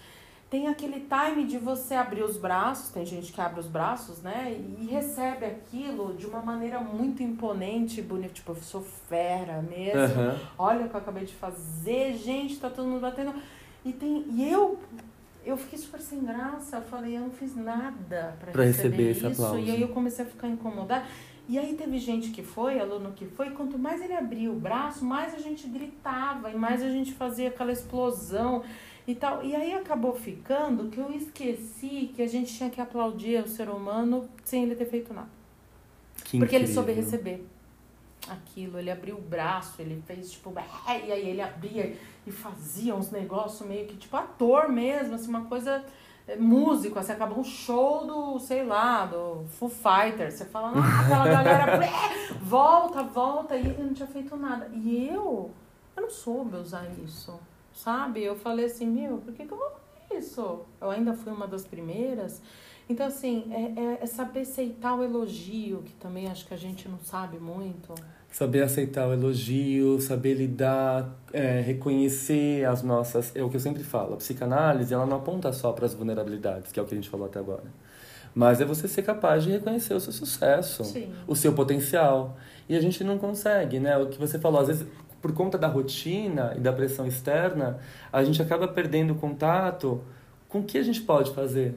tem 0.52 0.68
aquele 0.68 1.08
time 1.08 1.46
de 1.46 1.58
você 1.58 1.96
abrir 1.96 2.24
os 2.24 2.38
braços, 2.38 2.92
tem 2.92 3.04
gente 3.06 3.32
que 3.32 3.42
abre 3.42 3.60
os 3.60 3.66
braços, 3.66 4.22
né? 4.22 4.56
E 4.80 4.86
recebe 4.86 5.46
aquilo 5.46 6.14
de 6.14 6.28
uma 6.28 6.42
maneira 6.42 6.80
muito 6.80 7.24
imponente, 7.24 8.04
bonita, 8.04 8.34
tipo, 8.34 8.52
eu 8.52 8.56
sou 8.58 8.82
fera 8.82 9.64
mesmo. 9.64 10.22
Uhum. 10.22 10.40
Olha 10.60 10.86
o 10.86 10.90
que 10.90 10.96
eu 10.96 11.00
acabei 11.00 11.26
de 11.26 11.34
fazer, 11.34 12.16
gente, 12.16 12.60
tá 12.60 12.70
todo 12.70 12.88
mundo 12.88 13.02
batendo. 13.02 13.34
E, 13.84 13.94
tem, 13.94 14.26
e 14.30 14.52
eu 14.52 14.78
eu 15.50 15.58
fiquei 15.58 15.78
super 15.78 16.00
sem 16.00 16.24
graça, 16.24 16.78
eu 16.78 16.82
falei, 16.84 17.18
eu 17.18 17.22
não 17.22 17.32
fiz 17.32 17.56
nada 17.56 18.38
para 18.40 18.64
receber, 18.64 18.66
receber, 18.66 19.10
esse 19.10 19.28
isso. 19.32 19.44
Aplauso. 19.44 19.60
E 19.60 19.72
aí 19.72 19.82
eu 19.82 19.90
comecei 19.90 20.26
a 20.26 20.28
ficar 20.28 20.48
incomodada. 20.48 21.06
E 21.48 21.58
aí 21.58 21.74
teve 21.74 21.98
gente 21.98 22.30
que 22.30 22.44
foi, 22.44 22.80
aluno 22.80 23.12
que 23.14 23.26
foi, 23.26 23.50
quanto 23.50 23.78
mais 23.78 24.02
ele 24.02 24.14
abria 24.14 24.52
o 24.52 24.56
braço, 24.56 25.04
mais 25.04 25.34
a 25.34 25.40
gente 25.40 25.68
gritava 25.68 26.52
e 26.52 26.56
mais 26.56 26.84
a 26.84 26.90
gente 26.90 27.14
fazia 27.14 27.48
aquela 27.48 27.72
explosão 27.72 28.64
e 29.08 29.16
tal. 29.16 29.44
E 29.44 29.56
aí 29.56 29.74
acabou 29.74 30.14
ficando 30.14 30.90
que 30.90 31.00
eu 31.00 31.12
esqueci 31.12 32.12
que 32.16 32.22
a 32.22 32.28
gente 32.28 32.54
tinha 32.56 32.70
que 32.70 32.80
aplaudir 32.80 33.44
o 33.44 33.48
ser 33.48 33.68
humano 33.68 34.30
sem 34.46 34.64
ele 34.64 34.76
ter 34.76 34.86
feito 34.86 35.12
nada. 35.12 35.30
Que 36.24 36.38
Porque 36.38 36.56
incrível. 36.56 36.60
ele 36.60 36.68
soube 36.68 36.92
receber 36.92 37.44
aquilo, 38.28 38.78
ele 38.78 38.92
abriu 38.92 39.18
o 39.18 39.22
braço, 39.22 39.82
ele 39.82 40.02
fez 40.06 40.32
tipo, 40.32 40.54
e 40.88 41.12
aí 41.12 41.30
ele 41.30 41.42
abria 41.42 41.98
e 42.26 42.32
fazia 42.32 42.96
uns 42.96 43.12
negócios 43.12 43.68
meio 43.68 43.88
que 43.88 43.96
tipo 43.96 44.16
ator 44.18 44.70
mesmo, 44.70 45.16
assim, 45.16 45.30
uma 45.30 45.46
coisa 45.46 45.84
é, 46.28 46.36
músico, 46.36 47.00
assim, 47.00 47.12
acabou 47.12 47.40
um 47.40 47.44
show 47.44 48.06
do, 48.06 48.40
sei 48.40 48.64
lá, 48.64 49.06
do 49.06 49.46
Foo 49.50 49.70
Fighters. 49.70 50.36
Você 50.36 50.46
fala, 50.46 50.74
ah, 50.76 51.02
aquela 51.02 51.28
galera, 51.28 51.80
volta, 52.42 53.04
volta, 53.04 53.56
e 53.56 53.66
ele 53.66 53.84
não 53.84 53.94
tinha 53.94 54.08
feito 54.08 54.36
nada. 54.36 54.70
E 54.74 55.08
eu, 55.08 55.52
eu 55.96 56.04
não 56.04 56.10
soube 56.10 56.56
usar 56.58 56.86
isso, 57.04 57.40
sabe? 57.74 58.24
Eu 58.24 58.36
falei 58.36 58.66
assim, 58.66 58.86
meu, 58.86 59.18
por 59.18 59.34
que, 59.34 59.46
que 59.46 59.52
eu 59.52 59.58
vou 59.58 59.72
fazer 59.72 60.20
isso? 60.20 60.66
Eu 60.80 60.92
ainda 60.92 61.14
fui 61.14 61.32
uma 61.32 61.48
das 61.48 61.66
primeiras. 61.66 62.42
Então, 62.90 63.06
assim, 63.06 63.46
é, 63.52 63.80
é, 63.80 64.00
é 64.02 64.06
saber 64.06 64.42
aceitar 64.42 64.96
o 64.96 65.04
elogio, 65.04 65.84
que 65.84 65.94
também 65.94 66.28
acho 66.28 66.48
que 66.48 66.54
a 66.54 66.58
gente 66.58 66.90
não 66.90 67.00
sabe 67.00 67.40
muito 67.40 67.94
saber 68.32 68.62
aceitar 68.62 69.08
o 69.08 69.14
elogio, 69.14 70.00
saber 70.00 70.36
lidar, 70.36 71.16
é, 71.34 71.62
reconhecer 71.62 72.66
as 72.66 72.84
nossas. 72.84 73.36
É 73.36 73.44
o 73.44 73.50
que 73.50 73.56
eu 73.56 73.60
sempre 73.60 73.84
falo. 73.84 74.14
A 74.14 74.18
psicanálise 74.18 74.94
ela 74.94 75.06
não 75.06 75.18
aponta 75.18 75.52
só 75.52 75.72
para 75.72 75.86
as 75.86 75.94
vulnerabilidades, 75.94 76.72
que 76.72 76.80
é 76.80 76.84
o 76.84 76.86
que 76.86 76.94
a 76.94 76.98
gente 76.98 77.10
falou 77.10 77.26
até 77.26 77.40
agora. 77.40 77.64
Mas 78.34 78.62
é 78.62 78.66
você 78.66 78.88
ser 78.88 79.02
capaz 79.02 79.44
de 79.44 79.52
reconhecer 79.52 79.94
o 79.94 80.00
seu 80.00 80.14
sucesso, 80.14 80.84
Sim. 80.84 81.12
o 81.28 81.36
seu 81.36 81.54
potencial. 81.54 82.38
E 82.68 82.76
a 82.76 82.82
gente 82.82 83.04
não 83.04 83.18
consegue, 83.18 83.80
né? 83.80 83.98
O 83.98 84.08
que 84.08 84.20
você 84.20 84.38
falou, 84.38 84.62
às 84.62 84.68
vezes, 84.68 84.88
por 85.20 85.34
conta 85.34 85.58
da 85.58 85.68
rotina 85.68 86.54
e 86.56 86.60
da 86.60 86.72
pressão 86.72 87.08
externa, 87.08 87.80
a 88.14 88.24
gente 88.24 88.40
acaba 88.40 88.68
perdendo 88.68 89.16
contato 89.16 90.02
com 90.48 90.60
o 90.60 90.64
que 90.64 90.78
a 90.78 90.84
gente 90.84 91.02
pode 91.02 91.32
fazer. 91.34 91.76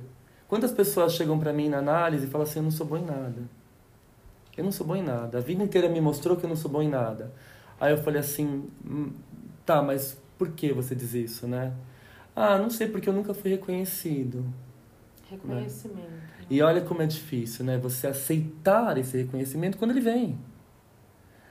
Quantas 0.53 0.71
pessoas 0.71 1.15
chegam 1.15 1.39
para 1.39 1.51
mim 1.51 1.71
na 1.71 1.79
análise 1.79 2.27
e 2.27 2.29
falam 2.29 2.47
assim: 2.47 2.59
eu 2.59 2.65
não 2.65 2.71
sou 2.71 2.87
bom 2.87 2.99
em 2.99 3.07
nada 3.07 3.43
eu 4.57 4.65
não 4.65 4.73
sou 4.73 4.87
bom 4.87 4.97
em 4.97 5.03
nada. 5.03 5.39
A 5.39 5.41
vida 5.41 5.63
inteira 5.63 5.89
me 5.89 6.01
mostrou 6.01 6.37
que 6.37 6.45
eu 6.45 6.49
não 6.49 6.57
sou 6.57 6.71
bom 6.71 6.83
em 6.83 6.89
nada. 6.89 7.33
Aí 7.81 7.93
eu 7.93 7.99
falei 7.99 8.21
assim, 8.21 8.69
hum, 8.85 9.11
tá, 9.65 9.83
mas 9.83 10.21
por 10.39 10.51
que 10.51 10.73
você 10.73 10.95
diz 10.95 11.15
isso, 11.15 11.47
né? 11.47 11.73
Ah, 12.35 12.59
não 12.59 12.71
sei, 12.71 12.89
porque 12.89 13.09
eu 13.09 13.13
nunca 13.13 13.35
fui 13.35 13.51
reconhecido. 13.51 14.45
Reconhecimento. 15.31 15.99
Né? 15.99 16.47
E 16.51 16.61
olha 16.61 16.83
como 16.83 17.03
é 17.03 17.07
difícil, 17.07 17.65
né? 17.65 17.79
Você 17.79 18.07
aceitar 18.07 18.99
esse 18.99 19.17
reconhecimento 19.17 19.79
quando 19.79 19.93
ele 19.93 20.01
vem. 20.01 20.39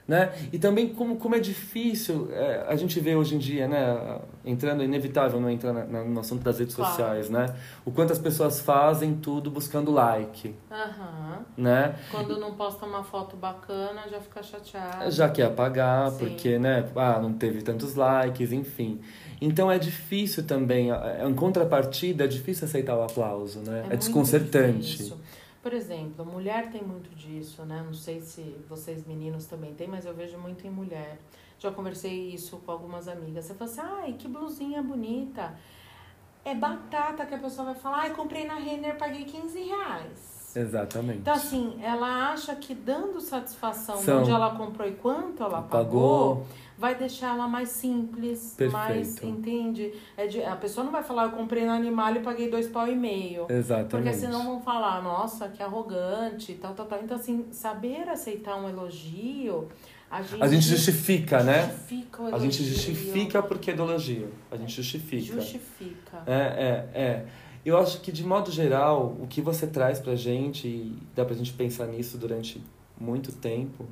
Né? 0.06 0.32
E 0.52 0.58
também 0.58 0.88
como, 0.88 1.16
como 1.16 1.36
é 1.36 1.38
difícil, 1.38 2.28
é, 2.32 2.64
a 2.68 2.74
gente 2.74 2.98
vê 2.98 3.14
hoje 3.14 3.36
em 3.36 3.38
dia, 3.38 3.68
né, 3.68 4.18
entrando, 4.44 4.82
é 4.82 4.84
inevitável 4.84 5.40
não 5.40 5.48
entrar 5.48 5.72
na, 5.72 5.84
na, 5.84 6.04
no 6.04 6.18
assunto 6.18 6.42
das 6.42 6.58
redes 6.58 6.74
claro. 6.74 6.90
sociais, 6.90 7.30
né? 7.30 7.54
O 7.84 7.92
quanto 7.92 8.12
as 8.12 8.18
pessoas 8.18 8.60
fazem 8.60 9.14
tudo 9.14 9.50
buscando 9.50 9.92
like. 9.92 10.54
Uhum. 10.70 11.38
Né? 11.56 11.94
Quando 12.10 12.38
não 12.38 12.54
posta 12.54 12.84
uma 12.84 13.04
foto 13.04 13.36
bacana, 13.36 14.02
já 14.10 14.20
fica 14.20 14.42
chateado. 14.42 15.10
Já 15.10 15.28
quer 15.28 15.44
apagar, 15.44 16.10
Sim. 16.10 16.18
porque, 16.18 16.58
né, 16.58 16.84
ah, 16.96 17.20
não 17.20 17.32
teve 17.32 17.62
tantos 17.62 17.94
likes, 17.94 18.52
enfim. 18.52 19.00
Então 19.40 19.70
é 19.70 19.78
difícil 19.78 20.44
também, 20.44 20.90
em 20.90 21.34
contrapartida, 21.34 22.24
é 22.24 22.26
difícil 22.28 22.64
aceitar 22.64 22.96
o 22.96 23.02
aplauso, 23.02 23.60
né? 23.60 23.86
É, 23.90 23.94
é 23.94 23.96
desconcertante. 23.96 24.98
Difícil. 24.98 25.16
Por 25.62 25.72
exemplo, 25.72 26.26
mulher 26.26 26.70
tem 26.72 26.82
muito 26.82 27.14
disso, 27.14 27.64
né? 27.64 27.82
Não 27.86 27.94
sei 27.94 28.20
se 28.20 28.56
vocês 28.68 29.06
meninos 29.06 29.46
também 29.46 29.72
têm, 29.74 29.86
mas 29.86 30.04
eu 30.04 30.12
vejo 30.12 30.36
muito 30.36 30.66
em 30.66 30.70
mulher. 30.70 31.18
Já 31.58 31.70
conversei 31.70 32.30
isso 32.30 32.56
com 32.58 32.72
algumas 32.72 33.06
amigas. 33.06 33.44
Você 33.44 33.54
fala 33.54 33.70
assim, 33.70 33.80
ai, 33.80 34.12
que 34.14 34.26
blusinha 34.26 34.82
bonita. 34.82 35.54
É 36.44 36.52
batata 36.52 37.24
que 37.24 37.34
a 37.36 37.38
pessoa 37.38 37.66
vai 37.66 37.74
falar, 37.76 37.98
ai, 37.98 38.10
comprei 38.10 38.44
na 38.44 38.56
Renner, 38.56 38.98
paguei 38.98 39.24
15 39.24 39.62
reais. 39.62 40.52
Exatamente. 40.56 41.20
Então, 41.20 41.34
assim, 41.34 41.78
ela 41.80 42.32
acha 42.32 42.56
que 42.56 42.74
dando 42.74 43.20
satisfação 43.20 43.98
São... 43.98 44.20
onde 44.20 44.30
ela 44.32 44.56
comprou 44.56 44.86
e 44.86 44.92
quanto 44.92 45.42
ela 45.42 45.62
pagou, 45.62 45.70
pagou 45.70 46.46
vai 46.82 46.96
deixar 46.96 47.36
ela 47.36 47.46
mais 47.46 47.68
simples, 47.68 48.54
Perfeito. 48.58 48.72
mais, 48.72 49.22
entende? 49.22 49.94
É 50.16 50.26
de, 50.26 50.42
a 50.42 50.56
pessoa 50.56 50.82
não 50.82 50.90
vai 50.90 51.04
falar, 51.04 51.26
eu 51.26 51.30
comprei 51.30 51.64
no 51.64 51.70
animal 51.70 52.12
e 52.16 52.18
paguei 52.18 52.50
dois 52.50 52.66
pau 52.66 52.88
e 52.88 52.96
meio. 52.96 53.46
Exatamente. 53.48 53.90
Porque 53.90 54.12
senão 54.12 54.44
vão 54.44 54.60
falar, 54.60 55.00
nossa, 55.00 55.48
que 55.48 55.62
arrogante, 55.62 56.54
tal, 56.54 56.74
tal, 56.74 56.86
tal. 56.86 57.00
Então, 57.00 57.16
assim, 57.16 57.46
saber 57.52 58.08
aceitar 58.08 58.56
um 58.56 58.68
elogio, 58.68 59.68
a 60.10 60.22
gente, 60.22 60.42
a 60.42 60.48
gente 60.48 60.66
justifica, 60.66 61.44
né? 61.44 61.70
Justifica 61.70 62.22
o 62.22 62.28
elogio. 62.28 62.36
A 62.36 62.50
gente 62.50 62.64
justifica 62.64 63.42
porque 63.44 63.70
é 63.70 63.74
do 63.74 63.82
elogio. 63.84 64.32
A 64.50 64.56
gente 64.56 64.74
justifica. 64.74 65.40
Justifica. 65.40 66.22
É, 66.26 66.88
é, 66.94 67.00
é. 67.00 67.26
Eu 67.64 67.78
acho 67.78 68.00
que, 68.00 68.10
de 68.10 68.24
modo 68.24 68.50
geral, 68.50 69.16
o 69.20 69.28
que 69.28 69.40
você 69.40 69.68
traz 69.68 70.00
pra 70.00 70.16
gente, 70.16 70.66
e 70.66 70.98
dá 71.14 71.24
pra 71.24 71.36
gente 71.36 71.52
pensar 71.52 71.86
nisso 71.86 72.18
durante 72.18 72.60
muito 73.00 73.30
tempo, 73.30 73.86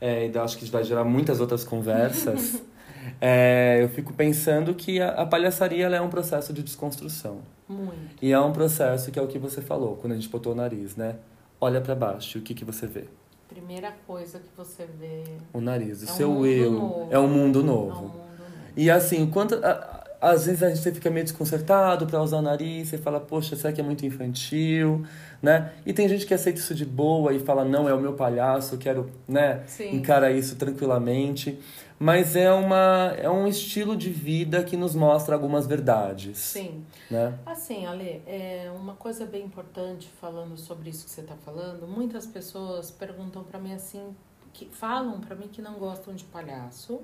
é, 0.00 0.28
e 0.28 0.38
acho 0.38 0.56
que 0.56 0.64
vai 0.66 0.82
gerar 0.82 1.04
muitas 1.04 1.40
outras 1.40 1.64
conversas, 1.64 2.62
é, 3.20 3.78
eu 3.82 3.88
fico 3.88 4.12
pensando 4.12 4.74
que 4.74 5.00
a, 5.00 5.10
a 5.10 5.26
palhaçaria 5.26 5.86
é 5.86 6.00
um 6.00 6.08
processo 6.08 6.52
de 6.52 6.62
desconstrução. 6.62 7.40
Muito. 7.68 8.16
E 8.20 8.32
é 8.32 8.40
um 8.40 8.52
processo 8.52 9.10
que 9.10 9.18
é 9.18 9.22
o 9.22 9.26
que 9.26 9.38
você 9.38 9.60
falou, 9.60 9.96
quando 9.96 10.12
a 10.12 10.16
gente 10.16 10.28
botou 10.28 10.52
o 10.52 10.56
nariz, 10.56 10.96
né? 10.96 11.16
Olha 11.60 11.80
para 11.80 11.94
baixo, 11.94 12.38
o 12.38 12.42
que, 12.42 12.54
que 12.54 12.64
você 12.64 12.86
vê? 12.86 13.04
Primeira 13.48 13.92
coisa 14.06 14.38
que 14.38 14.48
você 14.56 14.86
vê. 14.98 15.24
O 15.52 15.60
nariz, 15.60 16.02
o 16.02 16.04
é 16.04 16.08
seu 16.08 16.30
um 16.30 16.46
eu. 16.46 16.72
Novo. 16.72 17.08
É 17.10 17.18
um 17.18 17.28
mundo 17.28 17.62
novo. 17.62 17.90
É 17.90 17.94
um 17.94 18.02
mundo 18.02 18.12
novo. 18.12 18.30
E 18.76 18.90
assim, 18.90 19.26
quanto. 19.28 19.56
A, 19.56 19.99
às 20.20 20.46
vezes 20.46 20.62
a 20.62 20.68
gente 20.68 20.90
fica 20.92 21.10
meio 21.10 21.24
desconcertado 21.24 22.06
para 22.06 22.22
usar 22.22 22.38
o 22.38 22.42
nariz, 22.42 22.88
você 22.88 22.98
fala, 22.98 23.20
poxa, 23.20 23.56
será 23.56 23.72
que 23.72 23.80
é 23.80 23.84
muito 23.84 24.04
infantil? 24.04 25.04
né? 25.42 25.72
E 25.86 25.92
tem 25.92 26.08
gente 26.08 26.26
que 26.26 26.34
aceita 26.34 26.58
isso 26.58 26.74
de 26.74 26.84
boa 26.84 27.32
e 27.32 27.38
fala, 27.38 27.64
não, 27.64 27.88
é 27.88 27.94
o 27.94 28.00
meu 28.00 28.12
palhaço, 28.12 28.76
quero, 28.76 29.10
né, 29.26 29.64
Sim. 29.66 29.96
encarar 29.96 30.30
isso 30.30 30.56
tranquilamente. 30.56 31.58
Mas 31.98 32.34
é, 32.34 32.50
uma, 32.50 33.14
é 33.18 33.28
um 33.28 33.46
estilo 33.46 33.94
de 33.94 34.08
vida 34.08 34.62
que 34.64 34.74
nos 34.74 34.94
mostra 34.94 35.34
algumas 35.34 35.66
verdades. 35.66 36.38
Sim. 36.38 36.82
Né? 37.10 37.38
Assim, 37.44 37.84
Ale, 37.84 38.22
é 38.26 38.72
uma 38.74 38.94
coisa 38.94 39.26
bem 39.26 39.44
importante 39.44 40.08
falando 40.18 40.56
sobre 40.56 40.88
isso 40.88 41.04
que 41.04 41.10
você 41.10 41.20
está 41.20 41.34
falando. 41.44 41.86
Muitas 41.86 42.26
pessoas 42.26 42.90
perguntam 42.90 43.44
para 43.44 43.60
mim 43.60 43.74
assim, 43.74 44.16
que 44.54 44.64
falam 44.66 45.20
para 45.20 45.36
mim 45.36 45.48
que 45.48 45.60
não 45.60 45.74
gostam 45.74 46.14
de 46.14 46.24
palhaço 46.24 47.02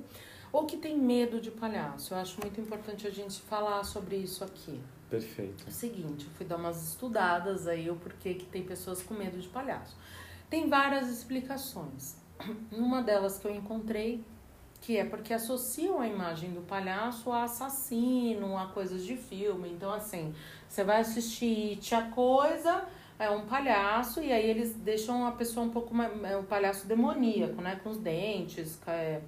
ou 0.57 0.65
que 0.65 0.79
tem 0.79 0.97
medo 0.97 1.39
de 1.39 1.51
palhaço. 1.51 2.15
Eu 2.15 2.19
acho 2.19 2.41
muito 2.41 2.59
importante 2.59 3.07
a 3.07 3.11
gente 3.11 3.43
falar 3.43 3.85
sobre 3.85 4.17
isso 4.17 4.43
aqui. 4.43 4.81
Perfeito. 5.11 5.65
É 5.67 5.69
o 5.69 5.73
seguinte, 5.73 6.25
eu 6.25 6.31
fui 6.33 6.47
dar 6.47 6.57
umas 6.57 6.89
estudadas 6.89 7.67
aí 7.67 7.91
o 7.91 7.97
porquê 7.97 8.33
que 8.33 8.47
tem 8.47 8.63
pessoas 8.63 9.03
com 9.03 9.13
medo 9.13 9.39
de 9.39 9.49
palhaço. 9.49 9.95
Tem 10.49 10.67
várias 10.67 11.11
explicações. 11.11 12.17
Uma 12.73 13.03
delas 13.03 13.39
que 13.39 13.47
eu 13.47 13.55
encontrei, 13.55 14.25
que 14.81 14.97
é 14.97 15.05
porque 15.05 15.35
associam 15.35 16.01
a 16.01 16.09
imagem 16.09 16.51
do 16.53 16.63
palhaço 16.63 17.31
a 17.31 17.43
assassino, 17.43 18.57
a 18.57 18.69
coisas 18.69 19.05
de 19.05 19.15
filme. 19.15 19.69
Então, 19.69 19.93
assim, 19.93 20.35
você 20.67 20.83
vai 20.83 21.03
assistir 21.03 21.73
It, 21.73 21.95
a 21.95 22.09
coisa, 22.13 22.87
é 23.19 23.29
um 23.29 23.45
palhaço, 23.45 24.23
e 24.23 24.33
aí 24.33 24.49
eles 24.49 24.73
deixam 24.73 25.27
a 25.27 25.33
pessoa 25.33 25.67
um 25.67 25.71
pouco 25.71 25.95
mais. 25.95 26.11
É 26.25 26.35
um 26.35 26.45
palhaço 26.45 26.87
demoníaco, 26.87 27.61
né? 27.61 27.79
Com 27.85 27.91
os 27.91 27.99
dentes, 27.99 28.81
é, 28.87 29.21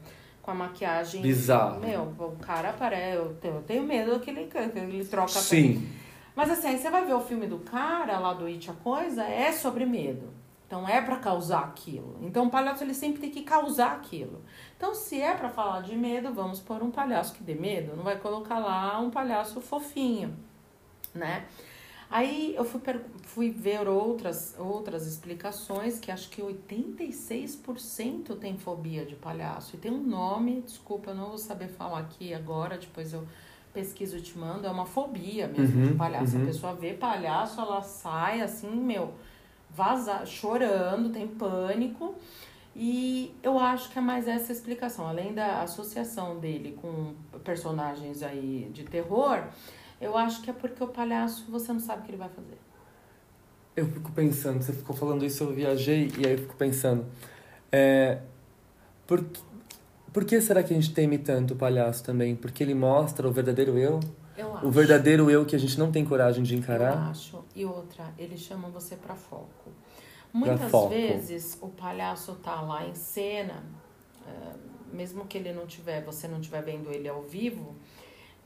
com 0.48 0.52
a 0.52 0.54
maquiagem. 0.54 1.20
Bizarro. 1.20 1.80
Meu, 1.80 2.04
o 2.18 2.36
cara 2.40 2.72
parece. 2.72 3.18
Eu 3.18 3.34
tenho, 3.34 3.56
eu 3.56 3.62
tenho 3.62 3.82
medo 3.82 4.12
daquele 4.12 4.46
que 4.46 4.56
ele 4.56 5.04
troca 5.04 5.38
a 5.38 5.42
Sim. 5.42 5.86
mas 6.34 6.50
assim, 6.50 6.68
aí 6.68 6.78
você 6.78 6.88
vai 6.88 7.04
ver 7.04 7.12
o 7.12 7.20
filme 7.20 7.46
do 7.46 7.58
cara 7.58 8.18
lá 8.18 8.32
do 8.32 8.46
It 8.46 8.70
a 8.70 8.72
Coisa, 8.72 9.24
é 9.24 9.52
sobre 9.52 9.84
medo. 9.84 10.32
Então 10.66 10.88
é 10.88 11.02
para 11.02 11.16
causar 11.16 11.64
aquilo. 11.64 12.16
Então 12.22 12.46
o 12.46 12.50
palhaço 12.50 12.82
ele 12.82 12.94
sempre 12.94 13.20
tem 13.20 13.30
que 13.30 13.42
causar 13.42 13.92
aquilo. 13.92 14.42
Então 14.74 14.94
se 14.94 15.20
é 15.20 15.34
para 15.34 15.50
falar 15.50 15.82
de 15.82 15.94
medo, 15.94 16.32
vamos 16.32 16.60
pôr 16.60 16.82
um 16.82 16.90
palhaço 16.90 17.34
que 17.34 17.42
dê 17.42 17.54
medo, 17.54 17.94
não 17.94 18.02
vai 18.02 18.16
colocar 18.18 18.58
lá 18.58 18.98
um 18.98 19.10
palhaço 19.10 19.60
fofinho, 19.60 20.34
né? 21.14 21.44
Aí 22.10 22.54
eu 22.56 22.64
fui, 22.64 22.80
fui 23.22 23.50
ver 23.50 23.86
outras, 23.86 24.54
outras 24.58 25.06
explicações, 25.06 25.98
que 25.98 26.10
acho 26.10 26.30
que 26.30 26.40
86% 26.40 28.36
tem 28.38 28.56
fobia 28.56 29.04
de 29.04 29.14
palhaço. 29.14 29.76
E 29.76 29.78
tem 29.78 29.90
um 29.90 30.02
nome, 30.02 30.62
desculpa, 30.62 31.10
eu 31.10 31.14
não 31.14 31.28
vou 31.28 31.38
saber 31.38 31.68
falar 31.68 31.98
aqui 32.00 32.32
agora, 32.32 32.78
depois 32.78 33.12
eu 33.12 33.26
pesquiso 33.74 34.16
e 34.16 34.22
te 34.22 34.36
mando, 34.38 34.66
é 34.66 34.70
uma 34.70 34.86
fobia 34.86 35.46
mesmo 35.46 35.80
Uhum, 35.82 35.88
de 35.88 35.94
palhaço. 35.94 36.36
uhum. 36.36 36.42
A 36.42 36.46
pessoa 36.46 36.74
vê 36.74 36.94
palhaço, 36.94 37.60
ela 37.60 37.82
sai 37.82 38.40
assim, 38.40 38.70
meu, 38.74 39.12
vaza, 39.70 40.24
chorando, 40.24 41.10
tem 41.10 41.28
pânico. 41.28 42.14
E 42.74 43.34
eu 43.42 43.58
acho 43.58 43.90
que 43.90 43.98
é 43.98 44.02
mais 44.02 44.26
essa 44.28 44.52
explicação. 44.52 45.06
Além 45.06 45.34
da 45.34 45.62
associação 45.62 46.38
dele 46.38 46.78
com 46.80 47.12
personagens 47.44 48.22
aí 48.22 48.70
de 48.72 48.84
terror, 48.84 49.42
eu 50.00 50.16
acho 50.16 50.42
que 50.42 50.50
é 50.50 50.52
porque 50.52 50.82
o 50.82 50.88
palhaço 50.88 51.50
você 51.50 51.72
não 51.72 51.80
sabe 51.80 52.02
o 52.02 52.04
que 52.04 52.10
ele 52.10 52.18
vai 52.18 52.28
fazer. 52.28 52.58
Eu 53.76 53.86
fico 53.86 54.10
pensando, 54.12 54.62
você 54.62 54.72
ficou 54.72 54.94
falando 54.96 55.24
isso, 55.24 55.44
eu 55.44 55.52
viajei 55.52 56.10
e 56.18 56.26
aí 56.26 56.32
eu 56.32 56.38
fico 56.38 56.56
pensando. 56.56 57.06
É, 57.70 58.18
por, 59.06 59.24
por 60.12 60.24
que 60.24 60.40
será 60.40 60.62
que 60.62 60.72
a 60.72 60.76
gente 60.76 60.92
teme 60.92 61.16
tanto 61.18 61.54
o 61.54 61.56
palhaço 61.56 62.02
também? 62.02 62.34
Porque 62.34 62.62
ele 62.62 62.74
mostra 62.74 63.28
o 63.28 63.32
verdadeiro 63.32 63.78
eu? 63.78 64.00
Eu 64.36 64.56
acho. 64.56 64.66
O 64.66 64.70
verdadeiro 64.70 65.30
eu 65.30 65.44
que 65.44 65.54
a 65.54 65.58
gente 65.58 65.78
não 65.78 65.92
tem 65.92 66.04
coragem 66.04 66.42
de 66.42 66.54
Eu 66.54 66.58
encarar? 66.58 67.10
acho. 67.10 67.44
E 67.54 67.64
outra, 67.64 68.12
ele 68.18 68.36
chama 68.36 68.68
você 68.68 68.96
pra 68.96 69.14
foco. 69.14 69.70
Muitas 70.32 70.70
foco. 70.70 70.90
vezes 70.90 71.56
o 71.60 71.68
palhaço 71.68 72.34
tá 72.36 72.60
lá 72.60 72.86
em 72.86 72.94
cena, 72.94 73.62
eh, 74.26 74.52
mesmo 74.92 75.24
que 75.26 75.38
ele 75.38 75.52
não 75.52 75.66
tiver, 75.66 76.04
você 76.04 76.28
não 76.28 76.38
estiver 76.40 76.62
vendo 76.62 76.90
ele 76.90 77.08
ao 77.08 77.22
vivo, 77.22 77.74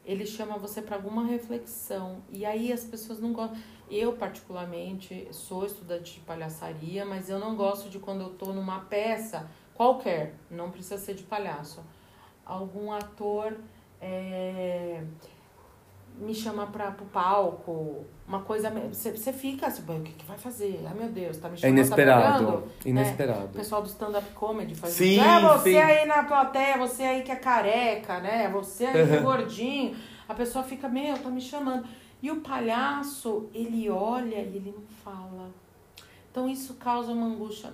ele 0.05 0.27
chama 0.27 0.59
você 0.59 0.83
para 0.83 0.97
alguma 0.97 1.25
reflexão. 1.25 2.23
E 2.31 2.45
aí 2.45 2.73
as 2.73 2.85
pessoas 2.85 3.21
não 3.21 3.33
gostam. 3.33 3.59
Eu, 3.91 4.15
particularmente, 4.15 5.29
sou 5.31 5.67
estudante 5.67 6.15
de 6.15 6.21
palhaçaria, 6.21 7.05
mas 7.05 7.29
eu 7.29 7.39
não 7.39 7.55
gosto 7.55 7.89
de 7.89 7.99
quando 7.99 8.23
eu 8.23 8.31
tô 8.31 8.53
numa 8.53 8.81
peça 8.81 9.49
qualquer, 9.75 10.35
não 10.51 10.71
precisa 10.71 10.99
ser 10.99 11.15
de 11.15 11.23
palhaço. 11.23 11.83
Algum 12.45 12.93
ator 12.93 13.57
eh, 14.01 15.05
me 16.19 16.35
chama 16.35 16.67
para 16.67 16.91
pro 16.93 17.05
palco, 17.07 18.05
uma 18.27 18.41
coisa. 18.43 18.71
Você 18.93 19.33
fica 19.33 19.67
assim, 19.67 19.83
"Bom, 19.83 19.99
o 19.99 20.03
que, 20.03 20.13
que 20.13 20.25
vai 20.25 20.39
fazer? 20.39 20.85
Ai 20.87 20.95
meu 20.95 21.09
Deus, 21.09 21.37
tá 21.39 21.49
me 21.49 21.55
É 21.55 21.59
chamando. 21.59 21.61
Tá 21.61 21.69
me 21.69 21.73
inesperado. 21.81 22.47
olhando?" 22.47 22.65
O 22.85 22.89
Inesperado. 22.89 23.49
pessoal 23.49 23.83
do 23.83 23.89
stand-up 23.89 24.31
comedy 24.33 24.75
faz 24.75 24.93
Sim, 24.93 25.13
isso. 25.17 25.25
É 25.25 25.41
você 25.41 25.73
sim. 25.73 25.79
aí 25.79 26.07
na 26.07 26.23
plateia, 26.25 26.79
você 26.79 27.03
aí 27.03 27.23
que 27.23 27.33
é 27.33 27.37
careca, 27.37 28.21
né? 28.21 28.49
Você 28.51 28.87
aí 28.87 29.07
que 29.07 29.15
é 29.15 29.21
gordinho. 29.21 29.97
A 30.29 30.35
pessoa 30.35 30.63
fica, 30.65 30.89
meu, 30.89 31.19
tá 31.19 31.29
me 31.29 31.41
chamando. 31.41 31.87
E 32.23 32.31
o 32.31 32.41
palhaço, 32.41 33.49
ele 33.53 33.91
olha 33.91 34.37
e 34.37 34.57
ele 34.57 34.73
não 34.77 34.85
fala. 35.05 35.51
Então 36.31 36.49
isso 36.49 36.75
causa 36.75 37.13
uma 37.13 37.27
angústia 37.27 37.71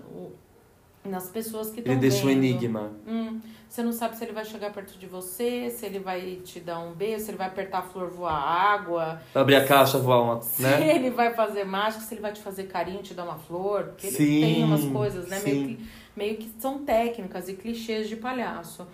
nas 1.05 1.29
pessoas 1.31 1.71
que 1.71 1.81
estão 1.81 1.93
Ele 1.93 2.01
vendo. 2.01 2.11
deixa 2.11 2.27
um 2.27 2.31
enigma. 2.31 2.91
Hum, 3.07 3.41
você 3.69 3.83
não 3.83 3.93
sabe 3.93 4.17
se 4.17 4.25
ele 4.25 4.33
vai 4.33 4.45
chegar 4.45 4.73
perto 4.73 4.99
de 4.99 5.07
você, 5.07 5.71
se 5.71 5.85
ele 5.87 5.99
vai 5.99 6.37
te 6.45 6.59
dar 6.61 6.81
um 6.81 6.93
beijo, 6.95 7.25
se 7.25 7.31
ele 7.31 7.39
vai 7.39 7.47
apertar 7.49 7.79
a 7.79 7.83
flor, 7.83 8.09
voar 8.11 8.33
água, 8.35 9.21
Abrir 9.35 9.57
a 9.57 9.67
caixa, 9.67 9.99
voar 9.99 10.23
uma. 10.23 10.41
se 10.41 10.63
Né? 10.63 10.89
ele 10.97 11.11
vai 11.11 11.35
fazer 11.35 11.65
mágica, 11.65 12.03
se 12.03 12.15
ele 12.15 12.21
vai 12.23 12.33
te 12.33 12.41
fazer 12.41 12.65
carinho, 12.65 13.03
te 13.03 13.15
dar 13.15 13.25
uma 13.25 13.37
flor. 13.39 13.85
Porque 13.89 14.11
Sim, 14.11 14.43
ele 14.43 14.55
tem 14.55 14.65
umas 14.65 14.85
coisas, 14.87 15.29
né? 15.29 15.41
Meio 15.45 15.67
que, 15.69 15.87
meio 16.17 16.37
que 16.39 16.51
são 16.59 16.79
técnicas 16.85 17.49
e 17.49 17.55
clichês 17.55 18.09
de 18.09 18.17
palhaço. 18.17 18.87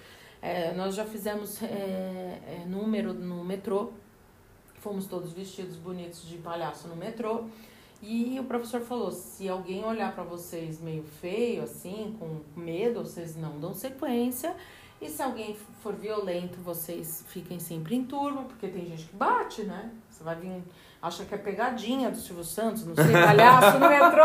É, 0.42 0.74
nós 0.74 0.94
já 0.94 1.04
fizemos 1.06 1.62
é, 1.62 2.38
é, 2.46 2.64
número 2.66 3.14
no 3.14 3.42
metrô, 3.44 3.92
fomos 4.80 5.06
todos 5.06 5.32
vestidos 5.32 5.76
bonitos 5.76 6.28
de 6.28 6.36
palhaço 6.36 6.86
no 6.88 6.96
metrô. 6.96 7.44
E 8.06 8.38
o 8.38 8.44
professor 8.44 8.82
falou: 8.82 9.10
se 9.10 9.48
alguém 9.48 9.82
olhar 9.82 10.14
pra 10.14 10.22
vocês 10.22 10.78
meio 10.80 11.04
feio, 11.04 11.62
assim, 11.62 12.14
com 12.18 12.40
medo, 12.60 13.00
vocês 13.00 13.34
não 13.34 13.58
dão 13.58 13.72
sequência. 13.72 14.54
E 15.00 15.08
se 15.08 15.22
alguém 15.22 15.56
for 15.82 15.94
violento, 15.94 16.58
vocês 16.60 17.24
fiquem 17.28 17.58
sempre 17.58 17.94
em 17.94 18.04
turma, 18.04 18.42
porque 18.42 18.68
tem 18.68 18.86
gente 18.86 19.04
que 19.04 19.16
bate, 19.16 19.62
né? 19.62 19.90
Você 20.08 20.22
vai 20.22 20.36
vir, 20.36 20.62
acha 21.00 21.24
que 21.24 21.34
é 21.34 21.38
pegadinha 21.38 22.10
do 22.10 22.16
Silvio 22.16 22.44
Santos, 22.44 22.86
não 22.86 22.94
sei, 22.94 23.12
palhaço 23.12 23.78
no 23.78 23.88
metrô. 23.88 24.24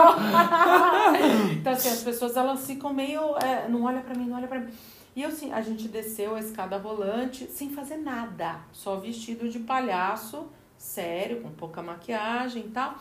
então, 1.58 1.74
assim, 1.74 1.90
as 1.90 2.04
pessoas 2.04 2.36
elas 2.36 2.66
ficam 2.68 2.94
meio. 2.94 3.38
é, 3.38 3.68
não 3.70 3.84
olha 3.84 4.02
pra 4.02 4.14
mim, 4.14 4.28
não 4.28 4.38
olha 4.38 4.48
pra 4.48 4.60
mim. 4.60 4.72
E 5.16 5.24
eu, 5.24 5.30
assim, 5.30 5.52
a 5.52 5.62
gente 5.62 5.88
desceu 5.88 6.36
a 6.36 6.40
escada 6.40 6.78
rolante 6.78 7.46
sem 7.48 7.70
fazer 7.70 7.98
nada, 7.98 8.60
só 8.72 8.98
vestido 8.98 9.50
de 9.50 9.60
palhaço, 9.60 10.48
sério, 10.78 11.42
com 11.42 11.50
pouca 11.50 11.82
maquiagem 11.82 12.66
e 12.68 12.70
tal. 12.70 12.96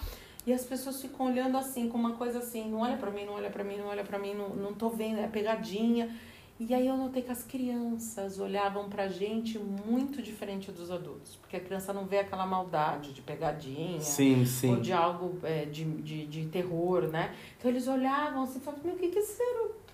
E 0.49 0.53
as 0.55 0.65
pessoas 0.65 1.03
ficam 1.03 1.27
olhando 1.27 1.59
assim, 1.59 1.91
com 1.91 1.99
uma 1.99 2.15
coisa 2.15 2.39
assim, 2.39 2.71
não 2.71 2.79
olha 2.79 2.97
pra 2.97 3.11
mim, 3.11 3.27
não 3.27 3.35
olha 3.35 3.51
pra 3.51 3.63
mim, 3.63 3.77
não 3.77 3.89
olha 3.89 4.03
pra 4.03 4.19
mim, 4.19 4.33
não, 4.33 4.49
não 4.57 4.73
tô 4.73 4.89
vendo, 4.89 5.19
é 5.19 5.29
pegadinha. 5.29 6.17
E 6.59 6.73
aí 6.73 6.87
eu 6.87 6.97
notei 6.97 7.21
que 7.21 7.31
as 7.31 7.43
crianças 7.43 8.41
olhavam 8.41 8.89
pra 8.89 9.09
gente 9.09 9.59
muito 9.59 10.23
diferente 10.23 10.73
dos 10.73 10.91
adultos. 10.91 11.37
Porque 11.37 11.59
a 11.59 11.61
criança 11.61 11.93
não 11.93 12.07
vê 12.07 12.21
aquela 12.21 12.47
maldade 12.47 13.13
de 13.13 13.21
pegadinha 13.21 14.01
Sim, 14.01 14.41
ou 14.41 14.47
sim. 14.47 14.81
de 14.81 14.91
algo 14.91 15.39
é, 15.43 15.67
de, 15.67 15.85
de, 15.85 16.27
de 16.27 16.47
terror, 16.47 17.03
né? 17.09 17.35
Então 17.59 17.71
eles 17.71 17.87
olhavam 17.87 18.45
assim 18.45 18.59
e 18.59 18.63
falavam, 18.63 18.87
meu, 18.87 18.95
o 18.95 18.99
que 18.99 19.09
que 19.09 19.19
essa 19.19 19.43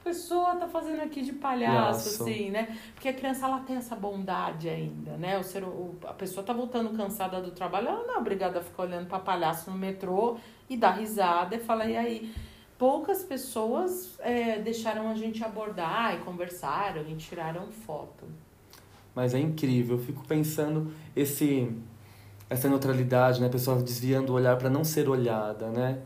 pessoa 0.05 0.55
tá 0.57 0.68
fazendo 0.68 1.00
aqui 1.00 1.22
de 1.22 1.32
palhaço, 1.32 1.74
Palhaço. 1.74 2.22
assim, 2.22 2.50
né? 2.50 2.78
Porque 2.94 3.09
a 3.09 3.12
criança, 3.14 3.46
ela 3.46 3.61
tem 3.61 3.76
essa 3.76 3.96
bondade 3.96 4.68
ainda, 4.68 5.16
né? 5.16 5.38
O 5.38 5.42
ser, 5.42 5.64
o, 5.64 5.96
a 6.05 6.12
pessoa 6.12 6.44
tá 6.44 6.52
voltando 6.52 6.94
cansada 6.96 7.40
do 7.40 7.50
trabalho, 7.50 7.88
ela 7.88 8.07
não 8.07 8.14
é 8.16 8.18
obrigada 8.18 8.61
a 8.61 8.62
ficar 8.62 8.82
olhando 8.82 9.09
pra 9.09 9.18
palhaço 9.18 9.70
no 9.70 9.78
metrô 9.78 10.36
e 10.68 10.76
dar 10.76 10.90
risada 10.90 11.57
e 11.57 11.59
falar, 11.59 11.86
e 11.86 11.96
aí? 11.96 12.34
Poucas 12.76 13.22
pessoas 13.22 14.18
é, 14.20 14.59
deixaram 14.59 15.09
a 15.09 15.14
gente 15.14 15.42
abordar 15.42 16.14
e 16.16 16.18
conversaram 16.18 17.02
e 17.09 17.14
tiraram 17.14 17.70
foto. 17.86 18.26
Mas 19.14 19.32
é 19.32 19.38
incrível. 19.38 19.96
Eu 19.96 20.02
fico 20.02 20.24
pensando 20.26 20.92
esse 21.16 21.72
essa 22.50 22.68
neutralidade, 22.68 23.40
né? 23.40 23.46
A 23.46 23.50
pessoa 23.50 23.80
desviando 23.82 24.32
o 24.32 24.36
olhar 24.36 24.57
para 24.59 24.68
não 24.68 24.84
ser 24.84 25.09
olhada, 25.09 25.68
né? 25.68 26.00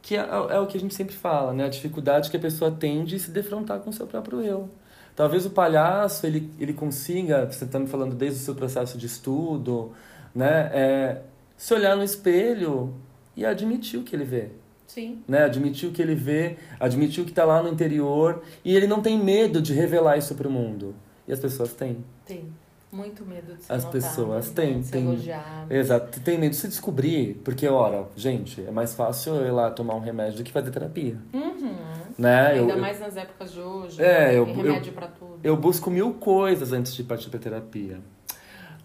Que 0.00 0.16
é, 0.16 0.20
é 0.20 0.58
o 0.58 0.66
que 0.66 0.76
a 0.76 0.80
gente 0.80 0.94
sempre 0.94 1.14
fala, 1.14 1.52
né? 1.52 1.64
A 1.64 1.68
dificuldade 1.68 2.30
que 2.30 2.36
a 2.36 2.40
pessoa 2.40 2.70
tem 2.70 3.04
de 3.04 3.18
se 3.18 3.30
defrontar 3.30 3.80
com 3.80 3.90
o 3.90 3.92
seu 3.92 4.06
próprio 4.06 4.40
eu. 4.40 4.70
Talvez 5.14 5.44
o 5.44 5.50
palhaço 5.50 6.26
ele, 6.26 6.50
ele 6.60 6.72
consiga, 6.72 7.46
você 7.46 7.64
está 7.64 7.78
me 7.78 7.88
falando 7.88 8.14
desde 8.14 8.40
o 8.40 8.42
seu 8.42 8.54
processo 8.54 8.96
de 8.96 9.06
estudo, 9.06 9.92
né? 10.34 10.70
É, 10.72 11.22
se 11.56 11.74
olhar 11.74 11.96
no 11.96 12.04
espelho 12.04 12.94
e 13.36 13.44
admitir 13.44 13.98
o 13.98 14.04
que 14.04 14.14
ele 14.14 14.24
vê 14.24 14.50
Sim. 14.88 15.22
né? 15.28 15.44
Admitir 15.44 15.88
o 15.88 15.92
que 15.92 16.00
ele 16.00 16.14
vê, 16.14 16.56
admitir 16.80 17.22
o 17.22 17.24
que 17.24 17.30
está 17.30 17.44
lá 17.44 17.62
no 17.62 17.68
interior 17.68 18.42
e 18.64 18.74
ele 18.74 18.86
não 18.86 19.02
tem 19.02 19.22
medo 19.22 19.60
de 19.60 19.74
revelar 19.74 20.16
isso 20.16 20.34
para 20.34 20.48
o 20.48 20.50
mundo. 20.50 20.94
E 21.26 21.32
as 21.32 21.38
pessoas 21.38 21.74
têm. 21.74 22.04
Tem. 22.26 22.50
Muito 22.90 23.24
medo 23.26 23.54
de 23.54 23.62
ser 23.62 23.72
As 23.72 23.84
notado, 23.84 23.92
pessoas 24.02 24.50
têm, 24.50 24.82
têm. 24.82 25.04
elogiado. 25.04 25.72
Exato, 25.72 26.20
tem 26.20 26.38
medo 26.38 26.50
de 26.52 26.56
se 26.56 26.68
descobrir, 26.68 27.34
porque, 27.44 27.68
ora, 27.68 28.06
gente, 28.16 28.64
é 28.66 28.70
mais 28.70 28.94
fácil 28.94 29.34
eu 29.34 29.46
ir 29.46 29.50
lá 29.50 29.70
tomar 29.70 29.94
um 29.94 30.00
remédio 30.00 30.38
do 30.38 30.42
que 30.44 30.50
fazer 30.50 30.70
terapia, 30.70 31.16
Uhum. 31.34 31.76
né? 32.18 32.46
Ainda 32.52 32.72
eu, 32.72 32.78
mais 32.80 32.98
nas 32.98 33.14
épocas 33.16 33.52
de 33.52 33.60
hoje. 33.60 34.02
É, 34.02 34.28
né? 34.28 34.38
eu- 34.38 34.44
remédio 34.46 34.92
pra 34.94 35.06
tudo. 35.08 35.38
eu 35.44 35.54
busco 35.56 35.90
mil 35.90 36.14
coisas 36.14 36.72
antes 36.72 36.94
de 36.94 37.04
partir 37.04 37.28
para 37.28 37.38
terapia. 37.38 37.98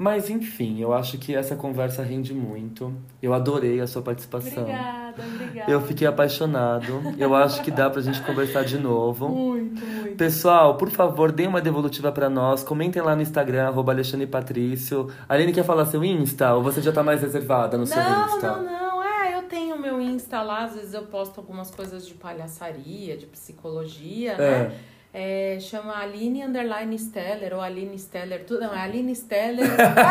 Mas 0.03 0.29
enfim, 0.29 0.81
eu 0.81 0.93
acho 0.93 1.17
que 1.17 1.33
essa 1.33 1.55
conversa 1.55 2.03
rende 2.03 2.33
muito. 2.33 2.93
Eu 3.21 3.33
adorei 3.33 3.79
a 3.79 3.87
sua 3.87 4.01
participação. 4.01 4.63
Obrigada, 4.63 5.23
obrigada. 5.33 5.71
Eu 5.71 5.79
fiquei 5.79 6.05
apaixonado. 6.05 7.15
Eu 7.17 7.33
acho 7.33 7.61
que 7.63 7.71
dá 7.71 7.89
pra 7.89 8.01
gente 8.01 8.19
conversar 8.27 8.65
de 8.65 8.77
novo. 8.77 9.29
Muito, 9.29 9.81
muito. 9.85 10.17
Pessoal, 10.17 10.75
por 10.75 10.89
favor, 10.89 11.31
deem 11.31 11.47
uma 11.47 11.61
devolutiva 11.61 12.11
pra 12.11 12.29
nós. 12.29 12.63
Comentem 12.63 13.01
lá 13.01 13.15
no 13.15 13.21
Instagram, 13.21 13.67
arroba 13.67 13.93
Alexandre 13.93 14.27
Patrício. 14.27 15.07
Aline 15.29 15.53
quer 15.53 15.63
falar 15.63 15.85
seu 15.85 16.03
Insta? 16.03 16.53
Ou 16.53 16.61
você 16.61 16.81
já 16.81 16.91
tá 16.91 17.01
mais 17.01 17.21
reservada 17.21 17.77
no 17.77 17.87
seu 17.87 18.03
Não, 18.03 18.25
Insta? 18.25 18.51
não, 18.57 18.63
não. 18.63 19.03
É, 19.03 19.37
eu 19.37 19.43
tenho 19.43 19.79
meu 19.79 20.01
Insta 20.01 20.41
lá, 20.41 20.65
às 20.65 20.75
vezes 20.75 20.93
eu 20.93 21.03
posto 21.03 21.39
algumas 21.39 21.71
coisas 21.71 22.05
de 22.05 22.13
palhaçaria, 22.15 23.15
de 23.15 23.25
psicologia, 23.25 24.35
né? 24.37 24.71
É, 25.15 25.59
chama 25.59 25.95
Aline 25.95 26.43
Underline 26.43 26.97
Steller 26.97 27.53
ou 27.53 27.61
Aline 27.61 27.99
Steller, 27.99 28.45
tudo. 28.45 28.61
Não, 28.61 28.73
é 28.73 28.79
Aline 28.79 29.15
Steller. 29.15 29.67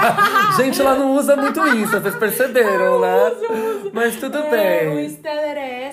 Gente, 0.57 0.81
ela 0.81 0.95
não 0.95 1.17
usa 1.17 1.35
muito 1.35 1.59
Insta, 1.67 1.99
vocês 2.01 2.15
perceberam, 2.15 3.01
né? 3.01 3.33
Mas 3.93 4.15
tudo 4.17 4.39
É, 4.39 4.87
o 4.89 4.95
bem. 4.95 5.09
Steller 5.09 5.57
é 5.59 5.89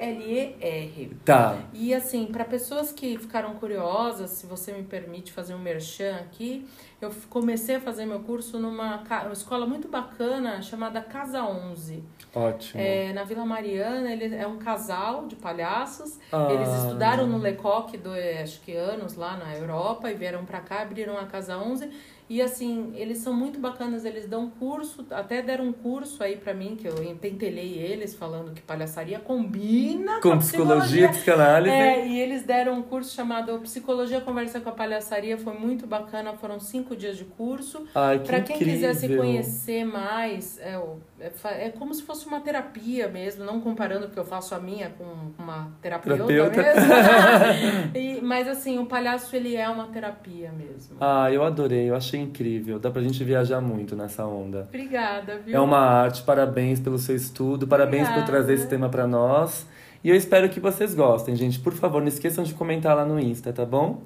S-T-E-L-E-R. 0.00 1.10
Tá. 1.24 1.56
E 1.72 1.94
assim, 1.94 2.26
para 2.26 2.44
pessoas 2.44 2.92
que 2.92 3.16
ficaram 3.18 3.54
curiosas, 3.54 4.30
se 4.30 4.46
você 4.46 4.72
me 4.72 4.82
permite 4.82 5.32
fazer 5.32 5.54
um 5.54 5.58
merchan 5.58 6.16
aqui, 6.16 6.66
eu 7.00 7.10
comecei 7.30 7.76
a 7.76 7.80
fazer 7.80 8.04
meu 8.04 8.20
curso 8.20 8.58
numa 8.58 9.02
escola 9.32 9.66
muito 9.66 9.88
bacana 9.88 10.60
chamada 10.60 11.00
Casa 11.00 11.42
11. 11.42 12.02
Ótimo. 12.34 12.80
É, 12.80 13.12
na 13.12 13.24
Vila 13.24 13.44
Mariana, 13.44 14.12
ele 14.12 14.34
é 14.34 14.46
um 14.46 14.58
casal 14.58 15.26
de 15.26 15.34
palhaços. 15.34 16.18
Ah. 16.30 16.48
Eles 16.52 16.68
estudaram 16.68 17.26
no 17.26 17.38
Lecoq, 17.38 17.96
do, 17.96 18.14
eh, 18.14 18.42
acho 18.42 18.60
que 18.60 18.76
anos, 18.76 19.16
lá 19.16 19.36
na 19.36 19.56
Europa, 19.56 20.10
e 20.10 20.14
vieram 20.14 20.44
pra 20.44 20.60
cá, 20.60 20.82
abriram 20.82 21.18
a 21.18 21.24
Casa 21.24 21.56
11. 21.56 21.90
E 22.30 22.40
assim, 22.40 22.92
eles 22.94 23.18
são 23.18 23.34
muito 23.34 23.58
bacanas, 23.58 24.04
eles 24.04 24.24
dão 24.28 24.48
curso, 24.48 25.04
até 25.10 25.42
deram 25.42 25.64
um 25.66 25.72
curso 25.72 26.22
aí 26.22 26.36
pra 26.36 26.54
mim, 26.54 26.76
que 26.76 26.86
eu 26.86 26.94
pentelhei 27.20 27.74
eles, 27.76 28.14
falando 28.14 28.52
que 28.52 28.62
palhaçaria 28.62 29.18
combina 29.18 30.20
Com 30.20 30.30
a 30.30 30.36
psicologia, 30.36 31.08
psicanálise. 31.08 31.74
é, 31.74 32.06
e 32.06 32.20
eles 32.20 32.44
deram 32.44 32.74
um 32.78 32.82
curso 32.82 33.12
chamado 33.12 33.58
Psicologia 33.58 34.20
Conversa 34.20 34.60
com 34.60 34.68
a 34.68 34.72
Palhaçaria, 34.72 35.36
foi 35.36 35.54
muito 35.58 35.88
bacana, 35.88 36.32
foram 36.34 36.60
cinco 36.60 36.94
dias 36.94 37.16
de 37.16 37.24
curso. 37.24 37.84
Ai, 37.96 38.20
que 38.20 38.26
Pra 38.26 38.40
quem 38.40 38.54
incrível. 38.54 38.74
quiser 38.90 38.94
se 38.94 39.16
conhecer 39.16 39.84
mais, 39.84 40.56
é, 40.60 40.78
o- 40.78 40.98
é, 41.20 41.66
é 41.66 41.70
como 41.70 41.92
se 41.94 42.02
fosse 42.02 42.26
uma 42.26 42.40
terapia 42.40 43.08
mesmo, 43.08 43.44
não 43.44 43.60
comparando 43.60 44.06
porque 44.06 44.18
eu 44.20 44.24
faço 44.24 44.54
a 44.54 44.58
minha 44.60 44.90
com 44.90 45.04
uma 45.42 45.70
terapeuta, 45.82 46.24
Terapeuta. 46.26 46.62
mesmo. 46.62 47.90
E- 47.94 48.20
mas 48.22 48.46
assim, 48.48 48.78
o 48.78 48.86
palhaço 48.86 49.34
ele 49.34 49.56
é 49.56 49.68
uma 49.68 49.86
terapia 49.88 50.50
mesmo. 50.52 50.96
Ah, 51.00 51.30
eu 51.30 51.42
adorei, 51.44 51.90
eu 51.90 51.94
achei 51.96 52.20
incrível. 52.20 52.78
Dá 52.78 52.90
pra 52.90 53.02
gente 53.02 53.22
viajar 53.24 53.60
muito 53.60 53.94
nessa 53.96 54.24
onda. 54.26 54.66
Obrigada, 54.68 55.38
viu? 55.38 55.54
É 55.56 55.60
uma 55.60 55.78
arte, 55.78 56.22
parabéns 56.22 56.80
pelo 56.80 56.98
seu 56.98 57.14
estudo, 57.16 57.66
parabéns 57.66 58.08
por 58.08 58.18
Obrigada. 58.18 58.32
trazer 58.32 58.54
esse 58.54 58.66
tema 58.68 58.88
pra 58.88 59.06
nós. 59.06 59.66
E 60.02 60.08
eu 60.08 60.16
espero 60.16 60.48
que 60.48 60.58
vocês 60.58 60.94
gostem, 60.94 61.36
gente. 61.36 61.58
Por 61.58 61.74
favor, 61.74 62.00
não 62.00 62.08
esqueçam 62.08 62.42
de 62.42 62.54
comentar 62.54 62.96
lá 62.96 63.04
no 63.04 63.20
Insta, 63.20 63.52
tá 63.52 63.66
bom? 63.66 64.00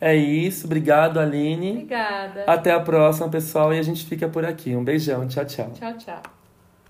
É 0.00 0.14
isso, 0.14 0.66
obrigado, 0.66 1.18
Aline. 1.18 1.72
Obrigada. 1.72 2.44
Até 2.46 2.70
a 2.72 2.78
próxima, 2.78 3.28
pessoal, 3.28 3.74
e 3.74 3.78
a 3.78 3.82
gente 3.82 4.04
fica 4.06 4.28
por 4.28 4.44
aqui. 4.44 4.76
Um 4.76 4.84
beijão, 4.84 5.26
tchau, 5.26 5.44
tchau. 5.44 5.70
Tchau, 5.74 5.92
tchau. 5.98 6.39